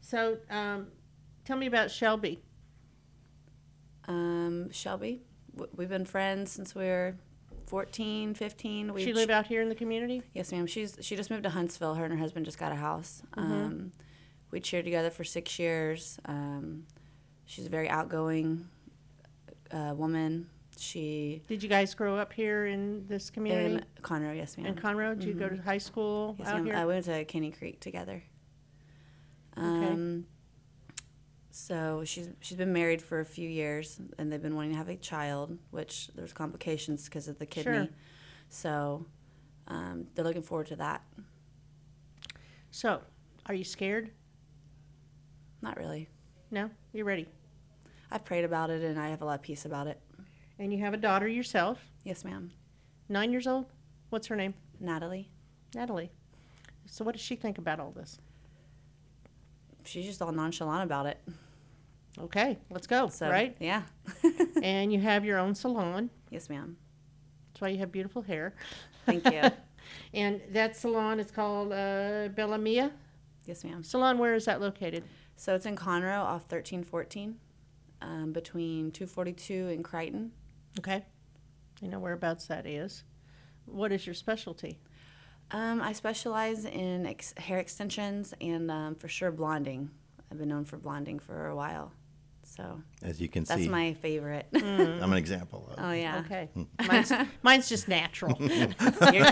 So, 0.00 0.38
um, 0.50 0.88
tell 1.44 1.56
me 1.56 1.66
about 1.66 1.90
Shelby. 1.90 2.40
Um, 4.08 4.70
Shelby, 4.72 5.22
we've 5.76 5.88
been 5.88 6.04
friends 6.04 6.50
since 6.50 6.74
we 6.74 6.84
were 6.84 7.16
14, 7.70 8.34
15. 8.34 8.92
We 8.92 9.04
she 9.04 9.12
live 9.12 9.30
out 9.30 9.46
here 9.46 9.62
in 9.62 9.68
the 9.68 9.76
community. 9.76 10.22
Yes, 10.34 10.50
ma'am. 10.50 10.66
She's 10.66 10.98
she 11.00 11.14
just 11.14 11.30
moved 11.30 11.44
to 11.44 11.50
Huntsville. 11.50 11.94
Her 11.94 12.04
and 12.04 12.12
her 12.12 12.18
husband 12.18 12.44
just 12.44 12.58
got 12.58 12.72
a 12.72 12.74
house. 12.74 13.22
Mm-hmm. 13.36 13.52
Um, 13.52 13.92
we 14.50 14.58
cheered 14.58 14.84
together 14.84 15.08
for 15.08 15.22
six 15.22 15.56
years. 15.56 16.18
Um, 16.24 16.86
she's 17.44 17.66
a 17.66 17.68
very 17.68 17.88
outgoing 17.88 18.66
uh, 19.70 19.94
woman. 19.94 20.48
She 20.76 21.42
Did 21.46 21.62
you 21.62 21.68
guys 21.68 21.94
grow 21.94 22.16
up 22.16 22.32
here 22.32 22.66
in 22.66 23.06
this 23.06 23.30
community? 23.30 23.74
in 23.74 23.84
Conroe, 24.02 24.36
yes, 24.36 24.58
ma'am. 24.58 24.66
in 24.66 24.74
Conroe? 24.74 25.16
Did 25.16 25.28
you 25.28 25.34
go 25.34 25.48
to 25.48 25.62
high 25.62 25.78
school 25.78 26.34
yes, 26.40 26.48
out 26.48 26.56
ma'am. 26.56 26.66
here? 26.66 26.74
I 26.74 26.86
went 26.86 27.04
to 27.04 27.24
Caney 27.24 27.52
Creek 27.52 27.78
together. 27.78 28.24
Um, 29.56 30.26
so 31.60 32.02
she's 32.06 32.30
she's 32.40 32.56
been 32.56 32.72
married 32.72 33.02
for 33.02 33.20
a 33.20 33.24
few 33.24 33.46
years, 33.46 34.00
and 34.18 34.32
they've 34.32 34.40
been 34.40 34.56
wanting 34.56 34.70
to 34.70 34.78
have 34.78 34.88
a 34.88 34.96
child, 34.96 35.58
which 35.70 36.08
there's 36.14 36.32
complications 36.32 37.04
because 37.04 37.28
of 37.28 37.38
the 37.38 37.44
kidney. 37.44 37.72
Sure. 37.72 37.88
So 38.48 39.06
um, 39.68 40.06
they're 40.14 40.24
looking 40.24 40.40
forward 40.42 40.68
to 40.68 40.76
that. 40.76 41.02
so, 42.70 43.02
are 43.44 43.54
you 43.54 43.64
scared? 43.64 44.10
Not 45.60 45.76
really. 45.76 46.08
No, 46.50 46.70
you're 46.94 47.04
ready. 47.04 47.28
I've 48.10 48.24
prayed 48.24 48.44
about 48.44 48.70
it, 48.70 48.82
and 48.82 48.98
I 48.98 49.10
have 49.10 49.20
a 49.20 49.26
lot 49.26 49.34
of 49.34 49.42
peace 49.42 49.66
about 49.66 49.86
it. 49.86 50.00
And 50.58 50.72
you 50.72 50.78
have 50.80 50.94
a 50.94 50.96
daughter 50.96 51.28
yourself, 51.28 51.78
Yes, 52.04 52.24
ma'am. 52.24 52.52
nine 53.10 53.32
years 53.32 53.46
old. 53.46 53.66
What's 54.08 54.28
her 54.28 54.36
name? 54.36 54.54
Natalie. 54.80 55.28
Natalie. 55.74 56.10
So, 56.86 57.04
what 57.04 57.12
does 57.12 57.20
she 57.22 57.36
think 57.36 57.58
about 57.58 57.78
all 57.80 57.90
this? 57.90 58.18
She's 59.84 60.06
just 60.06 60.22
all 60.22 60.32
nonchalant 60.32 60.84
about 60.84 61.04
it. 61.04 61.20
Okay, 62.18 62.58
let's 62.70 62.86
go. 62.86 63.08
So 63.08 63.30
right? 63.30 63.56
Yeah. 63.60 63.82
and 64.62 64.92
you 64.92 65.00
have 65.00 65.24
your 65.24 65.38
own 65.38 65.54
salon. 65.54 66.10
yes, 66.30 66.48
ma'am. 66.48 66.76
That's 67.52 67.60
why 67.60 67.68
you 67.68 67.78
have 67.78 67.92
beautiful 67.92 68.22
hair. 68.22 68.54
Thank 69.06 69.30
you. 69.30 69.42
And 70.14 70.40
that 70.50 70.76
salon 70.76 71.18
is 71.18 71.32
called 71.32 71.72
uh, 71.72 72.28
Bella 72.36 72.58
Mia 72.58 72.92
yes, 73.50 73.64
ma'am. 73.64 73.82
Salon. 73.82 74.18
Where 74.18 74.34
is 74.34 74.44
that 74.44 74.60
located? 74.60 75.04
So 75.36 75.54
it's 75.54 75.66
in 75.66 75.76
Conroe 75.76 76.20
off 76.20 76.42
1314, 76.50 77.36
um, 78.00 78.32
between 78.32 78.90
242 78.92 79.68
and 79.68 79.84
Crighton. 79.84 80.32
Okay. 80.78 81.04
You 81.80 81.88
know 81.88 81.98
whereabouts 81.98 82.46
that 82.46 82.66
is. 82.66 83.04
What 83.66 83.90
is 83.92 84.06
your 84.06 84.14
specialty? 84.14 84.78
Um, 85.50 85.82
I 85.82 85.92
specialize 85.92 86.64
in 86.64 87.06
ex- 87.06 87.34
hair 87.36 87.58
extensions 87.58 88.34
and 88.40 88.70
um, 88.70 88.94
for 88.94 89.08
sure 89.08 89.32
blonding. 89.32 89.90
I've 90.30 90.38
been 90.38 90.48
known 90.48 90.64
for 90.64 90.76
blonding 90.76 91.18
for 91.18 91.48
a 91.48 91.56
while. 91.56 91.92
So 92.56 92.80
As 93.02 93.20
you 93.20 93.28
can 93.28 93.44
that's 93.44 93.60
see, 93.60 93.66
that's 93.66 93.70
my 93.70 93.94
favorite. 93.94 94.46
I'm 94.54 95.12
an 95.12 95.18
example 95.18 95.68
of. 95.70 95.84
oh, 95.84 95.92
yeah. 95.92 96.22
Okay. 96.26 96.48
mine's, 96.86 97.12
mine's 97.42 97.68
just 97.68 97.86
natural. 97.88 98.36
Your, 98.40 98.68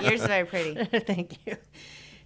yours 0.03 0.21
is 0.21 0.27
very 0.27 0.47
pretty. 0.47 0.85
Thank 1.01 1.39
you. 1.47 1.57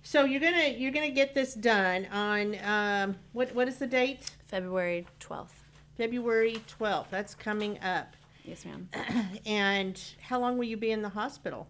So 0.04 0.24
you're 0.24 0.40
gonna 0.40 0.68
you're 0.68 0.90
gonna 0.90 1.10
get 1.10 1.32
this 1.32 1.54
done 1.54 2.06
on 2.06 2.56
um, 2.64 3.16
what 3.32 3.54
what 3.54 3.68
is 3.68 3.76
the 3.76 3.86
date? 3.86 4.30
February 4.46 5.06
12th. 5.20 5.48
February 5.96 6.60
12th. 6.78 7.06
That's 7.10 7.34
coming 7.34 7.78
up. 7.82 8.16
Yes, 8.44 8.64
ma'am. 8.64 8.88
And 9.46 10.00
how 10.20 10.40
long 10.40 10.58
will 10.58 10.64
you 10.64 10.76
be 10.76 10.90
in 10.90 11.02
the 11.02 11.10
hospital? 11.10 11.68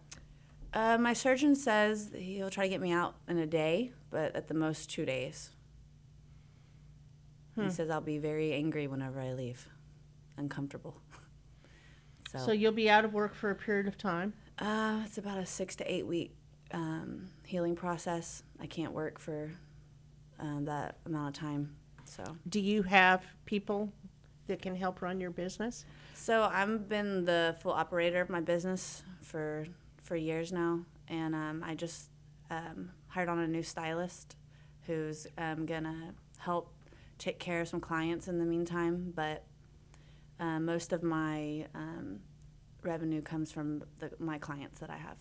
Uh, 0.72 0.96
my 0.98 1.12
surgeon 1.12 1.54
says 1.54 2.10
he'll 2.16 2.48
try 2.48 2.64
to 2.64 2.70
get 2.70 2.80
me 2.80 2.90
out 2.90 3.14
in 3.28 3.36
a 3.38 3.46
day, 3.46 3.92
but 4.10 4.34
at 4.34 4.48
the 4.48 4.54
most 4.54 4.90
two 4.90 5.04
days. 5.04 5.50
He 7.56 7.68
says 7.70 7.90
I'll 7.90 8.00
be 8.00 8.18
very 8.18 8.52
angry 8.54 8.86
whenever 8.86 9.20
I 9.20 9.32
leave, 9.34 9.68
uncomfortable. 10.36 10.96
So, 12.30 12.38
So 12.38 12.52
you'll 12.52 12.72
be 12.72 12.88
out 12.88 13.04
of 13.04 13.12
work 13.12 13.34
for 13.34 13.50
a 13.50 13.54
period 13.54 13.86
of 13.86 13.98
time. 13.98 14.32
uh, 14.58 15.02
it's 15.04 15.18
about 15.18 15.36
a 15.38 15.44
six 15.44 15.76
to 15.76 15.92
eight 15.92 16.06
week 16.06 16.34
um, 16.72 17.28
healing 17.44 17.76
process. 17.76 18.42
I 18.58 18.66
can't 18.66 18.92
work 18.92 19.18
for 19.18 19.50
um, 20.40 20.64
that 20.64 20.96
amount 21.04 21.36
of 21.36 21.40
time. 21.42 21.76
So, 22.06 22.24
Do 22.48 22.58
you 22.58 22.84
have 22.84 23.22
people 23.44 23.92
that 24.46 24.62
can 24.62 24.74
help 24.74 25.02
run 25.02 25.20
your 25.20 25.30
business? 25.30 25.84
so 26.14 26.44
I've 26.44 26.88
been 26.88 27.24
the 27.26 27.54
full 27.60 27.72
operator 27.72 28.20
of 28.22 28.30
my 28.30 28.40
business 28.40 29.02
for 29.20 29.66
for 30.00 30.16
years 30.16 30.52
now, 30.52 30.80
and 31.08 31.34
um, 31.34 31.62
I 31.64 31.74
just 31.74 32.08
um, 32.50 32.90
hired 33.08 33.28
on 33.28 33.38
a 33.40 33.46
new 33.46 33.62
stylist 33.62 34.36
who's 34.86 35.26
um, 35.36 35.66
gonna 35.66 36.14
help 36.38 36.71
take 37.22 37.38
care 37.38 37.60
of 37.60 37.68
some 37.68 37.80
clients 37.80 38.26
in 38.28 38.38
the 38.38 38.44
meantime. 38.44 39.12
But 39.14 39.44
uh, 40.40 40.58
most 40.58 40.92
of 40.92 41.02
my 41.02 41.66
um, 41.74 42.18
revenue 42.82 43.22
comes 43.22 43.52
from 43.52 43.82
the, 44.00 44.10
my 44.18 44.38
clients 44.38 44.80
that 44.80 44.90
I 44.90 44.96
have. 44.96 45.18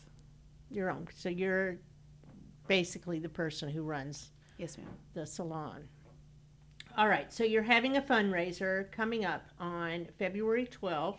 Your 0.71 0.89
own. 0.89 1.07
So 1.15 1.29
you're 1.29 1.77
basically 2.67 3.19
the 3.19 3.29
person 3.29 3.69
who 3.69 3.83
runs 3.83 4.31
Yes, 4.57 4.77
ma'am. 4.77 4.87
the 5.13 5.25
salon. 5.25 5.83
All 6.97 7.07
right, 7.07 7.31
so 7.31 7.43
you're 7.45 7.63
having 7.63 7.95
a 7.97 8.01
fundraiser 8.01 8.91
coming 8.91 9.23
up 9.23 9.43
on 9.59 10.07
February 10.19 10.67
12th 10.67 11.15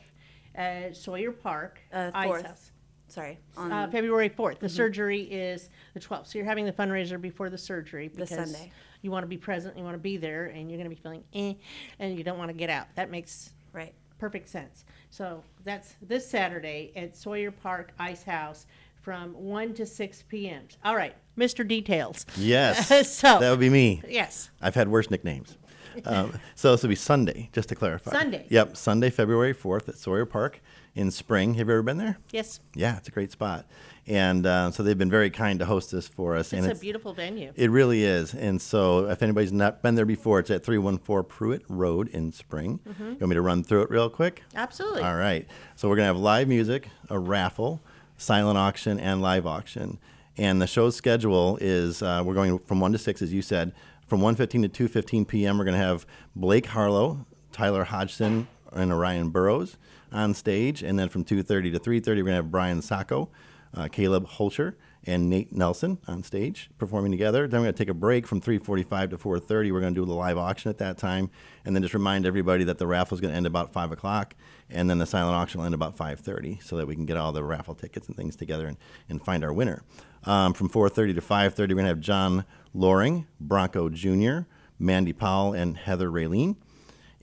at 0.54 0.96
Sawyer 0.96 1.32
Park. 1.32 1.80
Uh, 1.92 2.10
fourth. 2.24 2.46
House. 2.46 2.72
Sorry. 3.08 3.38
On 3.56 3.70
Uh, 3.72 3.88
February 3.90 4.30
4th. 4.30 4.58
The 4.58 4.68
surgery 4.68 5.20
is 5.22 5.68
the 5.94 6.00
12th. 6.00 6.26
So 6.28 6.38
you're 6.38 6.46
having 6.46 6.64
the 6.66 6.72
fundraiser 6.72 7.20
before 7.20 7.50
the 7.50 7.58
surgery 7.58 8.08
The 8.08 8.26
Sunday. 8.26 8.72
You 9.02 9.10
want 9.10 9.24
to 9.24 9.28
be 9.28 9.36
present, 9.36 9.76
you 9.76 9.84
want 9.84 9.94
to 9.94 9.98
be 9.98 10.16
there, 10.16 10.46
and 10.46 10.70
you're 10.70 10.78
going 10.78 10.88
to 10.88 10.94
be 10.94 11.00
feeling 11.00 11.24
eh, 11.34 11.54
and 11.98 12.16
you 12.16 12.24
don't 12.24 12.38
want 12.38 12.48
to 12.48 12.56
get 12.56 12.70
out. 12.70 12.86
That 12.94 13.10
makes 13.10 13.50
right. 13.72 13.92
perfect 14.18 14.48
sense. 14.48 14.84
So 15.10 15.42
that's 15.64 15.96
this 16.00 16.26
Saturday 16.26 16.92
at 16.96 17.16
Sawyer 17.16 17.50
Park 17.50 17.92
Ice 17.98 18.22
House 18.22 18.66
from 19.02 19.34
1 19.34 19.74
to 19.74 19.84
6 19.84 20.24
p.m. 20.28 20.62
All 20.84 20.96
right, 20.96 21.14
Mr. 21.36 21.66
Details. 21.66 22.24
Yes, 22.36 22.88
So- 23.18 23.38
that 23.40 23.50
would 23.50 23.60
be 23.60 23.70
me. 23.70 24.02
Yes. 24.08 24.50
I've 24.60 24.74
had 24.74 24.88
worse 24.88 25.10
nicknames. 25.10 25.58
Um, 26.06 26.32
so 26.54 26.70
this 26.72 26.80
will 26.80 26.88
be 26.88 26.94
Sunday, 26.94 27.50
just 27.52 27.68
to 27.68 27.74
clarify. 27.74 28.12
Sunday. 28.12 28.46
Yep, 28.48 28.78
Sunday, 28.78 29.10
February 29.10 29.52
4th 29.52 29.90
at 29.90 29.98
Sawyer 29.98 30.24
Park 30.24 30.62
in 30.94 31.10
Spring. 31.10 31.54
Have 31.54 31.68
you 31.68 31.74
ever 31.74 31.82
been 31.82 31.98
there? 31.98 32.18
Yes. 32.30 32.60
Yeah, 32.74 32.96
it's 32.98 33.08
a 33.08 33.10
great 33.10 33.32
spot. 33.32 33.66
And 34.06 34.46
uh, 34.46 34.70
so 34.72 34.82
they've 34.82 34.98
been 34.98 35.10
very 35.10 35.30
kind 35.30 35.58
to 35.60 35.64
host 35.64 35.92
this 35.92 36.08
for 36.08 36.36
us. 36.36 36.52
and 36.52 36.66
It's 36.66 36.78
a 36.78 36.80
beautiful 36.80 37.14
venue. 37.14 37.52
It 37.54 37.70
really 37.70 38.02
is. 38.02 38.34
And 38.34 38.60
so 38.60 39.06
if 39.08 39.22
anybody's 39.22 39.52
not 39.52 39.80
been 39.80 39.94
there 39.94 40.04
before, 40.04 40.40
it's 40.40 40.50
at 40.50 40.64
314 40.64 41.28
Pruitt 41.28 41.62
Road 41.68 42.08
in 42.08 42.32
Spring. 42.32 42.80
Mm-hmm. 42.86 43.02
You 43.02 43.08
want 43.20 43.28
me 43.28 43.34
to 43.34 43.42
run 43.42 43.62
through 43.62 43.82
it 43.82 43.90
real 43.90 44.10
quick? 44.10 44.42
Absolutely. 44.54 45.02
All 45.02 45.14
right. 45.14 45.46
So 45.76 45.88
we're 45.88 45.96
going 45.96 46.04
to 46.04 46.14
have 46.14 46.18
live 46.18 46.48
music, 46.48 46.88
a 47.08 47.18
raffle, 47.18 47.80
silent 48.16 48.58
auction, 48.58 48.98
and 48.98 49.22
live 49.22 49.46
auction. 49.46 49.98
And 50.36 50.60
the 50.60 50.66
show's 50.66 50.96
schedule 50.96 51.58
is 51.60 52.02
uh, 52.02 52.22
we're 52.24 52.34
going 52.34 52.58
from 52.58 52.80
1 52.80 52.92
to 52.92 52.98
6, 52.98 53.22
as 53.22 53.32
you 53.32 53.42
said. 53.42 53.72
From 54.08 54.20
1.15 54.20 54.70
to 54.72 54.88
2.15 54.88 55.28
p.m., 55.28 55.58
we're 55.58 55.64
going 55.64 55.78
to 55.78 55.84
have 55.84 56.04
Blake 56.34 56.66
Harlow, 56.66 57.24
Tyler 57.52 57.84
Hodgson, 57.84 58.48
and 58.72 58.92
Orion 58.92 59.30
Burrows 59.30 59.76
on 60.12 60.34
stage. 60.34 60.82
And 60.82 60.98
then 60.98 61.08
from 61.08 61.24
2.30 61.24 61.72
to 61.72 61.80
3.30, 61.80 62.06
we're 62.06 62.24
to 62.24 62.32
have 62.32 62.50
Brian 62.50 62.82
Sacco, 62.82 63.30
uh, 63.74 63.88
Caleb 63.88 64.28
Holcher, 64.28 64.74
and 65.04 65.28
Nate 65.28 65.52
Nelson 65.52 65.98
on 66.06 66.22
stage 66.22 66.70
performing 66.78 67.10
together. 67.10 67.48
Then 67.48 67.60
we're 67.60 67.72
to 67.72 67.72
take 67.72 67.88
a 67.88 67.94
break 67.94 68.26
from 68.26 68.40
3:45 68.40 69.10
to 69.10 69.18
4:30. 69.18 69.72
We're 69.72 69.80
to 69.94 70.00
do 70.00 70.06
the 70.06 70.14
live 70.14 70.38
auction 70.38 70.70
at 70.70 70.78
that 70.78 70.98
time, 70.98 71.30
and 71.64 71.74
then 71.74 71.82
just 71.82 71.94
remind 71.94 72.24
everybody 72.24 72.64
that 72.64 72.78
the 72.78 72.86
raffle 72.86 73.16
is 73.16 73.20
going 73.20 73.32
to 73.32 73.36
end 73.36 73.46
about 73.46 73.72
five 73.72 73.90
o'clock, 73.90 74.34
and 74.70 74.88
then 74.88 74.98
the 74.98 75.06
silent 75.06 75.34
auction 75.34 75.60
will 75.60 75.66
end 75.66 75.74
about 75.74 75.96
5:30, 75.96 76.60
so 76.62 76.76
that 76.76 76.86
we 76.86 76.94
can 76.94 77.04
get 77.04 77.16
all 77.16 77.32
the 77.32 77.42
raffle 77.42 77.74
tickets 77.74 78.06
and 78.06 78.16
things 78.16 78.36
together 78.36 78.66
and, 78.66 78.76
and 79.08 79.24
find 79.24 79.44
our 79.44 79.52
winner. 79.52 79.82
Um, 80.24 80.54
from 80.54 80.68
4:30 80.68 81.14
to 81.14 81.20
5:30, 81.20 81.74
we're 81.74 81.82
to 81.82 81.88
have 81.88 82.00
John 82.00 82.44
Loring, 82.72 83.26
Bronco 83.40 83.88
Jr., 83.88 84.46
Mandy 84.78 85.12
Powell, 85.12 85.52
and 85.52 85.76
Heather 85.76 86.10
Raylene 86.10 86.56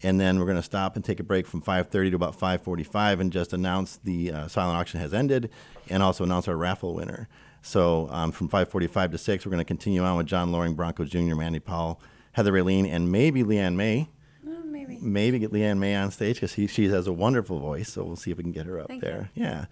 and 0.01 0.19
then 0.19 0.39
we're 0.39 0.45
going 0.45 0.57
to 0.57 0.63
stop 0.63 0.95
and 0.95 1.03
take 1.03 1.19
a 1.19 1.23
break 1.23 1.45
from 1.47 1.61
5.30 1.61 2.09
to 2.09 2.15
about 2.15 2.39
5.45 2.39 3.19
and 3.19 3.31
just 3.31 3.53
announce 3.53 3.97
the 3.97 4.31
uh, 4.31 4.47
silent 4.47 4.77
auction 4.77 4.99
has 4.99 5.13
ended 5.13 5.49
and 5.89 6.01
also 6.01 6.23
announce 6.23 6.47
our 6.47 6.55
raffle 6.55 6.93
winner 6.93 7.27
so 7.61 8.07
um, 8.11 8.31
from 8.31 8.49
5:45 8.49 9.11
to 9.11 9.17
6, 9.17 9.45
we're 9.45 9.49
going 9.51 9.59
to 9.59 9.65
continue 9.65 10.03
on 10.03 10.17
with 10.17 10.27
John 10.27 10.51
Loring, 10.51 10.73
Bronco 10.73 11.03
Jr., 11.03 11.35
Mandy 11.35 11.59
Powell, 11.59 12.01
Heather 12.33 12.51
Raylene, 12.51 12.89
and 12.89 13.11
maybe 13.11 13.43
Leanne 13.43 13.75
May. 13.75 14.09
Oh, 14.47 14.63
maybe. 14.63 14.97
Maybe 15.01 15.39
get 15.39 15.51
Leanne 15.51 15.77
May 15.77 15.95
on 15.95 16.11
stage 16.11 16.39
because 16.39 16.71
she 16.71 16.87
has 16.89 17.07
a 17.07 17.13
wonderful 17.13 17.59
voice. 17.59 17.91
So 17.91 18.03
we'll 18.03 18.15
see 18.15 18.31
if 18.31 18.37
we 18.37 18.43
can 18.43 18.51
get 18.51 18.65
her 18.65 18.79
up 18.79 18.87
Thank 18.87 19.01
there. 19.01 19.29
Yeah. 19.35 19.65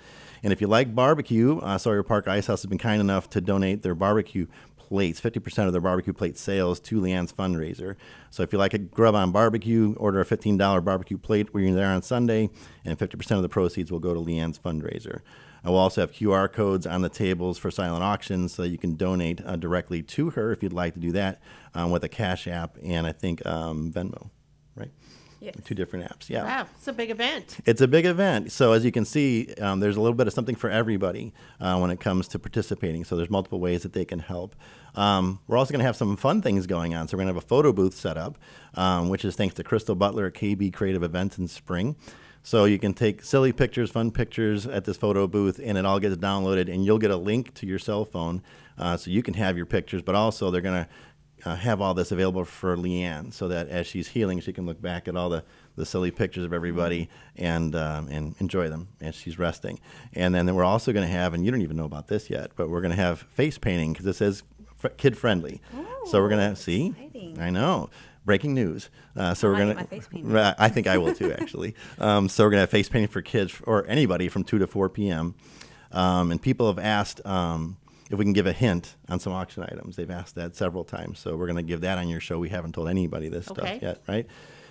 And 0.43 0.53
if 0.53 0.61
you 0.61 0.67
like 0.67 0.93
barbecue, 0.93 1.59
uh, 1.59 1.78
Sawyer 1.78 2.03
Park 2.03 2.28
Ice 2.28 2.47
House 2.47 2.61
has 2.61 2.69
been 2.69 2.78
kind 2.78 3.01
enough 3.01 3.30
to 3.32 3.41
donate 3.41 3.82
their 3.82 3.95
barbecue 3.95 4.47
plates, 4.88 5.21
50% 5.21 5.67
of 5.67 5.71
their 5.73 5.81
barbecue 5.81 6.13
plate 6.13 6.38
sales 6.38 6.79
to 6.81 6.99
Leanne's 6.99 7.33
fundraiser. 7.33 7.95
So 8.29 8.43
if 8.43 8.51
you 8.51 8.59
like 8.59 8.73
a 8.73 8.77
grub 8.79 9.15
on 9.15 9.31
barbecue, 9.31 9.95
order 9.97 10.21
a 10.21 10.25
$15 10.25 10.83
barbecue 10.83 11.17
plate 11.17 11.53
when 11.53 11.65
you're 11.65 11.75
there 11.75 11.88
on 11.88 12.01
Sunday, 12.01 12.49
and 12.85 12.97
50% 12.97 13.31
of 13.35 13.41
the 13.41 13.49
proceeds 13.49 13.91
will 13.91 13.99
go 13.99 14.13
to 14.13 14.19
Leanne's 14.19 14.59
fundraiser. 14.59 15.21
I 15.63 15.69
will 15.69 15.77
also 15.77 16.01
have 16.01 16.11
QR 16.11 16.51
codes 16.51 16.88
on 16.88 17.01
the 17.01 17.09
tables 17.09 17.57
for 17.57 17.71
silent 17.71 18.03
auctions 18.03 18.53
so 18.53 18.61
that 18.61 18.69
you 18.69 18.77
can 18.77 18.95
donate 18.95 19.41
uh, 19.45 19.55
directly 19.57 20.01
to 20.03 20.29
her 20.31 20.51
if 20.51 20.63
you'd 20.63 20.73
like 20.73 20.93
to 20.93 20.99
do 20.99 21.11
that 21.11 21.41
um, 21.73 21.91
with 21.91 22.03
a 22.03 22.09
Cash 22.09 22.47
App 22.47 22.77
and 22.83 23.05
I 23.05 23.11
think 23.11 23.45
um, 23.45 23.91
Venmo, 23.91 24.29
right? 24.75 24.91
Yes. 25.39 25.55
Two 25.63 25.75
different 25.75 26.05
apps. 26.05 26.29
Yeah. 26.29 26.43
Wow, 26.43 26.67
it's 26.75 26.88
a 26.88 26.93
big 26.93 27.09
event. 27.11 27.57
It's 27.65 27.81
a 27.81 27.88
big 27.88 28.05
event. 28.05 28.51
So 28.51 28.71
as 28.73 28.83
you 28.83 28.91
can 28.91 29.05
see, 29.05 29.53
um, 29.61 29.79
there's 29.79 29.95
a 29.95 30.01
little 30.01 30.15
bit 30.15 30.27
of 30.27 30.33
something 30.33 30.55
for 30.55 30.69
everybody 30.69 31.33
uh, 31.59 31.77
when 31.77 31.91
it 31.91 31.99
comes 31.99 32.27
to 32.29 32.39
participating. 32.39 33.03
So 33.03 33.15
there's 33.15 33.29
multiple 33.29 33.59
ways 33.59 33.83
that 33.83 33.93
they 33.93 34.05
can 34.05 34.19
help. 34.19 34.55
Um, 34.95 35.39
we're 35.47 35.57
also 35.57 35.71
going 35.71 35.79
to 35.79 35.85
have 35.85 35.95
some 35.95 36.17
fun 36.17 36.41
things 36.41 36.65
going 36.65 36.95
on. 36.95 37.07
So 37.07 37.15
we're 37.15 37.23
going 37.23 37.33
to 37.33 37.35
have 37.35 37.43
a 37.43 37.47
photo 37.47 37.71
booth 37.71 37.93
set 37.93 38.17
up, 38.17 38.38
um, 38.73 39.09
which 39.09 39.23
is 39.23 39.35
thanks 39.35 39.53
to 39.55 39.63
Crystal 39.63 39.95
Butler 39.95 40.25
at 40.25 40.33
KB 40.33 40.73
Creative 40.73 41.03
Events 41.03 41.38
in 41.38 41.47
spring. 41.47 41.95
So 42.47 42.63
you 42.63 42.79
can 42.79 42.93
take 42.93 43.23
silly 43.23 43.51
pictures, 43.51 43.91
fun 43.91 44.09
pictures 44.09 44.65
at 44.65 44.85
this 44.85 44.95
photo 44.95 45.27
booth, 45.27 45.59
and 45.61 45.77
it 45.77 45.85
all 45.85 45.99
gets 45.99 46.15
downloaded, 46.15 46.73
and 46.73 46.85
you'll 46.85 46.97
get 46.97 47.11
a 47.11 47.17
link 47.17 47.53
to 47.55 47.67
your 47.67 47.77
cell 47.77 48.05
phone, 48.05 48.41
uh, 48.77 48.95
so 48.95 49.11
you 49.11 49.21
can 49.21 49.33
have 49.33 49.57
your 49.57 49.65
pictures. 49.65 50.01
But 50.01 50.15
also, 50.15 50.49
they're 50.49 50.61
going 50.61 50.85
to 50.85 50.89
uh, 51.48 51.56
have 51.56 51.80
all 51.80 51.93
this 51.93 52.12
available 52.12 52.43
for 52.43 52.76
Leanne, 52.76 53.34
so 53.34 53.48
that 53.48 53.70
as 53.70 53.88
she's 53.88 54.10
healing, 54.10 54.39
she 54.41 54.52
can 54.52 54.66
look 54.66 54.82
back 54.82 55.08
at 55.08 55.16
all 55.16 55.30
the, 55.30 55.43
the 55.78 55.86
silly 55.86 56.12
pictures 56.12 56.43
of 56.43 56.52
everybody 56.52 57.10
and 57.38 57.74
um, 57.76 58.10
and 58.10 58.36
enjoy 58.39 58.68
them 58.70 58.89
as 59.00 59.16
she's 59.16 59.39
resting. 59.39 59.80
And 60.14 60.36
then, 60.36 60.54
we're 60.56 60.66
also 60.66 60.91
going 60.91 61.06
to 61.06 61.12
have, 61.12 61.34
and 61.34 61.45
you 61.45 61.52
don't 61.52 61.62
even 61.62 61.78
know 61.78 61.86
about 61.86 62.08
this 62.08 62.30
yet, 62.30 62.52
but 62.58 62.70
we're 62.70 62.82
going 62.82 62.95
to 62.95 63.02
have 63.02 63.22
face 63.22 63.58
painting 63.58 63.93
because 63.93 64.06
it 64.06 64.16
says 64.16 64.43
fr- 64.76 64.89
kid 64.89 65.18
friendly. 65.18 65.62
Oh, 65.74 65.86
so 66.12 66.22
we're 66.22 66.30
going 66.30 66.50
to 66.50 66.56
see. 66.56 66.88
exciting. 66.88 67.39
I 67.39 67.50
know. 67.50 67.89
Breaking 68.26 68.54
news. 68.54 68.89
Uh, 69.16 69.34
so 69.34 69.48
I 69.48 69.52
we're 69.52 69.58
gonna. 69.60 69.76
my 69.76 69.84
face 69.84 70.08
painted. 70.12 70.36
I 70.36 70.68
think 70.68 70.86
I 70.86 70.98
will 70.98 71.16
too, 71.16 71.32
actually. 71.32 71.76
Um, 72.00 72.28
so 72.28 72.43
we're 72.43 72.50
gonna 72.52 72.62
have 72.62 72.70
face 72.70 72.89
painting 72.89 73.08
for 73.08 73.22
kids 73.22 73.56
or 73.64 73.88
anybody 73.88 74.28
from 74.28 74.43
two 74.43 74.60
to 74.60 74.68
four 74.68 74.89
p.m. 74.89 75.34
Um, 75.93 76.32
and 76.32 76.41
people 76.41 76.68
have 76.68 76.78
asked 76.78 77.26
um, 77.26 77.78
if 78.10 78.18
we 78.18 78.26
can 78.26 78.34
give 78.34 78.47
a 78.47 78.53
hint 78.53 78.95
on 79.10 79.20
some 79.20 79.34
auction 79.34 79.64
items. 79.64 79.95
They've 79.95 80.10
asked 80.10 80.36
that 80.36 80.55
several 80.55 80.84
times, 80.84 81.20
so 81.20 81.36
we're 81.36 81.47
gonna 81.47 81.64
give 81.64 81.82
that 81.82 81.97
on 81.97 82.08
your 82.10 82.20
show. 82.20 82.39
We 82.39 82.49
haven't 82.49 82.74
told 82.74 82.88
anybody 82.89 83.30
this 83.30 83.49
Okay. 83.51 83.62
stuff 83.68 83.82
yet, 83.82 84.01
right? 84.08 84.26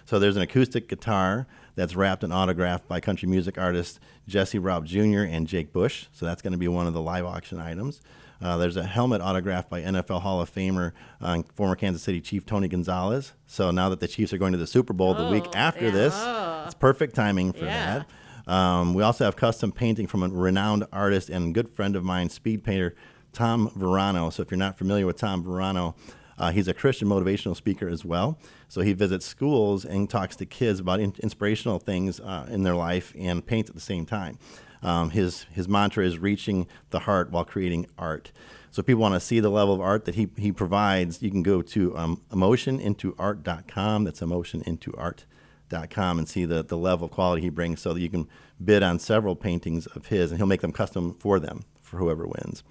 So 0.07 0.19
there's 0.21 0.37
an 0.37 0.43
acoustic 0.43 0.89
guitar 0.89 1.47
that's 1.75 1.97
wrapped 1.97 2.23
and 2.23 2.33
autographed 2.33 2.87
by 2.89 3.01
country 3.01 3.29
music 3.29 3.59
artists 3.59 3.99
Jesse 4.29 4.59
Robb 4.59 4.87
Jr. 4.87 5.23
and 5.29 5.49
Jake 5.49 5.73
Bush. 5.73 6.07
So 6.13 6.25
that's 6.25 6.43
going 6.43 6.53
to 6.53 6.59
be 6.59 6.69
one 6.69 6.87
of 6.87 6.95
the 6.95 7.01
live 7.03 7.25
auction 7.27 7.59
items. 7.59 8.01
Uh, 8.41 8.57
there's 8.57 8.77
a 8.77 8.85
helmet 8.85 9.21
autographed 9.21 9.69
by 9.69 9.81
NFL 9.83 10.21
Hall 10.21 10.41
of 10.41 10.55
Famer, 10.55 10.93
uh, 11.21 11.43
former 11.57 11.75
Kansas 11.75 12.03
City 12.03 12.21
Chief 12.21 12.47
Tony 12.47 12.69
Gonzalez. 12.69 13.33
So 13.49 13.73
now 13.73 13.89
that 13.89 13.99
the 13.99 14.07
Chiefs 14.07 14.33
are 14.33 14.39
going 14.39 14.53
to 14.53 14.59
the 14.59 14.67
Super 14.67 14.93
Bowl 14.93 15.13
the 15.15 15.27
week 15.29 15.45
Oh, 15.49 15.53
after 15.57 15.87
yeah. 15.87 15.91
this, 15.91 16.15
Oh. 16.17 16.63
it's 16.67 16.75
perfect 16.75 17.17
timing 17.17 17.53
for 17.53 17.65
Yeah. 17.65 18.05
that. 18.47 18.53
Um, 18.53 18.95
we 18.95 19.03
also 19.03 19.25
have 19.25 19.35
custom 19.35 19.73
painting 19.73 20.07
from 20.07 20.23
a 20.23 20.29
renowned 20.29 20.85
artist 20.93 21.31
and 21.31 21.53
good 21.53 21.69
friend 21.71 21.97
of 21.97 22.05
mine, 22.05 22.29
speed 22.29 22.63
painter 22.63 22.95
Tom 23.37 23.71
Verano. 23.77 24.31
So 24.31 24.43
if 24.43 24.51
you're 24.51 24.57
not 24.57 24.79
familiar 24.79 25.05
with 25.07 25.19
Tom 25.19 25.45
Verano, 25.45 25.95
uh, 26.39 26.53
he's 26.53 26.69
a 26.69 26.75
Christian 26.75 27.07
motivational 27.07 27.55
speaker 27.55 27.87
as 27.87 28.03
well. 28.03 28.39
So 28.67 28.81
he 28.81 28.95
visits 28.95 29.27
schools 29.27 29.85
and 29.85 30.09
talks 30.09 30.37
to 30.37 30.47
kids 30.47 30.81
about 30.81 31.01
in- 31.01 31.15
inspirational 31.23 31.79
things 31.79 32.19
uh, 32.19 32.49
in 32.51 32.63
their 32.63 32.75
life 32.75 33.13
and 33.17 33.45
paints 33.47 33.69
at 33.69 33.77
the 33.77 33.83
same 33.83 34.07
time. 34.07 34.39
Um, 34.83 35.11
his 35.11 35.45
his 35.53 35.69
mantra 35.69 36.07
is 36.07 36.19
reaching 36.19 36.67
the 36.91 37.01
heart 37.01 37.31
while 37.31 37.45
creating 37.45 37.87
art. 37.99 38.33
So 38.71 38.81
if 38.81 38.87
people 38.87 39.03
want 39.03 39.15
to 39.15 39.21
see 39.21 39.41
the 39.41 39.51
level 39.51 39.75
of 39.75 39.83
art 39.83 40.07
that 40.07 40.15
he, 40.15 40.29
he 40.37 40.51
provides, 40.51 41.23
you 41.23 41.31
can 41.31 41.43
go 41.43 41.61
to 41.61 41.97
um, 41.97 42.23
emotionintoart.com. 42.31 44.05
That's 44.05 44.21
emotionintoart.com 44.21 46.19
and 46.19 46.29
see 46.29 46.45
the, 46.47 46.63
the 46.63 46.77
level 46.77 47.07
of 47.07 47.11
quality 47.11 47.43
he 47.43 47.51
brings 47.51 47.81
so 47.81 47.93
that 47.93 48.01
you 48.01 48.09
can 48.11 48.29
bid 48.63 48.83
on 48.83 48.99
several 48.99 49.37
paintings 49.37 49.87
of 49.89 50.07
his 50.07 50.31
and 50.31 50.39
he'll 50.39 50.47
make 50.47 50.63
them 50.63 50.73
custom 50.73 51.15
for 51.19 51.39
them 51.39 51.65
for 51.81 51.99
whoever 51.99 52.27
wins. 52.27 52.63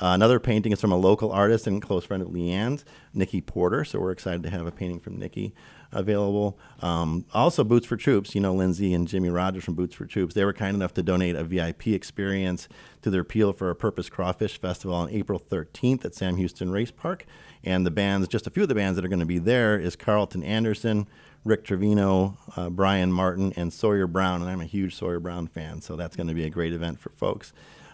Uh, 0.00 0.14
another 0.14 0.40
painting 0.40 0.72
is 0.72 0.80
from 0.80 0.92
a 0.92 0.96
local 0.96 1.30
artist 1.30 1.66
and 1.66 1.82
close 1.82 2.04
friend 2.04 2.22
of 2.22 2.28
Leanne's, 2.28 2.84
Nikki 3.12 3.40
Porter. 3.40 3.84
So 3.84 4.00
we're 4.00 4.12
excited 4.12 4.42
to 4.44 4.50
have 4.50 4.66
a 4.66 4.70
painting 4.70 4.98
from 4.98 5.18
Nikki 5.18 5.54
available. 5.92 6.58
Um, 6.80 7.26
also, 7.34 7.64
Boots 7.64 7.86
for 7.86 7.96
Troops. 7.96 8.34
You 8.34 8.40
know, 8.40 8.54
Lindsay 8.54 8.94
and 8.94 9.06
Jimmy 9.06 9.28
Rogers 9.28 9.64
from 9.64 9.74
Boots 9.74 9.94
for 9.94 10.06
Troops. 10.06 10.34
They 10.34 10.44
were 10.44 10.52
kind 10.52 10.74
enough 10.74 10.94
to 10.94 11.02
donate 11.02 11.36
a 11.36 11.44
VIP 11.44 11.88
experience 11.88 12.68
to 13.02 13.10
their 13.10 13.24
Peel 13.24 13.52
for 13.52 13.68
a 13.68 13.74
Purpose 13.74 14.08
Crawfish 14.08 14.58
Festival 14.58 14.96
on 14.96 15.10
April 15.10 15.38
13th 15.38 16.04
at 16.04 16.14
Sam 16.14 16.36
Houston 16.36 16.70
Race 16.70 16.90
Park. 16.90 17.26
And 17.62 17.84
the 17.84 17.90
bands, 17.90 18.26
just 18.28 18.46
a 18.46 18.50
few 18.50 18.62
of 18.62 18.68
the 18.68 18.74
bands 18.74 18.96
that 18.96 19.04
are 19.04 19.08
going 19.08 19.20
to 19.20 19.26
be 19.26 19.38
there, 19.38 19.78
is 19.78 19.96
Carlton 19.96 20.42
Anderson, 20.42 21.08
Rick 21.44 21.64
Trevino, 21.64 22.38
uh, 22.56 22.70
Bryan 22.70 23.12
Martin, 23.12 23.52
and 23.56 23.70
Sawyer 23.72 24.06
Brown. 24.06 24.40
And 24.40 24.50
I'm 24.50 24.60
a 24.62 24.66
huge 24.66 24.94
Sawyer 24.94 25.20
Brown 25.20 25.46
fan, 25.46 25.82
so 25.82 25.96
that's 25.96 26.16
going 26.16 26.28
to 26.28 26.34
be 26.34 26.44
a 26.44 26.50
great 26.50 26.72
event 26.72 27.00
for 27.00 27.10
folks. 27.10 27.52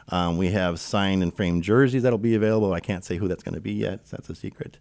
Um, 0.08 0.36
we 0.36 0.48
have 0.50 0.78
signed 0.78 1.22
and 1.22 1.34
framed 1.34 1.64
jerseys 1.64 2.02
that'll 2.02 2.18
be 2.18 2.34
available. 2.34 2.72
I 2.72 2.80
can't 2.80 3.04
say 3.04 3.16
who 3.16 3.26
that's 3.28 3.42
going 3.42 3.54
to 3.54 3.60
be 3.60 3.72
yet. 3.72 4.06
That's 4.06 4.30
a 4.30 4.34
secret. 4.34 4.78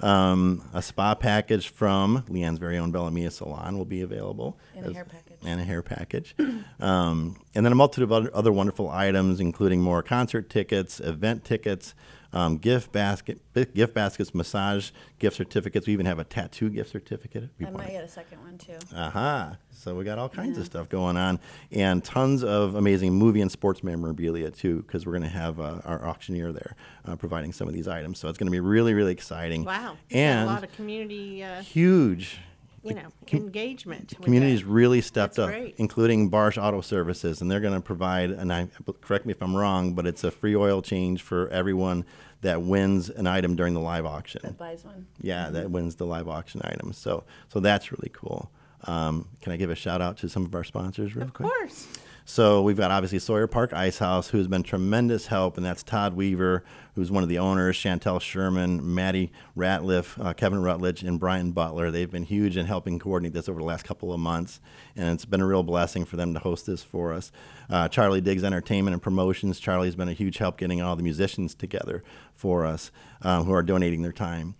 Um, 0.00 0.62
a 0.72 0.80
spa 0.80 1.14
package 1.16 1.68
from 1.68 2.22
Leanne's 2.28 2.58
very 2.58 2.78
own 2.78 2.92
Bellamia 2.92 3.32
Salon 3.32 3.76
will 3.76 3.84
be 3.84 4.02
available. 4.02 4.56
And 4.76 4.86
a 4.86 4.92
hair 4.94 5.04
package. 5.04 5.38
And 5.44 5.60
a 5.60 5.64
hair 5.64 5.82
package. 5.82 6.34
um, 6.80 7.36
and 7.54 7.64
then 7.64 7.72
a 7.72 7.74
multitude 7.74 8.04
of 8.04 8.12
other, 8.12 8.30
other 8.32 8.52
wonderful 8.52 8.88
items, 8.88 9.40
including 9.40 9.80
more 9.80 10.02
concert 10.02 10.48
tickets, 10.48 11.00
event 11.00 11.44
tickets, 11.44 11.94
um, 12.32 12.58
gift 12.58 12.92
basket, 12.92 13.40
gift 13.74 13.94
baskets, 13.94 14.34
massage 14.34 14.90
gift 15.18 15.36
certificates. 15.36 15.86
We 15.86 15.92
even 15.92 16.06
have 16.06 16.18
a 16.18 16.24
tattoo 16.24 16.70
gift 16.70 16.90
certificate. 16.90 17.48
I 17.64 17.70
might 17.70 17.88
get 17.88 18.04
a 18.04 18.08
second 18.08 18.40
one 18.40 18.58
too. 18.58 18.78
Aha. 18.94 19.56
So 19.70 19.94
we 19.94 20.04
got 20.04 20.18
all 20.18 20.28
kinds 20.28 20.58
of 20.58 20.66
stuff 20.66 20.88
going 20.88 21.16
on 21.16 21.38
and 21.70 22.04
tons 22.04 22.42
of 22.42 22.74
amazing 22.74 23.12
movie 23.12 23.40
and 23.40 23.50
sports 23.50 23.82
memorabilia 23.84 24.50
too, 24.50 24.82
because 24.82 25.06
we're 25.06 25.12
going 25.12 25.22
to 25.22 25.28
have 25.28 25.60
uh, 25.60 25.80
our 25.84 26.04
auctioneer 26.06 26.52
there 26.52 26.76
uh, 27.06 27.16
providing 27.16 27.52
some 27.52 27.68
of 27.68 27.74
these 27.74 27.88
items. 27.88 28.18
So 28.18 28.28
it's 28.28 28.38
going 28.38 28.48
to 28.48 28.52
be 28.52 28.60
really, 28.60 28.92
really 28.92 29.12
exciting. 29.12 29.64
Wow. 29.64 29.96
And 30.10 30.48
a 30.48 30.52
lot 30.52 30.64
of 30.64 30.72
community, 30.72 31.44
uh, 31.44 31.62
huge. 31.62 32.38
You 32.82 32.94
know, 32.94 33.08
engagement. 33.32 34.14
with 34.16 34.24
Community's 34.24 34.62
that. 34.62 34.68
really 34.68 35.00
stepped 35.00 35.36
That's 35.36 35.48
up, 35.48 35.50
great. 35.50 35.74
including 35.78 36.30
Barsh 36.30 36.62
Auto 36.62 36.80
Services, 36.80 37.40
and 37.40 37.50
they're 37.50 37.60
going 37.60 37.74
to 37.74 37.80
provide. 37.80 38.30
And 38.30 38.52
I 38.52 38.68
correct 39.00 39.26
me 39.26 39.32
if 39.32 39.42
I'm 39.42 39.56
wrong, 39.56 39.94
but 39.94 40.06
it's 40.06 40.24
a 40.24 40.30
free 40.30 40.54
oil 40.56 40.82
change 40.82 41.22
for 41.22 41.48
everyone 41.48 42.04
that 42.40 42.62
wins 42.62 43.10
an 43.10 43.26
item 43.26 43.56
during 43.56 43.74
the 43.74 43.80
live 43.80 44.06
auction. 44.06 44.40
That 44.44 44.58
buys 44.58 44.84
one. 44.84 45.06
Yeah, 45.20 45.50
that 45.50 45.70
wins 45.70 45.96
the 45.96 46.06
live 46.06 46.28
auction 46.28 46.60
item. 46.64 46.92
So, 46.92 47.24
so 47.48 47.60
that's 47.60 47.90
really 47.90 48.10
cool. 48.12 48.50
Um, 48.84 49.28
can 49.40 49.52
I 49.52 49.56
give 49.56 49.70
a 49.70 49.74
shout 49.74 50.00
out 50.00 50.18
to 50.18 50.28
some 50.28 50.44
of 50.44 50.54
our 50.54 50.62
sponsors 50.62 51.16
real 51.16 51.26
Of 51.26 51.34
quick? 51.34 51.46
Of 51.46 51.52
course. 51.52 51.88
So 52.24 52.62
we've 52.62 52.76
got 52.76 52.90
obviously 52.90 53.18
Sawyer 53.20 53.46
Park 53.46 53.72
Ice 53.72 53.98
House, 53.98 54.28
who's 54.28 54.46
been 54.46 54.62
tremendous 54.62 55.26
help, 55.28 55.56
and 55.56 55.64
that's 55.64 55.82
Todd 55.82 56.14
Weaver, 56.14 56.62
who's 56.98 57.12
one 57.12 57.22
of 57.22 57.28
the 57.28 57.38
owners, 57.38 57.76
Chantel 57.76 58.20
Sherman, 58.20 58.92
Maddie 58.92 59.30
Ratliff, 59.56 60.20
uh, 60.20 60.32
Kevin 60.32 60.60
Rutledge, 60.60 61.04
and 61.04 61.20
Brian 61.20 61.52
Butler. 61.52 61.92
They've 61.92 62.10
been 62.10 62.24
huge 62.24 62.56
in 62.56 62.66
helping 62.66 62.98
coordinate 62.98 63.32
this 63.32 63.48
over 63.48 63.60
the 63.60 63.64
last 63.64 63.84
couple 63.84 64.12
of 64.12 64.18
months, 64.18 64.58
and 64.96 65.10
it's 65.10 65.24
been 65.24 65.40
a 65.40 65.46
real 65.46 65.62
blessing 65.62 66.04
for 66.04 66.16
them 66.16 66.34
to 66.34 66.40
host 66.40 66.66
this 66.66 66.82
for 66.82 67.12
us. 67.12 67.30
Uh, 67.70 67.86
Charlie 67.86 68.20
Diggs 68.20 68.42
Entertainment 68.42 68.94
and 68.94 69.00
Promotions. 69.00 69.60
Charlie's 69.60 69.94
been 69.94 70.08
a 70.08 70.12
huge 70.12 70.38
help 70.38 70.58
getting 70.58 70.82
all 70.82 70.96
the 70.96 71.04
musicians 71.04 71.54
together 71.54 72.02
for 72.34 72.66
us 72.66 72.90
um, 73.22 73.44
who 73.44 73.52
are 73.52 73.62
donating 73.62 74.02
their 74.02 74.10
time. 74.10 74.56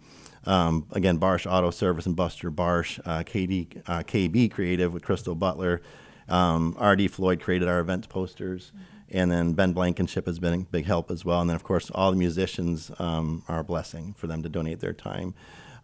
Um, 0.47 0.87
again, 0.93 1.19
Barsh 1.19 1.45
Auto 1.51 1.71
Service 1.71 2.07
and 2.07 2.15
Buster 2.15 2.53
Barsh, 2.53 3.01
uh, 3.05 3.25
KD, 3.25 3.83
uh, 3.89 4.05
KB 4.05 4.49
Creative 4.49 4.93
with 4.93 5.03
Crystal 5.03 5.35
Butler, 5.35 5.83
um, 6.29 6.77
RD 6.81 7.11
Floyd 7.11 7.41
created 7.41 7.67
our 7.67 7.81
event 7.81 8.09
posters, 8.09 8.71
and 9.11 9.31
then 9.31 9.53
Ben 9.53 9.73
Blankenship 9.73 10.27
has 10.27 10.39
been 10.39 10.55
a 10.55 10.59
big 10.65 10.85
help 10.85 11.11
as 11.11 11.25
well. 11.25 11.41
And 11.41 11.49
then, 11.49 11.57
of 11.57 11.63
course, 11.63 11.91
all 11.91 12.11
the 12.11 12.17
musicians 12.17 12.91
um, 12.99 13.43
are 13.49 13.61
a 13.61 13.65
blessing 13.65 14.15
for 14.15 14.27
them 14.27 14.43
to 14.43 14.49
donate 14.49 14.81
their 14.81 14.93
time. 14.93 15.35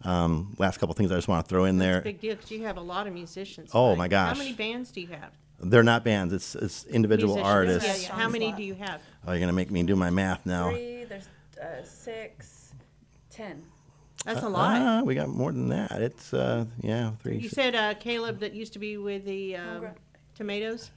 Um, 0.03 0.55
last 0.59 0.77
couple 0.77 0.93
things 0.93 1.11
I 1.11 1.15
just 1.15 1.27
want 1.27 1.45
to 1.45 1.49
throw 1.49 1.65
in 1.65 1.77
there. 1.77 2.01
Big 2.01 2.21
deal 2.21 2.35
because 2.35 2.51
you 2.51 2.63
have 2.63 2.77
a 2.77 2.81
lot 2.81 3.07
of 3.07 3.13
musicians. 3.13 3.71
Oh, 3.73 3.89
right? 3.89 3.97
my 3.97 4.07
gosh. 4.07 4.33
How 4.33 4.37
many 4.37 4.53
bands 4.53 4.91
do 4.91 5.01
you 5.01 5.07
have? 5.07 5.31
They're 5.57 5.83
not 5.83 6.03
bands; 6.03 6.33
it's 6.33 6.53
it's 6.53 6.83
individual 6.85 7.35
Musicians. 7.35 7.53
artists. 7.53 8.03
Yeah, 8.03 8.09
yeah. 8.09 8.21
How 8.21 8.29
many 8.29 8.51
do 8.51 8.61
you 8.61 8.75
have? 8.75 9.01
Oh, 9.25 9.31
you're 9.31 9.39
gonna 9.39 9.53
make 9.53 9.71
me 9.71 9.83
do 9.83 9.95
my 9.95 10.09
math 10.09 10.45
now. 10.45 10.69
Three, 10.69 11.05
there's 11.05 11.29
uh, 11.61 11.81
six, 11.83 12.73
ten. 13.29 13.63
That's 14.25 14.43
a 14.43 14.49
lot. 14.49 14.81
Ah, 14.81 15.01
we 15.03 15.15
got 15.15 15.29
more 15.29 15.51
than 15.51 15.69
that. 15.69 15.93
It's 16.01 16.33
uh, 16.33 16.65
yeah, 16.81 17.11
three. 17.21 17.37
you 17.37 17.47
said 17.47 17.73
uh, 17.73 17.93
Caleb 17.93 18.39
that 18.39 18.53
used 18.53 18.73
to 18.73 18.79
be 18.79 18.97
with 18.97 19.23
the 19.23 19.55
um, 19.55 19.87
tomatoes. 20.35 20.91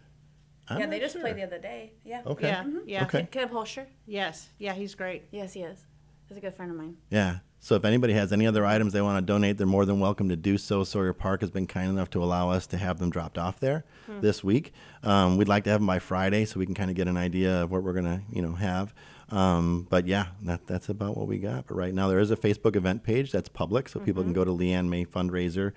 I'm 0.71 0.81
yeah, 0.81 0.87
they 0.87 0.97
not 0.97 1.01
just 1.03 1.13
sure. 1.15 1.23
played 1.23 1.37
the 1.37 1.43
other 1.45 1.59
day. 1.59 1.93
Yeah. 2.05 2.23
Okay. 2.27 2.49
Yeah, 2.49 2.65
yeah. 2.87 3.03
Okay. 3.05 3.29
Caleb 3.31 3.51
Holscher. 3.53 3.87
Yes, 4.07 4.49
yeah, 4.59 4.73
he's 4.75 4.95
great. 4.95 5.25
Yes, 5.31 5.53
he 5.53 5.63
is. 5.63 5.85
He's 6.27 6.37
a 6.37 6.41
good 6.41 6.55
friend 6.55 6.71
of 6.71 6.77
mine. 6.77 6.97
Yeah. 7.11 7.39
So 7.61 7.75
if 7.75 7.85
anybody 7.85 8.13
has 8.13 8.33
any 8.33 8.47
other 8.47 8.65
items 8.65 8.93
they 8.93 9.01
want 9.01 9.17
to 9.19 9.23
donate, 9.33 9.57
they're 9.59 9.67
more 9.67 9.85
than 9.85 9.99
welcome 9.99 10.29
to 10.29 10.37
do 10.37 10.59
so. 10.59 10.85
Sawyer 10.85 11.13
Park 11.13 11.41
has 11.41 11.51
been 11.51 11.67
kind 11.67 11.89
enough 11.91 12.09
to 12.11 12.23
allow 12.23 12.51
us 12.51 12.67
to 12.69 12.77
have 12.77 12.99
them 12.99 13.11
dropped 13.11 13.37
off 13.39 13.59
there 13.59 13.85
this 14.21 14.45
week. 14.45 14.73
Um, 15.03 15.37
we'd 15.39 15.49
like 15.49 15.65
to 15.65 15.71
have 15.71 15.81
them 15.81 15.87
by 15.87 15.99
Friday 15.99 16.45
so 16.45 16.61
we 16.61 16.67
can 16.67 16.75
kind 16.77 16.89
of 16.91 16.97
get 16.97 17.09
an 17.09 17.17
idea 17.17 17.63
of 17.65 17.71
what 17.73 17.83
we're 17.83 17.95
gonna, 17.95 18.23
you 18.31 18.43
know, 18.43 18.53
have. 18.53 18.95
Um, 19.31 19.87
but 19.91 20.07
yeah, 20.07 20.29
that, 20.43 20.67
that's 20.67 20.89
about 20.89 21.17
what 21.17 21.27
we 21.27 21.39
got. 21.39 21.67
But 21.67 21.75
right 21.75 21.93
now 21.93 22.09
there 22.09 22.21
is 22.21 22.31
a 22.31 22.37
Facebook 22.37 22.77
event 22.77 23.03
page 23.03 23.33
that's 23.33 23.49
public, 23.49 23.89
so 23.89 23.99
people 24.01 24.23
can 24.23 24.33
go 24.33 24.45
to 24.45 24.51
Leanne 24.53 24.89
May 24.89 25.05
fundraiser 25.05 25.73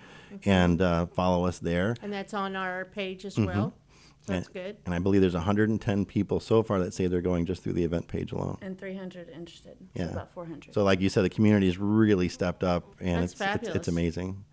and 0.46 0.82
uh, 0.82 1.08
follow 1.08 1.46
us 1.46 1.60
there. 1.60 1.96
And 2.04 2.14
that's 2.14 2.34
on 2.34 2.56
our 2.56 2.86
page 2.86 3.26
as 3.26 3.36
Mm-hmm. 3.36 3.46
well. 3.46 3.74
So 4.24 4.34
that's 4.34 4.48
and, 4.48 4.54
good. 4.54 4.78
And 4.86 4.94
I 4.94 5.00
believe 5.00 5.22
there's 5.22 5.34
110 5.34 6.06
people 6.06 6.40
so 6.40 6.64
far 6.64 6.80
that 6.80 6.94
say 6.94 7.08
they're 7.08 7.22
going 7.22 7.46
just 7.46 7.64
through 7.64 7.74
the 7.74 7.84
event 7.84 8.08
page 8.08 8.32
alone. 8.32 8.58
And 8.62 8.78
300 8.78 9.30
interested. 9.30 9.78
Yeah. 9.96 10.08
So 10.08 10.12
about 10.12 10.34
400. 10.34 10.74
So 10.74 10.84
like 10.84 11.02
you 11.02 11.10
said, 11.10 11.24
the 11.24 11.30
community 11.30 11.52
community's 11.52 11.78
really 11.78 12.30
stepped 12.30 12.64
up, 12.64 12.96
and 13.00 13.22
That's 13.22 13.34
it's, 13.34 13.42
it's 13.42 13.52
fabulous. 13.52 13.76
it's 13.76 13.88
amazing. 13.88 14.44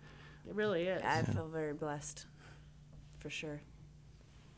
It 0.47 0.55
really 0.55 0.83
is. 0.83 1.01
I 1.03 1.23
feel 1.23 1.47
very 1.47 1.73
blessed. 1.73 2.25
For 3.19 3.29
sure. 3.29 3.61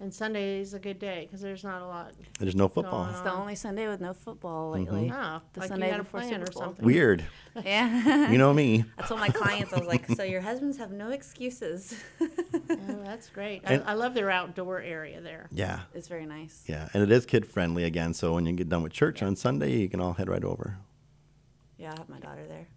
And 0.01 0.11
Sunday 0.11 0.59
is 0.61 0.73
a 0.73 0.79
good 0.79 0.97
day 0.97 1.25
because 1.27 1.41
there's 1.41 1.63
not 1.63 1.83
a 1.83 1.85
lot. 1.85 2.13
There's 2.39 2.55
no 2.55 2.67
football. 2.67 3.03
Going 3.03 3.11
It's 3.11 3.21
the 3.21 3.31
only 3.31 3.53
Sunday 3.53 3.87
with 3.87 4.01
no 4.01 4.13
football 4.13 4.73
Mm-hmm. 4.73 4.91
lately. 4.95 5.11
Oh, 5.13 5.41
The 5.53 5.59
like 5.59 5.69
Sunday 5.69 5.85
you 5.85 5.91
had 5.91 5.99
a 5.99 6.03
before 6.03 6.21
plan 6.21 6.41
or 6.41 6.45
Bowl. 6.47 6.61
something. 6.63 6.85
Weird. 6.85 7.23
Yeah. 7.65 8.31
You 8.31 8.37
know 8.39 8.51
me. 8.53 8.85
I 8.97 9.03
told 9.03 9.19
my 9.19 9.29
clients, 9.29 9.73
I 9.73 9.77
was 9.77 9.87
like, 9.87 10.07
so 10.07 10.23
your 10.23 10.41
husbands 10.41 10.77
have 10.77 10.91
no 10.91 11.09
excuses. 11.11 12.01
Oh, 12.73 13.03
that's 13.03 13.29
great. 13.29 13.61
I, 13.65 13.73
And- 13.73 13.83
I 13.85 13.93
love 13.93 14.13
their 14.15 14.31
outdoor 14.31 14.81
area 14.81 15.21
there. 15.21 15.47
Yeah. 15.51 15.81
it's 15.93 16.07
very 16.07 16.25
nice. 16.25 16.63
Yeah, 16.67 16.89
and 16.93 17.03
it 17.03 17.11
is 17.11 17.25
kid 17.25 17.45
friendly 17.45 17.83
again. 17.83 18.13
So 18.13 18.33
when 18.33 18.45
you 18.45 18.53
get 18.53 18.69
done 18.69 18.81
with 18.83 18.93
church 18.93 19.21
on 19.21 19.35
Sunday, 19.35 19.77
you 19.77 19.87
can 19.89 19.99
all 20.01 20.13
head 20.13 20.29
right 20.29 20.43
over. 20.43 20.77
Yeah, 21.77 21.91
I 21.93 21.99
have 21.99 22.09
my 22.09 22.19
daughter 22.19 22.45
there. 22.47 22.67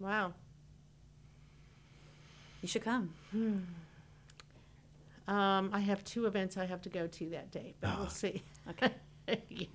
Wow. 0.00 0.32
You 2.62 2.68
should 2.68 2.82
come. 2.82 3.10
Um, 5.28 5.70
I 5.72 5.80
have 5.80 6.04
two 6.04 6.26
events 6.26 6.56
I 6.56 6.66
have 6.66 6.80
to 6.82 6.88
go 6.88 7.06
to 7.06 7.30
that 7.30 7.50
day, 7.50 7.74
but 7.80 7.90
Ah. 7.90 7.96
we'll 8.00 8.08
see. 8.08 8.42
Okay. 8.70 8.92
yeah. 9.48 9.66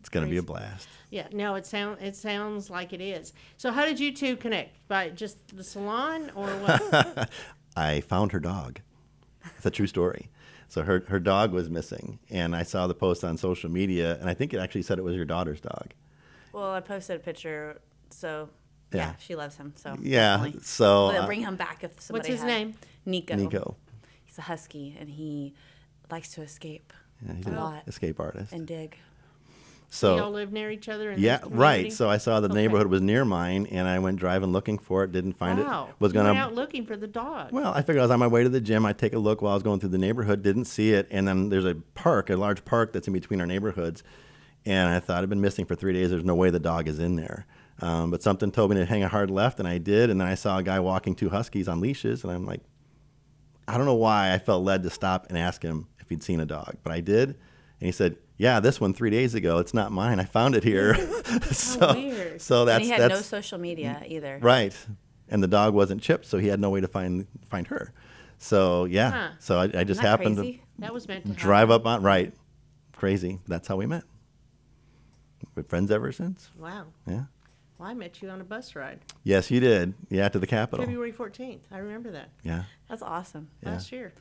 It's 0.00 0.08
gonna 0.08 0.26
be 0.26 0.36
a 0.38 0.42
blast. 0.42 0.88
Yeah, 1.10 1.28
no, 1.32 1.54
it 1.54 1.64
sound 1.64 1.98
it 2.02 2.16
sounds 2.16 2.68
like 2.70 2.92
it 2.92 3.00
is. 3.00 3.32
So 3.56 3.70
how 3.70 3.84
did 3.86 4.00
you 4.00 4.12
two 4.12 4.36
connect? 4.36 4.76
By 4.88 5.10
just 5.10 5.56
the 5.56 5.62
salon 5.64 6.30
or 6.34 6.48
what? 6.48 7.30
I 7.76 8.00
found 8.00 8.32
her 8.32 8.40
dog. 8.40 8.80
It's 9.56 9.64
a 9.66 9.70
true 9.70 9.86
story. 9.86 10.28
So 10.68 10.82
her 10.82 11.04
her 11.08 11.20
dog 11.20 11.52
was 11.52 11.70
missing, 11.70 12.18
and 12.30 12.56
I 12.56 12.62
saw 12.64 12.86
the 12.86 12.94
post 12.94 13.22
on 13.24 13.36
social 13.36 13.70
media, 13.70 14.18
and 14.20 14.28
I 14.28 14.34
think 14.34 14.52
it 14.52 14.58
actually 14.58 14.82
said 14.82 14.98
it 14.98 15.02
was 15.04 15.14
your 15.16 15.24
daughter's 15.24 15.60
dog. 15.60 15.92
Well, 16.52 16.72
I 16.72 16.80
posted 16.80 17.16
a 17.16 17.20
picture, 17.20 17.80
so 18.10 18.48
yeah, 18.92 18.98
Yeah. 18.98 19.12
she 19.18 19.36
loves 19.36 19.56
him. 19.56 19.72
So 19.76 19.96
Yeah, 20.00 20.36
definitely. 20.36 20.60
so, 20.62 21.08
We'll 21.08 21.22
uh, 21.22 21.26
bring 21.26 21.40
him 21.42 21.56
back 21.56 21.84
if 21.84 22.00
somebody. 22.00 22.28
What's 22.28 22.28
his 22.28 22.40
had- 22.40 22.46
name? 22.48 22.74
Nico. 23.06 23.36
Nico. 23.36 23.76
He's 24.32 24.38
a 24.38 24.42
husky, 24.42 24.96
and 24.98 25.10
he 25.10 25.52
likes 26.10 26.30
to 26.30 26.40
escape 26.40 26.94
Yeah, 27.26 27.34
he's 27.34 27.46
a 27.46 27.50
an 27.50 27.56
lot 27.56 27.82
escape 27.86 28.18
artist. 28.18 28.50
and 28.50 28.66
dig. 28.66 28.96
So 29.90 30.16
y'all 30.16 30.30
live 30.30 30.50
near 30.54 30.70
each 30.70 30.88
other 30.88 31.10
in 31.10 31.20
yeah, 31.20 31.36
the 31.36 31.50
right. 31.50 31.92
So 31.92 32.08
I 32.08 32.16
saw 32.16 32.40
the 32.40 32.46
Okay. 32.48 32.54
neighborhood 32.54 32.86
was 32.86 33.02
near 33.02 33.26
mine, 33.26 33.66
and 33.70 33.86
I 33.86 33.98
went 33.98 34.18
driving 34.18 34.50
looking 34.50 34.78
for 34.78 35.04
it. 35.04 35.12
Didn't 35.12 35.34
find 35.34 35.58
wow. 35.58 35.88
it. 35.90 35.96
Was 36.00 36.14
you 36.14 36.20
went 36.20 36.28
gonna 36.28 36.38
out 36.46 36.54
looking 36.54 36.86
for 36.86 36.96
the 36.96 37.06
dog. 37.06 37.52
Well, 37.52 37.74
I 37.74 37.82
figured 37.82 37.98
I 37.98 38.04
was 38.04 38.10
on 38.10 38.20
my 38.20 38.26
way 38.26 38.42
to 38.42 38.48
the 38.48 38.62
gym. 38.62 38.86
I'd 38.86 38.96
take 38.96 39.12
a 39.12 39.18
look 39.18 39.42
while 39.42 39.52
I 39.52 39.54
was 39.54 39.62
going 39.62 39.80
through 39.80 39.90
the 39.90 39.98
neighborhood. 39.98 40.42
Didn't 40.42 40.64
see 40.64 40.94
it, 40.94 41.08
and 41.10 41.28
then 41.28 41.50
there's 41.50 41.66
a 41.66 41.74
park, 41.92 42.30
a 42.30 42.36
large 42.36 42.64
park 42.64 42.94
that's 42.94 43.06
in 43.06 43.12
between 43.12 43.38
our 43.38 43.46
neighborhoods. 43.46 44.02
And 44.64 44.88
I 44.88 44.98
thought 44.98 45.22
I'd 45.22 45.28
been 45.28 45.42
missing 45.42 45.66
for 45.66 45.74
three 45.74 45.92
days. 45.92 46.08
There's 46.08 46.24
no 46.24 46.34
way 46.36 46.48
the 46.48 46.58
dog 46.58 46.88
is 46.88 46.98
in 46.98 47.16
there. 47.16 47.44
Um, 47.82 48.10
but 48.10 48.22
something 48.22 48.50
told 48.50 48.70
me 48.70 48.78
to 48.78 48.86
hang 48.86 49.02
a 49.02 49.08
hard 49.08 49.30
left, 49.30 49.58
and 49.58 49.68
I 49.68 49.76
did. 49.76 50.08
And 50.08 50.18
then 50.22 50.28
I 50.28 50.36
saw 50.36 50.56
a 50.56 50.62
guy 50.62 50.80
walking 50.80 51.14
two 51.14 51.28
huskies 51.28 51.68
on 51.68 51.80
leashes, 51.80 52.24
and 52.24 52.32
I'm 52.32 52.46
like, 52.46 52.62
I 53.68 53.76
don't 53.76 53.86
know 53.86 53.94
why 53.94 54.32
I 54.32 54.38
felt 54.38 54.64
led 54.64 54.82
to 54.82 54.90
stop 54.90 55.26
and 55.28 55.38
ask 55.38 55.62
him 55.62 55.86
if 56.00 56.08
he'd 56.08 56.22
seen 56.22 56.40
a 56.40 56.46
dog, 56.46 56.76
but 56.82 56.92
I 56.92 57.00
did. 57.00 57.28
And 57.28 57.86
he 57.86 57.92
said, 57.92 58.16
"Yeah, 58.36 58.60
this 58.60 58.80
one 58.80 58.94
three 58.94 59.10
days 59.10 59.34
ago. 59.34 59.58
It's 59.58 59.74
not 59.74 59.92
mine. 59.92 60.20
I 60.20 60.24
found 60.24 60.54
it 60.54 60.64
here." 60.64 60.94
so, 61.52 61.94
weird. 61.94 62.40
so 62.40 62.64
that's 62.64 62.76
and 62.76 62.84
he 62.84 62.90
had 62.90 63.10
no 63.10 63.20
social 63.20 63.58
media 63.58 64.02
either. 64.06 64.38
Right. 64.40 64.76
And 65.28 65.42
the 65.42 65.48
dog 65.48 65.74
wasn't 65.74 66.02
chipped, 66.02 66.26
so 66.26 66.38
he 66.38 66.48
had 66.48 66.60
no 66.60 66.70
way 66.70 66.80
to 66.80 66.88
find 66.88 67.26
find 67.48 67.66
her. 67.68 67.92
So 68.38 68.84
yeah. 68.84 69.10
Huh. 69.10 69.30
So 69.38 69.58
I, 69.58 69.80
I 69.80 69.84
just 69.84 70.00
happened 70.00 70.38
crazy? 70.38 70.62
that 70.78 70.92
was 70.92 71.08
meant 71.08 71.24
to 71.26 71.32
to 71.32 71.36
drive 71.36 71.68
happen. 71.68 71.86
up 71.86 71.86
on 71.86 72.02
right. 72.02 72.32
Crazy. 72.96 73.38
That's 73.48 73.68
how 73.68 73.76
we 73.76 73.86
met. 73.86 74.04
We're 75.54 75.62
friends 75.64 75.90
ever 75.90 76.12
since. 76.12 76.50
Wow. 76.58 76.86
Yeah. 77.06 77.24
Well, 77.82 77.90
I 77.90 77.94
met 77.94 78.22
you 78.22 78.28
on 78.30 78.40
a 78.40 78.44
bus 78.44 78.76
ride. 78.76 79.00
Yes, 79.24 79.50
you 79.50 79.58
did. 79.58 79.94
Yeah, 80.08 80.28
to 80.28 80.38
the 80.38 80.46
Capitol. 80.46 80.84
February 80.84 81.10
14th. 81.12 81.58
I 81.72 81.78
remember 81.78 82.12
that. 82.12 82.28
Yeah. 82.44 82.62
That's 82.88 83.02
awesome. 83.02 83.48
Yeah. 83.60 83.70
Last 83.72 83.90
year. 83.90 84.12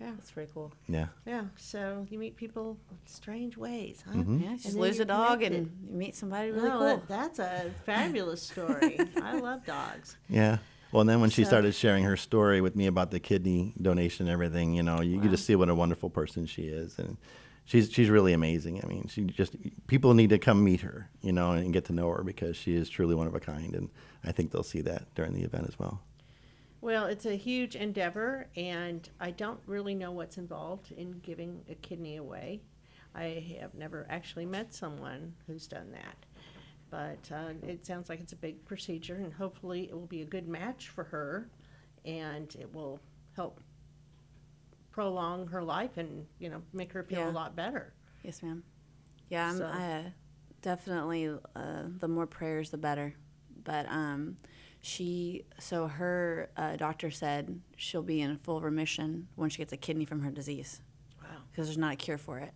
Yeah. 0.00 0.12
That's 0.16 0.30
pretty 0.30 0.52
cool. 0.54 0.72
Yeah. 0.88 1.06
Yeah. 1.26 1.46
So 1.56 2.06
you 2.08 2.20
meet 2.20 2.36
people 2.36 2.78
strange 3.04 3.56
ways, 3.56 4.04
huh? 4.06 4.14
Mm-hmm. 4.14 4.44
Yeah, 4.44 4.56
just 4.62 4.76
lose 4.76 5.00
a 5.00 5.04
dog 5.04 5.40
connected. 5.40 5.58
and 5.58 5.88
you 5.90 5.96
meet 5.96 6.14
somebody 6.14 6.52
really 6.52 6.68
No, 6.68 6.78
cool. 6.78 6.86
that- 6.86 7.08
that's 7.08 7.38
a 7.40 7.72
fabulous 7.84 8.42
story. 8.42 9.00
I 9.20 9.40
love 9.40 9.66
dogs. 9.66 10.16
Yeah. 10.28 10.58
Well, 10.92 11.00
and 11.00 11.10
then 11.10 11.20
when 11.20 11.30
she 11.30 11.44
started 11.44 11.74
sharing 11.74 12.04
her 12.04 12.16
story 12.16 12.60
with 12.60 12.76
me 12.76 12.86
about 12.86 13.10
the 13.10 13.18
kidney 13.18 13.74
donation 13.82 14.26
and 14.26 14.32
everything, 14.32 14.72
you 14.74 14.84
know, 14.84 15.00
you, 15.00 15.20
you 15.20 15.28
just 15.28 15.46
see 15.46 15.56
what 15.56 15.68
a 15.68 15.74
wonderful 15.74 16.10
person 16.10 16.46
she 16.46 16.68
is, 16.68 16.96
and 17.00 17.16
she's 17.64 17.90
she's 17.92 18.10
really 18.10 18.32
amazing. 18.32 18.80
I 18.82 18.86
mean, 18.86 19.08
she 19.08 19.24
just 19.24 19.56
people 19.86 20.14
need 20.14 20.30
to 20.30 20.38
come 20.38 20.62
meet 20.62 20.80
her, 20.82 21.10
you 21.20 21.32
know, 21.32 21.52
and 21.52 21.72
get 21.72 21.86
to 21.86 21.92
know 21.92 22.08
her 22.10 22.22
because 22.22 22.56
she 22.56 22.74
is 22.76 22.88
truly 22.88 23.14
one 23.14 23.26
of 23.26 23.34
a 23.34 23.40
kind, 23.40 23.74
and 23.74 23.90
I 24.24 24.32
think 24.32 24.50
they'll 24.50 24.62
see 24.62 24.80
that 24.82 25.14
during 25.14 25.32
the 25.32 25.42
event 25.42 25.66
as 25.68 25.78
well. 25.78 26.00
Well, 26.80 27.06
it's 27.06 27.24
a 27.24 27.34
huge 27.34 27.76
endeavor, 27.76 28.46
and 28.56 29.08
I 29.18 29.30
don't 29.30 29.60
really 29.66 29.94
know 29.94 30.12
what's 30.12 30.36
involved 30.36 30.92
in 30.92 31.12
giving 31.20 31.62
a 31.70 31.74
kidney 31.76 32.16
away. 32.16 32.60
I 33.14 33.56
have 33.60 33.74
never 33.74 34.06
actually 34.10 34.44
met 34.44 34.74
someone 34.74 35.32
who's 35.46 35.66
done 35.66 35.92
that. 35.92 36.26
But 36.90 37.34
uh, 37.34 37.54
it 37.66 37.86
sounds 37.86 38.08
like 38.10 38.20
it's 38.20 38.34
a 38.34 38.36
big 38.36 38.64
procedure, 38.66 39.14
and 39.16 39.32
hopefully 39.32 39.84
it 39.84 39.92
will 39.92 40.06
be 40.06 40.20
a 40.20 40.26
good 40.26 40.46
match 40.46 40.90
for 40.90 41.04
her, 41.04 41.48
and 42.04 42.54
it 42.60 42.72
will 42.74 43.00
help 43.34 43.60
prolong 44.94 45.48
her 45.48 45.60
life 45.62 45.96
and 45.96 46.24
you 46.38 46.48
know 46.48 46.62
make 46.72 46.92
her 46.92 47.02
feel 47.02 47.18
Yeah. 47.18 47.30
a 47.30 47.32
lot 47.32 47.56
better. 47.56 47.92
Yes, 48.22 48.42
ma'am. 48.44 48.62
Yeah, 49.28 49.48
I'm 49.48 49.56
So- 49.58 49.66
uh, 49.66 50.02
definitely. 50.62 51.28
Uh, 51.56 51.82
the 51.98 52.06
more 52.06 52.26
prayers, 52.28 52.70
the 52.70 52.78
better. 52.78 53.14
But 53.64 53.86
um, 53.88 54.36
she, 54.80 55.46
so 55.58 55.88
her 55.88 56.48
uh, 56.56 56.76
doctor 56.76 57.10
said 57.10 57.60
she'll 57.76 58.02
be 58.02 58.20
in 58.20 58.36
full 58.38 58.60
remission 58.60 59.26
when 59.34 59.50
she 59.50 59.58
gets 59.58 59.72
a 59.72 59.76
kidney 59.76 60.04
from 60.04 60.20
her 60.22 60.30
disease 60.30 60.80
Wow. 61.22 61.28
because 61.50 61.66
there's 61.66 61.78
not 61.78 61.94
a 61.94 61.96
cure 61.96 62.18
for 62.18 62.38
it. 62.38 62.52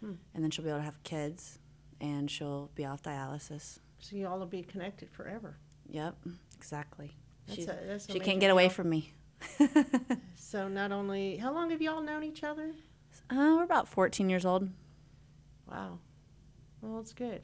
Hmm. 0.00 0.14
And 0.34 0.42
then 0.44 0.50
she'll 0.50 0.64
be 0.64 0.70
able 0.70 0.80
to 0.80 0.84
have 0.84 1.02
kids, 1.04 1.58
and 2.00 2.30
she'll 2.30 2.70
be 2.74 2.84
off 2.84 3.02
dialysis. 3.02 3.78
So 3.98 4.16
you 4.16 4.26
all 4.26 4.38
will 4.38 4.46
be 4.46 4.62
connected 4.62 5.08
forever. 5.10 5.56
Yep, 5.88 6.16
exactly. 6.54 7.12
That's 7.46 7.56
She's- 7.56 7.68
a- 7.70 7.86
that's 7.86 8.04
a 8.08 8.12
she 8.12 8.18
major 8.18 8.24
can't 8.24 8.40
get 8.40 8.50
away 8.50 8.64
deal. 8.64 8.70
from 8.74 8.90
me. 8.90 9.14
So 10.36 10.68
not 10.68 10.92
only 10.92 11.38
how 11.38 11.50
long 11.54 11.70
have 11.70 11.80
you 11.80 11.90
all 11.90 12.02
known 12.02 12.22
each 12.22 12.44
other? 12.44 12.72
Uh, 13.30 13.54
we're 13.56 13.62
about 13.64 13.88
14 13.88 14.28
years 14.28 14.44
old. 14.44 14.68
Wow. 15.66 15.98
Well, 16.82 17.00
it's 17.00 17.14
good. 17.14 17.40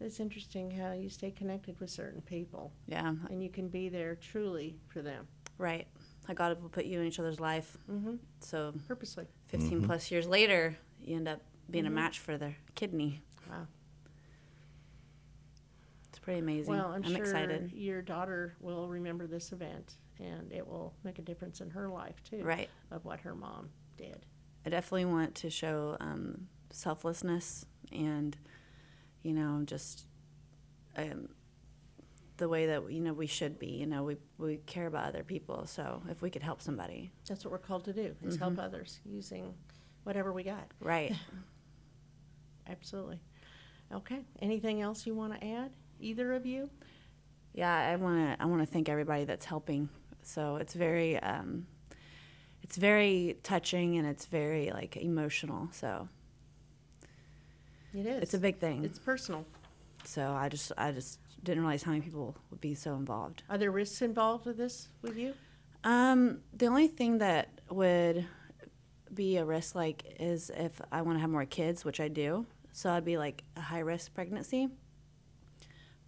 It's 0.00 0.18
interesting 0.18 0.72
how 0.72 0.92
you 0.92 1.08
stay 1.08 1.30
connected 1.30 1.78
with 1.78 1.88
certain 1.88 2.20
people 2.22 2.72
Yeah, 2.88 3.14
and 3.30 3.40
you 3.42 3.48
can 3.48 3.68
be 3.68 3.88
there 3.88 4.16
truly 4.16 4.76
for 4.88 5.02
them 5.02 5.28
right. 5.60 5.86
How 6.26 6.34
God 6.34 6.60
will 6.60 6.68
put 6.68 6.86
you 6.86 7.00
in 7.00 7.06
each 7.06 7.20
other's 7.20 7.38
life. 7.38 7.76
mm-hmm. 7.90 8.16
So 8.40 8.74
purposely. 8.88 9.26
15 9.48 9.84
plus 9.84 10.10
years 10.10 10.26
later, 10.26 10.76
you 11.02 11.16
end 11.16 11.28
up 11.28 11.40
being 11.70 11.86
a 11.86 11.90
match 11.90 12.18
for 12.18 12.36
their 12.36 12.56
kidney. 12.74 13.20
Wow. 13.48 13.66
It's 16.08 16.18
pretty 16.18 16.40
amazing. 16.40 16.74
Well, 16.74 16.92
I'm, 16.92 17.02
sure 17.02 17.16
excited. 17.16 17.72
your 17.72 18.02
daughter 18.02 18.54
will 18.60 18.88
remember 18.88 19.26
this 19.26 19.52
event 19.52 19.94
and 20.20 20.52
it 20.52 20.66
will 20.66 20.94
make 21.04 21.18
a 21.18 21.22
difference 21.22 21.60
in 21.60 21.70
her 21.70 21.88
life 21.88 22.22
too. 22.28 22.42
Right. 22.42 22.68
Of 22.90 23.04
what 23.04 23.20
her 23.20 23.34
mom 23.34 23.70
did. 23.96 24.26
I 24.66 24.70
definitely 24.70 25.06
want 25.06 25.34
to 25.36 25.50
show 25.50 25.96
um, 26.00 26.48
selflessness 26.70 27.64
and, 27.90 28.36
you 29.22 29.32
know, 29.32 29.62
just 29.64 30.06
um, 30.96 31.28
the 32.36 32.48
way 32.48 32.66
that 32.66 32.90
you 32.90 33.00
know 33.00 33.12
we 33.12 33.26
should 33.26 33.58
be. 33.58 33.68
You 33.68 33.86
know, 33.86 34.02
we 34.04 34.16
we 34.38 34.56
care 34.66 34.86
about 34.86 35.06
other 35.08 35.22
people. 35.22 35.66
So 35.66 36.02
if 36.10 36.20
we 36.22 36.30
could 36.30 36.42
help 36.42 36.60
somebody, 36.60 37.10
That's 37.28 37.44
what 37.44 37.52
we're 37.52 37.58
called 37.58 37.84
to 37.84 37.92
do 37.92 38.14
is 38.22 38.36
help 38.36 38.58
others 38.58 39.00
using 39.04 39.54
whatever 40.04 40.32
we 40.32 40.42
got. 40.42 40.70
right? 40.80 41.14
Absolutely. 42.68 43.20
Okay. 43.92 44.20
Anything 44.40 44.80
else 44.80 45.06
you 45.06 45.14
want 45.14 45.38
to 45.40 45.46
add? 45.46 45.70
Either 46.00 46.32
of 46.32 46.46
you? 46.46 46.70
yeah, 47.52 47.74
I 47.90 47.96
want 47.96 48.38
to 48.38 48.42
I 48.42 48.46
want 48.46 48.62
to 48.62 48.66
thank 48.66 48.88
everybody 48.88 49.24
that's 49.24 49.44
helping. 49.44 49.88
So 50.22 50.56
it's 50.56 50.74
very 50.74 51.18
um, 51.20 51.66
it's 52.62 52.76
very 52.76 53.36
touching 53.42 53.96
and 53.98 54.06
it's 54.06 54.26
very 54.26 54.70
like 54.70 54.96
emotional. 54.96 55.68
So 55.72 56.08
It 57.94 58.06
is. 58.06 58.22
it's 58.22 58.34
a 58.34 58.38
big 58.38 58.58
thing. 58.58 58.84
It's 58.84 58.98
personal. 58.98 59.44
so 60.04 60.32
I 60.32 60.48
just 60.48 60.72
I 60.78 60.92
just 60.92 61.18
didn't 61.42 61.60
realize 61.62 61.82
how 61.82 61.92
many 61.92 62.02
people 62.02 62.36
would 62.50 62.60
be 62.60 62.74
so 62.74 62.94
involved. 62.94 63.42
Are 63.48 63.58
there 63.58 63.70
risks 63.70 64.02
involved 64.02 64.46
with 64.46 64.56
this 64.58 64.88
with 65.02 65.16
you? 65.16 65.34
Um, 65.84 66.40
the 66.52 66.66
only 66.66 66.88
thing 66.88 67.18
that 67.18 67.48
would 67.70 68.26
be 69.12 69.38
a 69.38 69.44
risk 69.44 69.74
like 69.74 70.04
is 70.20 70.50
if 70.54 70.80
I 70.92 71.02
want 71.02 71.16
to 71.16 71.20
have 71.20 71.30
more 71.30 71.46
kids, 71.46 71.84
which 71.84 71.98
I 72.00 72.08
do. 72.08 72.46
So 72.72 72.90
I'd 72.90 73.04
be 73.04 73.16
like 73.16 73.42
a 73.56 73.60
high 73.62 73.80
risk 73.80 74.14
pregnancy. 74.14 74.68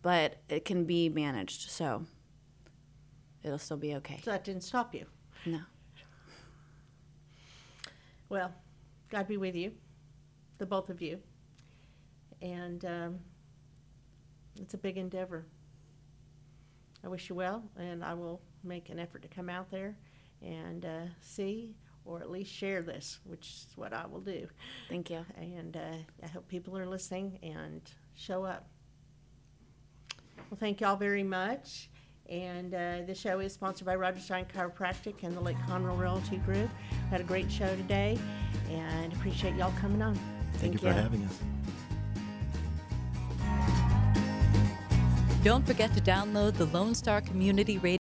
But 0.03 0.37
it 0.49 0.65
can 0.65 0.85
be 0.85 1.09
managed, 1.09 1.71
so 1.71 2.05
it'll 3.43 3.59
still 3.59 3.77
be 3.77 3.95
okay. 3.97 4.21
So 4.25 4.31
that 4.31 4.45
didn't 4.45 4.63
stop 4.63 4.95
you. 4.95 5.07
No. 5.47 5.61
Well, 8.29 8.53
God 9.11 9.29
be 9.29 9.37
with 9.37 9.55
you, 9.55 9.73
the 10.59 10.67
both 10.67 10.89
of 10.89 11.03
you. 11.03 11.19
And 12.41 12.85
um, 12.85 13.19
it's 14.61 14.75
a 14.75 14.79
big 14.79 14.97
endeavor. 14.97 15.45
I 17.05 17.09
wish 17.09 17.29
you 17.29 17.35
well, 17.35 17.63
and 17.77 18.05
I 18.05 18.15
will 18.15 18.41
make 18.65 18.89
an 18.89 18.99
effort 18.99 19.23
to 19.23 19.29
come 19.29 19.49
out 19.49 19.71
there 19.71 19.97
and 20.41 20.85
uh, 20.85 21.05
see 21.21 21.75
or 22.05 22.21
at 22.21 22.31
least 22.31 22.53
share 22.53 22.83
this, 22.83 23.21
which 23.25 23.47
is 23.49 23.67
what 23.77 23.93
I 23.93 24.07
will 24.07 24.21
do. 24.21 24.49
Thank 24.89 25.11
you. 25.11 25.25
And 25.37 25.77
uh, 25.77 25.97
I 26.23 26.27
hope 26.27 26.49
people 26.49 26.77
are 26.77 26.87
listening 26.87 27.39
and 27.43 27.81
show 28.15 28.45
up. 28.45 28.69
Well, 30.51 30.59
thank 30.59 30.81
y'all 30.81 30.97
very 30.97 31.23
much. 31.23 31.89
And 32.33 32.73
uh, 32.73 33.03
the 33.07 33.15
show 33.15 33.41
is 33.41 33.53
sponsored 33.53 33.85
by 33.85 33.95
Rodgers 33.95 34.25
Stein 34.25 34.47
Chiropractic 34.47 35.23
and 35.23 35.37
the 35.37 35.41
Lake 35.41 35.59
Conroe 35.69 35.99
Realty 35.99 36.39
Group. 36.39 36.71
Had 37.11 37.21
a 37.21 37.25
great 37.25 37.53
show 37.53 37.77
today, 37.77 38.19
and 38.71 39.13
appreciate 39.13 39.55
y'all 39.55 39.75
coming 39.79 40.01
on. 40.01 40.19
Thank, 40.55 40.73
you 40.73 40.79
for 40.79 40.87
you. 40.87 40.93
having 40.93 41.23
us. 41.27 41.39
Don't 45.45 45.67
forget 45.67 45.93
to 45.95 46.01
download 46.01 46.55
the 46.55 46.65
Lone 46.67 46.95
Star 46.95 47.21
Community 47.21 47.77
Radio. 47.77 47.91